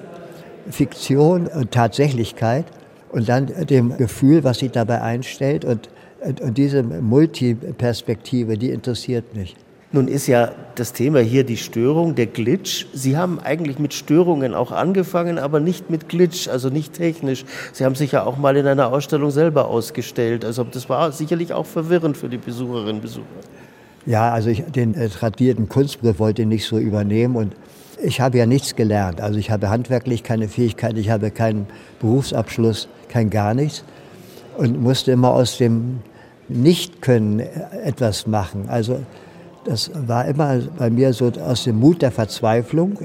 Fiktion 0.70 1.46
und 1.46 1.70
Tatsächlichkeit 1.70 2.66
und 3.10 3.28
dann 3.28 3.46
dem 3.66 3.96
Gefühl, 3.96 4.44
was 4.44 4.58
sich 4.58 4.70
dabei 4.70 5.02
einstellt. 5.02 5.64
Und, 5.64 5.88
und 6.40 6.58
diese 6.58 6.82
Multiperspektive, 6.82 8.58
die 8.58 8.70
interessiert 8.70 9.34
mich. 9.34 9.56
Nun 9.90 10.06
ist 10.06 10.26
ja 10.26 10.52
das 10.74 10.92
Thema 10.92 11.20
hier 11.20 11.44
die 11.44 11.56
Störung, 11.56 12.14
der 12.14 12.26
Glitch. 12.26 12.86
Sie 12.92 13.16
haben 13.16 13.40
eigentlich 13.40 13.78
mit 13.78 13.94
Störungen 13.94 14.52
auch 14.52 14.70
angefangen, 14.70 15.38
aber 15.38 15.60
nicht 15.60 15.88
mit 15.88 16.10
Glitch, 16.10 16.46
also 16.46 16.68
nicht 16.68 16.92
technisch. 16.92 17.46
Sie 17.72 17.86
haben 17.86 17.94
sich 17.94 18.12
ja 18.12 18.24
auch 18.24 18.36
mal 18.36 18.54
in 18.58 18.66
einer 18.66 18.92
Ausstellung 18.92 19.30
selber 19.30 19.68
ausgestellt. 19.68 20.44
Also 20.44 20.64
das 20.64 20.90
war 20.90 21.10
sicherlich 21.12 21.54
auch 21.54 21.64
verwirrend 21.64 22.18
für 22.18 22.28
die 22.28 22.36
Besucherinnen 22.36 22.96
und 22.96 23.00
Besucher. 23.00 23.24
Ja, 24.04 24.30
also 24.30 24.50
ich, 24.50 24.62
den 24.64 24.94
äh, 24.94 25.08
tradierten 25.08 25.70
Kunstbegriff 25.70 26.18
wollte 26.18 26.42
ich 26.42 26.48
nicht 26.48 26.66
so 26.66 26.78
übernehmen 26.78 27.36
und 27.36 27.54
ich 28.02 28.20
habe 28.20 28.38
ja 28.38 28.46
nichts 28.46 28.76
gelernt. 28.76 29.20
Also 29.20 29.38
ich 29.38 29.50
habe 29.50 29.70
handwerklich 29.70 30.22
keine 30.22 30.48
Fähigkeit, 30.48 30.96
ich 30.96 31.10
habe 31.10 31.30
keinen 31.30 31.66
Berufsabschluss, 32.00 32.88
kein 33.08 33.30
gar 33.30 33.54
nichts 33.54 33.84
und 34.56 34.82
musste 34.82 35.12
immer 35.12 35.32
aus 35.32 35.56
dem 35.58 36.00
Nichtkönnen 36.48 37.40
etwas 37.84 38.26
machen. 38.26 38.68
Also 38.68 39.00
das 39.64 39.90
war 39.94 40.26
immer 40.26 40.58
bei 40.78 40.90
mir 40.90 41.12
so 41.12 41.30
aus 41.44 41.64
dem 41.64 41.78
Mut 41.78 42.02
der 42.02 42.10
Verzweiflung, 42.10 42.98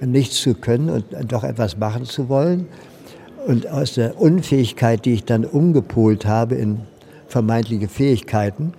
nichts 0.00 0.40
zu 0.40 0.54
können 0.54 0.90
und 0.90 1.32
doch 1.32 1.44
etwas 1.44 1.76
machen 1.76 2.04
zu 2.04 2.28
wollen. 2.28 2.68
Und 3.46 3.68
aus 3.68 3.94
der 3.94 4.20
Unfähigkeit, 4.20 5.04
die 5.04 5.14
ich 5.14 5.24
dann 5.24 5.44
umgepolt 5.44 6.24
habe 6.24 6.54
in 6.54 6.80
vermeintliche 7.28 7.88
Fähigkeiten, 7.88 8.72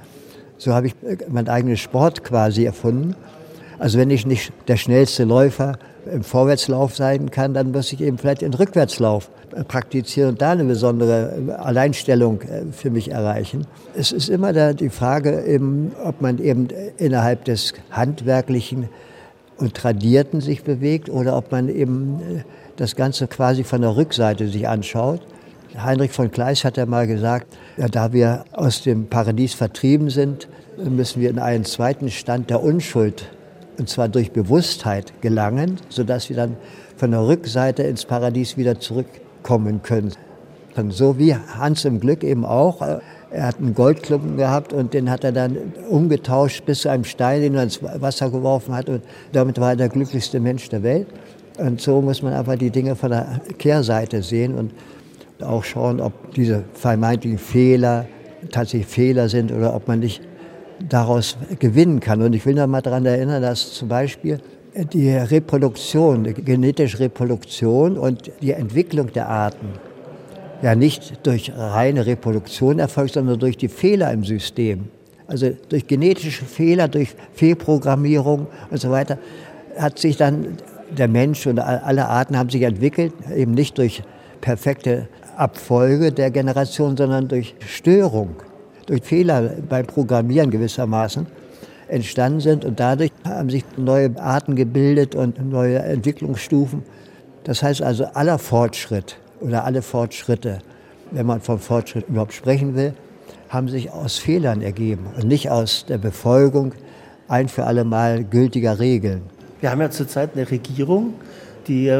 so 0.57 0.73
habe 0.73 0.87
ich 0.87 0.95
mein 1.27 1.47
eigenes 1.49 1.81
Sport 1.81 2.23
quasi 2.23 2.63
erfunden. 2.63 3.15
Also 3.79 3.97
wenn 3.97 4.09
ich 4.09 4.25
nicht 4.25 4.53
der 4.67 4.77
schnellste 4.77 5.23
Läufer 5.23 5.77
im 6.11 6.23
Vorwärtslauf 6.23 6.95
sein 6.95 7.31
kann, 7.31 7.53
dann 7.53 7.71
muss 7.71 7.91
ich 7.91 8.01
eben 8.01 8.17
vielleicht 8.17 8.41
den 8.41 8.53
Rückwärtslauf 8.53 9.29
praktizieren 9.67 10.29
und 10.29 10.41
da 10.41 10.51
eine 10.51 10.65
besondere 10.65 11.57
Alleinstellung 11.59 12.41
äh, 12.41 12.65
für 12.71 12.89
mich 12.89 13.11
erreichen. 13.11 13.65
Es 13.95 14.11
ist 14.11 14.29
immer 14.29 14.53
da 14.53 14.73
die 14.73 14.89
Frage, 14.89 15.43
eben, 15.45 15.93
ob 16.03 16.21
man 16.21 16.39
eben 16.39 16.67
innerhalb 16.97 17.45
des 17.45 17.73
Handwerklichen 17.91 18.89
und 19.57 19.73
Tradierten 19.73 20.41
sich 20.41 20.63
bewegt 20.63 21.09
oder 21.09 21.37
ob 21.37 21.51
man 21.51 21.69
eben 21.69 22.19
äh, 22.19 22.43
das 22.75 22.95
Ganze 22.95 23.27
quasi 23.27 23.63
von 23.63 23.81
der 23.81 23.95
Rückseite 23.95 24.47
sich 24.47 24.67
anschaut. 24.67 25.21
Heinrich 25.77 26.11
von 26.11 26.31
Kleist 26.31 26.63
hat 26.63 26.77
ja 26.77 26.85
mal 26.85 27.07
gesagt, 27.07 27.47
ja, 27.77 27.87
da 27.87 28.13
wir 28.13 28.45
aus 28.51 28.83
dem 28.83 29.07
Paradies 29.07 29.53
vertrieben 29.53 30.09
sind, 30.09 30.47
müssen 30.77 31.21
wir 31.21 31.29
in 31.29 31.39
einen 31.39 31.65
zweiten 31.65 32.09
Stand 32.11 32.49
der 32.49 32.61
Unschuld, 32.63 33.29
und 33.77 33.89
zwar 33.89 34.09
durch 34.09 34.31
Bewusstheit 34.31 35.21
gelangen, 35.21 35.77
sodass 35.89 36.29
wir 36.29 36.35
dann 36.35 36.57
von 36.97 37.11
der 37.11 37.27
Rückseite 37.27 37.83
ins 37.83 38.05
Paradies 38.05 38.57
wieder 38.57 38.79
zurück 38.79 39.07
kommen 39.43 39.81
können. 39.81 40.11
Und 40.75 40.93
so 40.93 41.17
wie 41.17 41.35
Hans 41.35 41.85
im 41.85 41.99
Glück 41.99 42.23
eben 42.23 42.45
auch. 42.45 42.81
Er 43.31 43.47
hat 43.47 43.59
einen 43.59 43.73
Goldklumpen 43.73 44.37
gehabt 44.37 44.73
und 44.73 44.93
den 44.93 45.09
hat 45.09 45.23
er 45.23 45.31
dann 45.31 45.57
umgetauscht 45.89 46.65
bis 46.65 46.81
zu 46.81 46.89
einem 46.89 47.03
Stein, 47.03 47.41
den 47.41 47.55
er 47.55 47.63
ins 47.63 47.81
Wasser 47.81 48.29
geworfen 48.29 48.75
hat. 48.75 48.89
Und 48.89 49.03
damit 49.31 49.59
war 49.59 49.71
er 49.71 49.75
der 49.75 49.89
glücklichste 49.89 50.39
Mensch 50.39 50.69
der 50.69 50.83
Welt. 50.83 51.07
Und 51.57 51.79
so 51.79 52.01
muss 52.01 52.21
man 52.21 52.33
einfach 52.33 52.57
die 52.57 52.69
Dinge 52.69 52.95
von 52.95 53.11
der 53.11 53.41
Kehrseite 53.57 54.21
sehen 54.21 54.55
und 54.55 54.73
auch 55.41 55.63
schauen, 55.63 56.01
ob 56.01 56.33
diese 56.33 56.63
vermeintlichen 56.73 57.39
Fehler 57.39 58.05
tatsächlich 58.51 58.87
Fehler 58.87 59.29
sind 59.29 59.51
oder 59.51 59.75
ob 59.75 59.87
man 59.87 59.99
nicht 59.99 60.21
daraus 60.79 61.37
gewinnen 61.59 61.99
kann. 61.99 62.21
Und 62.21 62.33
ich 62.33 62.45
will 62.45 62.55
noch 62.55 62.67
mal 62.67 62.81
daran 62.81 63.05
erinnern, 63.05 63.41
dass 63.41 63.73
zum 63.73 63.87
Beispiel 63.87 64.39
die 64.93 65.09
Reproduktion, 65.11 66.23
die 66.23 66.33
genetische 66.33 66.99
Reproduktion 66.99 67.97
und 67.97 68.31
die 68.41 68.51
Entwicklung 68.51 69.11
der 69.13 69.29
Arten 69.29 69.67
ja 70.61 70.75
nicht 70.75 71.25
durch 71.25 71.51
reine 71.55 72.05
Reproduktion 72.05 72.79
erfolgt, 72.79 73.13
sondern 73.13 73.39
durch 73.39 73.57
die 73.57 73.67
Fehler 73.67 74.11
im 74.11 74.23
System. 74.23 74.89
Also 75.27 75.51
durch 75.69 75.87
genetische 75.87 76.45
Fehler, 76.45 76.87
durch 76.87 77.15
Fehlprogrammierung 77.33 78.47
und 78.69 78.79
so 78.79 78.91
weiter 78.91 79.17
hat 79.77 79.99
sich 79.99 80.17
dann 80.17 80.57
der 80.95 81.07
Mensch 81.07 81.47
und 81.47 81.59
alle 81.59 82.07
Arten 82.07 82.37
haben 82.37 82.49
sich 82.49 82.61
entwickelt, 82.61 83.13
eben 83.35 83.53
nicht 83.53 83.77
durch 83.77 84.03
perfekte 84.41 85.07
Abfolge 85.35 86.11
der 86.11 86.31
Generation, 86.31 86.95
sondern 86.95 87.27
durch 87.27 87.55
Störung, 87.65 88.35
durch 88.85 89.01
Fehler 89.03 89.51
beim 89.67 89.85
Programmieren 89.85 90.51
gewissermaßen 90.51 91.27
entstanden 91.87 92.39
sind 92.39 92.65
und 92.65 92.79
dadurch 92.79 93.11
haben 93.23 93.49
sich 93.49 93.63
neue 93.77 94.11
Arten 94.19 94.55
gebildet 94.55 95.15
und 95.15 95.43
neue 95.49 95.79
Entwicklungsstufen. 95.79 96.83
Das 97.43 97.61
heißt 97.61 97.81
also, 97.81 98.05
aller 98.13 98.39
Fortschritt 98.39 99.17
oder 99.39 99.65
alle 99.65 99.81
Fortschritte, 99.81 100.59
wenn 101.11 101.25
man 101.25 101.41
vom 101.41 101.59
Fortschritt 101.59 102.07
überhaupt 102.09 102.33
sprechen 102.33 102.75
will, 102.75 102.93
haben 103.49 103.69
sich 103.69 103.91
aus 103.91 104.17
Fehlern 104.17 104.61
ergeben 104.61 105.05
und 105.15 105.27
nicht 105.27 105.51
aus 105.51 105.85
der 105.87 105.99
Befolgung 105.99 106.73
ein 107.27 107.47
für 107.47 107.65
alle 107.65 107.83
Mal 107.83 108.23
gültiger 108.23 108.79
Regeln. 108.79 109.21
Wir 109.61 109.71
haben 109.71 109.81
ja 109.81 109.89
zurzeit 109.89 110.31
eine 110.35 110.49
Regierung, 110.49 111.13
die 111.67 111.91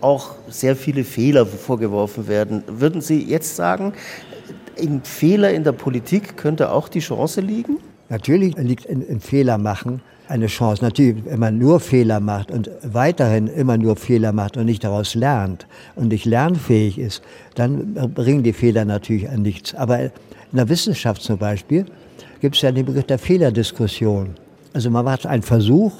auch 0.00 0.34
sehr 0.48 0.76
viele 0.76 1.04
Fehler 1.04 1.46
vorgeworfen 1.46 2.28
werden. 2.28 2.62
Würden 2.66 3.00
Sie 3.00 3.22
jetzt 3.22 3.56
sagen, 3.56 3.92
im 4.76 5.02
Fehler 5.02 5.52
in 5.52 5.64
der 5.64 5.72
Politik 5.72 6.36
könnte 6.36 6.70
auch 6.70 6.88
die 6.88 7.00
Chance 7.00 7.40
liegen? 7.40 7.78
Natürlich 8.08 8.56
liegt 8.56 8.84
in 8.84 9.20
Fehler 9.20 9.58
machen 9.58 10.02
eine 10.28 10.46
Chance. 10.46 10.82
Natürlich, 10.82 11.24
wenn 11.26 11.38
man 11.38 11.58
nur 11.58 11.80
Fehler 11.80 12.20
macht 12.20 12.50
und 12.50 12.70
weiterhin 12.82 13.46
immer 13.46 13.76
nur 13.76 13.96
Fehler 13.96 14.32
macht 14.32 14.56
und 14.56 14.66
nicht 14.66 14.84
daraus 14.84 15.14
lernt 15.14 15.66
und 15.96 16.08
nicht 16.08 16.24
lernfähig 16.24 16.98
ist, 16.98 17.22
dann 17.54 17.94
bringen 18.14 18.42
die 18.42 18.52
Fehler 18.52 18.84
natürlich 18.84 19.28
an 19.28 19.42
nichts. 19.42 19.74
Aber 19.74 20.00
in 20.00 20.10
der 20.52 20.68
Wissenschaft 20.68 21.22
zum 21.22 21.38
Beispiel 21.38 21.84
gibt 22.40 22.56
es 22.56 22.62
ja 22.62 22.72
den 22.72 22.86
Begriff 22.86 23.04
der 23.04 23.18
Fehlerdiskussion. 23.18 24.34
Also 24.72 24.90
man 24.90 25.04
macht 25.04 25.26
einen 25.26 25.42
Versuch, 25.42 25.92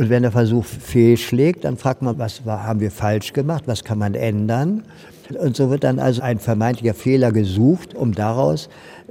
Und 0.00 0.08
wenn 0.08 0.22
der 0.22 0.32
Versuch 0.32 0.64
fehlschlägt, 0.64 1.64
dann 1.64 1.76
fragt 1.76 2.00
man, 2.00 2.18
was 2.18 2.40
haben 2.46 2.80
wir 2.80 2.90
falsch 2.90 3.34
gemacht, 3.34 3.64
was 3.66 3.84
kann 3.84 3.98
man 3.98 4.14
ändern? 4.14 4.82
Und 5.38 5.56
so 5.56 5.70
wird 5.70 5.84
dann 5.84 5.98
also 5.98 6.22
ein 6.22 6.38
vermeintlicher 6.38 6.94
Fehler 6.94 7.32
gesucht, 7.32 7.94
um 7.94 8.12
daraus 8.12 8.68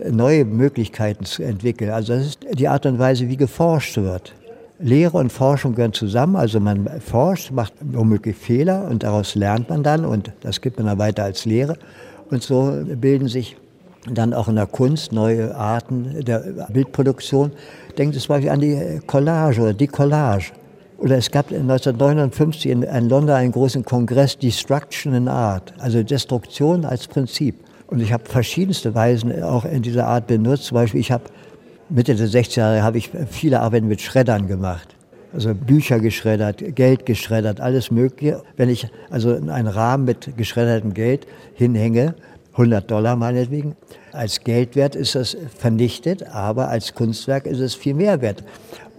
neue 0.10 0.46
Möglichkeiten 0.46 1.26
zu 1.26 1.44
entwickeln. 1.44 1.92
Also 1.92 2.14
das 2.14 2.26
ist 2.26 2.40
die 2.54 2.68
Art 2.68 2.86
und 2.86 3.00
Weise, 3.00 3.28
wie 3.30 3.38
geforscht 3.38 3.98
wird. 3.98 4.34
Lehre 4.80 5.18
und 5.18 5.32
Forschung 5.32 5.76
gehören 5.76 5.94
zusammen. 5.94 6.36
Also 6.36 6.60
man 6.60 6.88
forscht, 7.02 7.52
macht 7.52 7.74
womöglich 7.82 8.36
Fehler 8.36 8.88
und 8.90 9.04
daraus 9.04 9.36
lernt 9.36 9.70
man 9.70 9.84
dann 9.84 10.06
und 10.06 10.32
das 10.42 10.62
gibt 10.62 10.78
man 10.78 10.88
dann 10.88 10.98
weiter 10.98 11.24
als 11.24 11.46
Lehre. 11.46 11.76
Und 12.30 12.44
so 12.44 12.82
bilden 12.96 13.28
sich 13.28 13.58
dann 14.10 14.34
auch 14.34 14.48
in 14.48 14.56
der 14.56 14.68
Kunst 14.68 15.12
neue 15.12 15.56
Arten 15.56 16.24
der 16.24 16.68
Bildproduktion. 16.70 17.52
Denkt 17.98 18.20
zum 18.20 18.28
Beispiel 18.30 18.50
an 18.50 18.62
die 18.62 19.02
Collage 19.06 19.62
oder 19.62 19.74
die 19.74 19.88
Collage. 19.88 20.52
Oder 21.00 21.18
es 21.18 21.32
gab 21.32 21.52
1959 21.52 22.70
in, 22.70 22.84
in 22.84 23.10
London 23.10 23.36
einen 23.36 23.52
großen 23.54 23.86
Kongress 23.86 24.38
Destruction 24.38 25.14
in 25.14 25.28
Art, 25.30 25.74
also 25.80 26.04
Destruktion 26.04 26.84
als 26.84 27.08
Prinzip. 27.08 27.56
Und 27.88 28.02
ich 28.02 28.12
habe 28.12 28.26
verschiedenste 28.26 28.94
Weisen 28.94 29.42
auch 29.42 29.66
in 29.66 29.82
dieser 29.82 30.08
Art 30.08 30.28
benutzt. 30.28 30.66
Zum 30.66 30.76
Beispiel, 30.76 31.00
ich 31.00 31.12
habe 31.12 31.24
Mitte 31.90 32.16
der 32.16 32.28
60er 32.28 32.58
Jahre 32.58 32.84
habe 32.84 32.98
ich 32.98 33.10
viele 33.32 33.62
Arbeiten 33.62 33.88
mit 33.88 34.02
Schreddern 34.02 34.48
gemacht. 34.48 34.96
Also 35.32 35.56
Bücher 35.56 36.00
geschreddert, 36.00 36.76
Geld 36.76 37.06
geschreddert, 37.06 37.62
alles 37.62 37.92
Mögliche. 37.92 38.44
Wenn 38.58 38.70
ich 38.70 38.88
also 39.10 39.36
einen 39.36 39.68
Rahmen 39.68 40.06
mit 40.06 40.36
geschreddertem 40.38 40.94
Geld 40.94 41.26
hinhänge, 41.56 42.16
100 42.54 42.92
Dollar 42.92 43.16
meinetwegen, 43.16 43.76
als 44.12 44.44
Geldwert 44.44 44.96
ist 44.96 45.16
das 45.16 45.38
vernichtet, 45.58 46.28
aber 46.28 46.68
als 46.68 46.94
Kunstwerk 46.94 47.46
ist 47.46 47.60
es 47.60 47.74
viel 47.74 47.94
mehr 47.94 48.22
wert. 48.22 48.44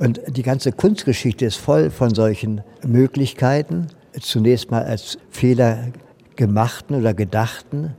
Und 0.01 0.19
die 0.29 0.43
ganze 0.43 0.73
Kunstgeschichte 0.73 1.45
ist 1.45 1.57
voll 1.57 1.91
von 1.91 2.15
solchen 2.15 2.63
Möglichkeiten, 2.83 3.89
zunächst 4.19 4.71
mal 4.71 4.83
als 4.83 5.19
Fehler 5.29 5.89
gemachten 6.37 6.97
oder 6.97 7.13
gedachten 7.13 7.95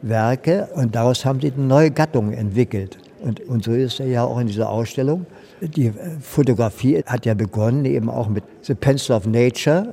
Werke 0.00 0.68
und 0.76 0.94
daraus 0.94 1.24
haben 1.24 1.40
sie 1.40 1.52
eine 1.52 1.64
neue 1.64 1.90
Gattung 1.90 2.32
entwickelt. 2.32 2.98
Und, 3.20 3.40
und 3.40 3.64
so 3.64 3.72
ist 3.72 3.98
er 3.98 4.06
ja 4.06 4.22
auch 4.22 4.38
in 4.38 4.46
dieser 4.46 4.70
Ausstellung. 4.70 5.26
Die 5.60 5.92
Fotografie 6.20 7.02
hat 7.04 7.26
ja 7.26 7.34
begonnen 7.34 7.84
eben 7.84 8.08
auch 8.08 8.28
mit 8.28 8.44
The 8.62 8.74
Pencil 8.74 9.16
of 9.16 9.26
Nature. 9.26 9.92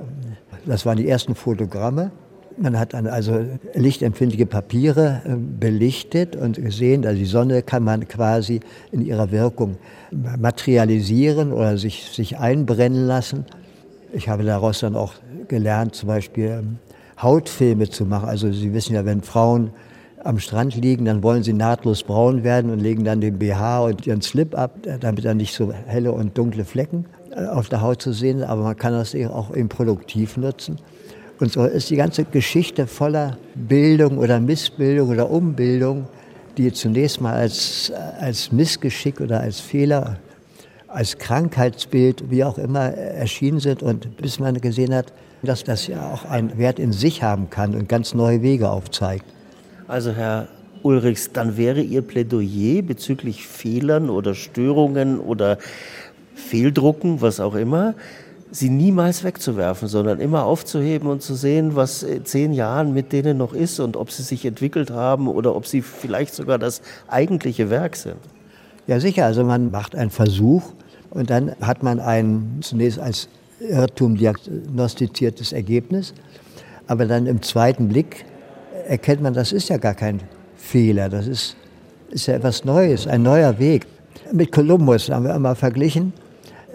Das 0.64 0.86
waren 0.86 0.96
die 0.96 1.08
ersten 1.08 1.34
Fotogramme. 1.34 2.12
Man 2.60 2.78
hat 2.78 2.92
dann 2.92 3.06
also 3.06 3.44
lichtempfindliche 3.74 4.46
Papiere 4.46 5.22
äh, 5.24 5.36
belichtet 5.36 6.34
und 6.34 6.56
gesehen, 6.56 7.06
also 7.06 7.18
die 7.18 7.26
Sonne 7.26 7.62
kann 7.62 7.84
man 7.84 8.08
quasi 8.08 8.60
in 8.90 9.00
ihrer 9.00 9.30
Wirkung 9.30 9.76
materialisieren 10.10 11.52
oder 11.52 11.78
sich, 11.78 12.10
sich 12.10 12.38
einbrennen 12.38 13.06
lassen. 13.06 13.44
Ich 14.12 14.28
habe 14.28 14.42
daraus 14.42 14.80
dann 14.80 14.96
auch 14.96 15.14
gelernt, 15.46 15.94
zum 15.94 16.08
Beispiel 16.08 16.46
ähm, 16.46 16.78
Hautfilme 17.20 17.88
zu 17.88 18.04
machen. 18.06 18.28
Also 18.28 18.50
Sie 18.52 18.72
wissen 18.72 18.94
ja, 18.94 19.04
wenn 19.04 19.22
Frauen 19.22 19.70
am 20.24 20.38
Strand 20.38 20.74
liegen, 20.74 21.04
dann 21.04 21.22
wollen 21.22 21.42
sie 21.42 21.52
nahtlos 21.52 22.02
braun 22.02 22.42
werden 22.42 22.70
und 22.72 22.80
legen 22.80 23.04
dann 23.04 23.20
den 23.20 23.38
BH 23.38 23.80
und 23.80 24.06
ihren 24.06 24.20
Slip 24.20 24.56
ab, 24.56 24.74
damit 25.00 25.24
dann 25.24 25.36
nicht 25.36 25.54
so 25.54 25.72
helle 25.72 26.12
und 26.12 26.36
dunkle 26.36 26.64
Flecken 26.64 27.06
äh, 27.30 27.46
auf 27.46 27.68
der 27.68 27.82
Haut 27.82 28.02
zu 28.02 28.12
sehen. 28.12 28.42
Aber 28.42 28.62
man 28.62 28.76
kann 28.76 28.92
das 28.92 29.14
auch 29.14 29.54
eben 29.54 29.68
produktiv 29.68 30.36
nutzen. 30.36 30.76
Und 31.40 31.52
so 31.52 31.64
ist 31.64 31.90
die 31.90 31.96
ganze 31.96 32.24
Geschichte 32.24 32.86
voller 32.86 33.38
Bildung 33.54 34.18
oder 34.18 34.40
Missbildung 34.40 35.10
oder 35.10 35.30
Umbildung, 35.30 36.08
die 36.56 36.72
zunächst 36.72 37.20
mal 37.20 37.34
als, 37.34 37.92
als 38.20 38.50
Missgeschick 38.50 39.20
oder 39.20 39.40
als 39.40 39.60
Fehler, 39.60 40.18
als 40.88 41.16
Krankheitsbild, 41.18 42.30
wie 42.30 42.42
auch 42.42 42.58
immer, 42.58 42.92
erschienen 42.92 43.60
sind. 43.60 43.82
Und 43.82 44.16
bis 44.16 44.40
man 44.40 44.60
gesehen 44.60 44.92
hat, 44.92 45.12
dass 45.42 45.62
das 45.62 45.86
ja 45.86 46.12
auch 46.12 46.24
einen 46.24 46.58
Wert 46.58 46.80
in 46.80 46.92
sich 46.92 47.22
haben 47.22 47.50
kann 47.50 47.76
und 47.76 47.88
ganz 47.88 48.14
neue 48.14 48.42
Wege 48.42 48.68
aufzeigt. 48.70 49.24
Also 49.86 50.12
Herr 50.12 50.48
Ulrichs, 50.82 51.30
dann 51.32 51.56
wäre 51.56 51.80
Ihr 51.80 52.02
Plädoyer 52.02 52.82
bezüglich 52.82 53.46
Fehlern 53.46 54.10
oder 54.10 54.34
Störungen 54.34 55.20
oder 55.20 55.58
Fehldrucken, 56.34 57.20
was 57.20 57.40
auch 57.40 57.54
immer, 57.54 57.94
sie 58.50 58.70
niemals 58.70 59.24
wegzuwerfen, 59.24 59.88
sondern 59.88 60.20
immer 60.20 60.44
aufzuheben 60.44 61.08
und 61.08 61.22
zu 61.22 61.34
sehen, 61.34 61.76
was 61.76 62.02
in 62.02 62.24
zehn 62.24 62.52
Jahren 62.52 62.94
mit 62.94 63.12
denen 63.12 63.36
noch 63.36 63.52
ist 63.52 63.80
und 63.80 63.96
ob 63.96 64.10
sie 64.10 64.22
sich 64.22 64.44
entwickelt 64.44 64.90
haben 64.90 65.28
oder 65.28 65.54
ob 65.54 65.66
sie 65.66 65.82
vielleicht 65.82 66.34
sogar 66.34 66.58
das 66.58 66.80
eigentliche 67.08 67.70
Werk 67.70 67.96
sind. 67.96 68.16
Ja, 68.86 69.00
sicher. 69.00 69.26
Also 69.26 69.44
man 69.44 69.70
macht 69.70 69.94
einen 69.94 70.10
Versuch 70.10 70.72
und 71.10 71.30
dann 71.30 71.54
hat 71.60 71.82
man 71.82 72.00
ein 72.00 72.58
zunächst 72.62 72.98
als 72.98 73.28
Irrtum 73.60 74.16
diagnostiziertes 74.16 75.52
Ergebnis. 75.52 76.14
Aber 76.86 77.04
dann 77.04 77.26
im 77.26 77.42
zweiten 77.42 77.88
Blick 77.88 78.24
erkennt 78.86 79.22
man, 79.22 79.34
das 79.34 79.52
ist 79.52 79.68
ja 79.68 79.76
gar 79.76 79.94
kein 79.94 80.20
Fehler. 80.56 81.10
Das 81.10 81.26
ist, 81.26 81.56
ist 82.10 82.26
ja 82.26 82.34
etwas 82.34 82.64
Neues, 82.64 83.06
ein 83.06 83.22
neuer 83.22 83.58
Weg. 83.58 83.86
Mit 84.32 84.52
Kolumbus 84.52 85.10
haben 85.10 85.24
wir 85.24 85.34
immer 85.34 85.54
verglichen. 85.54 86.12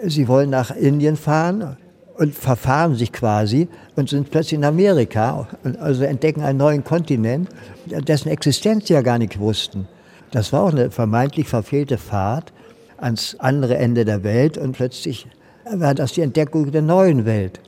Sie 0.06 0.28
wollen 0.28 0.50
nach 0.50 0.70
Indien 0.70 1.16
fahren 1.16 1.76
und 2.16 2.34
verfahren 2.34 2.94
sich 2.94 3.12
quasi 3.12 3.68
und 3.96 4.08
sind 4.08 4.30
plötzlich 4.30 4.54
in 4.54 4.64
Amerika, 4.64 5.48
also 5.80 6.04
entdecken 6.04 6.42
einen 6.42 6.58
neuen 6.58 6.84
Kontinent, 6.84 7.48
dessen 7.86 8.28
Existenz 8.28 8.86
sie 8.86 8.94
ja 8.94 9.02
gar 9.02 9.18
nicht 9.18 9.38
wussten. 9.38 9.88
Das 10.30 10.52
war 10.52 10.62
auch 10.62 10.72
eine 10.72 10.90
vermeintlich 10.90 11.48
verfehlte 11.48 11.98
Fahrt 11.98 12.52
ans 12.98 13.36
andere 13.38 13.76
Ende 13.76 14.04
der 14.04 14.24
Welt 14.24 14.58
und 14.58 14.72
plötzlich 14.72 15.26
war 15.70 15.94
das 15.94 16.12
die 16.12 16.20
Entdeckung 16.20 16.70
der 16.70 16.82
neuen 16.82 17.24
Welt. 17.24 17.60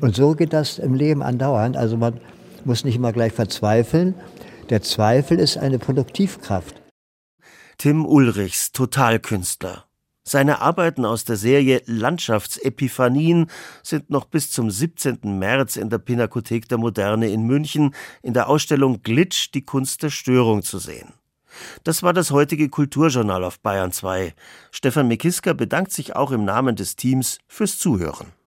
Und 0.00 0.16
so 0.16 0.34
geht 0.34 0.52
das 0.52 0.78
im 0.78 0.94
Leben 0.94 1.22
andauernd. 1.22 1.76
Also 1.76 1.96
man 1.96 2.20
muss 2.64 2.84
nicht 2.84 2.96
immer 2.96 3.12
gleich 3.12 3.32
verzweifeln. 3.32 4.14
Der 4.70 4.82
Zweifel 4.82 5.38
ist 5.38 5.58
eine 5.58 5.78
Produktivkraft. 5.78 6.80
Tim 7.76 8.06
Ulrichs, 8.06 8.72
Totalkünstler. 8.72 9.84
Seine 10.22 10.60
Arbeiten 10.60 11.04
aus 11.04 11.24
der 11.24 11.36
Serie 11.36 11.82
Landschaftsepiphanien 11.86 13.50
sind 13.82 14.10
noch 14.10 14.26
bis 14.26 14.50
zum 14.50 14.70
17. 14.70 15.18
März 15.38 15.76
in 15.76 15.88
der 15.88 15.98
Pinakothek 15.98 16.68
der 16.68 16.78
Moderne 16.78 17.30
in 17.30 17.46
München 17.46 17.94
in 18.22 18.34
der 18.34 18.48
Ausstellung 18.48 19.02
Glitch 19.02 19.50
die 19.52 19.64
Kunst 19.64 20.02
der 20.02 20.10
Störung 20.10 20.62
zu 20.62 20.78
sehen. 20.78 21.14
Das 21.84 22.02
war 22.02 22.12
das 22.12 22.30
heutige 22.30 22.68
Kulturjournal 22.68 23.44
auf 23.44 23.60
Bayern 23.60 23.92
2. 23.92 24.34
Stefan 24.70 25.08
Mekiska 25.08 25.52
bedankt 25.52 25.92
sich 25.92 26.14
auch 26.14 26.30
im 26.30 26.44
Namen 26.44 26.76
des 26.76 26.96
Teams 26.96 27.38
fürs 27.48 27.78
Zuhören. 27.78 28.32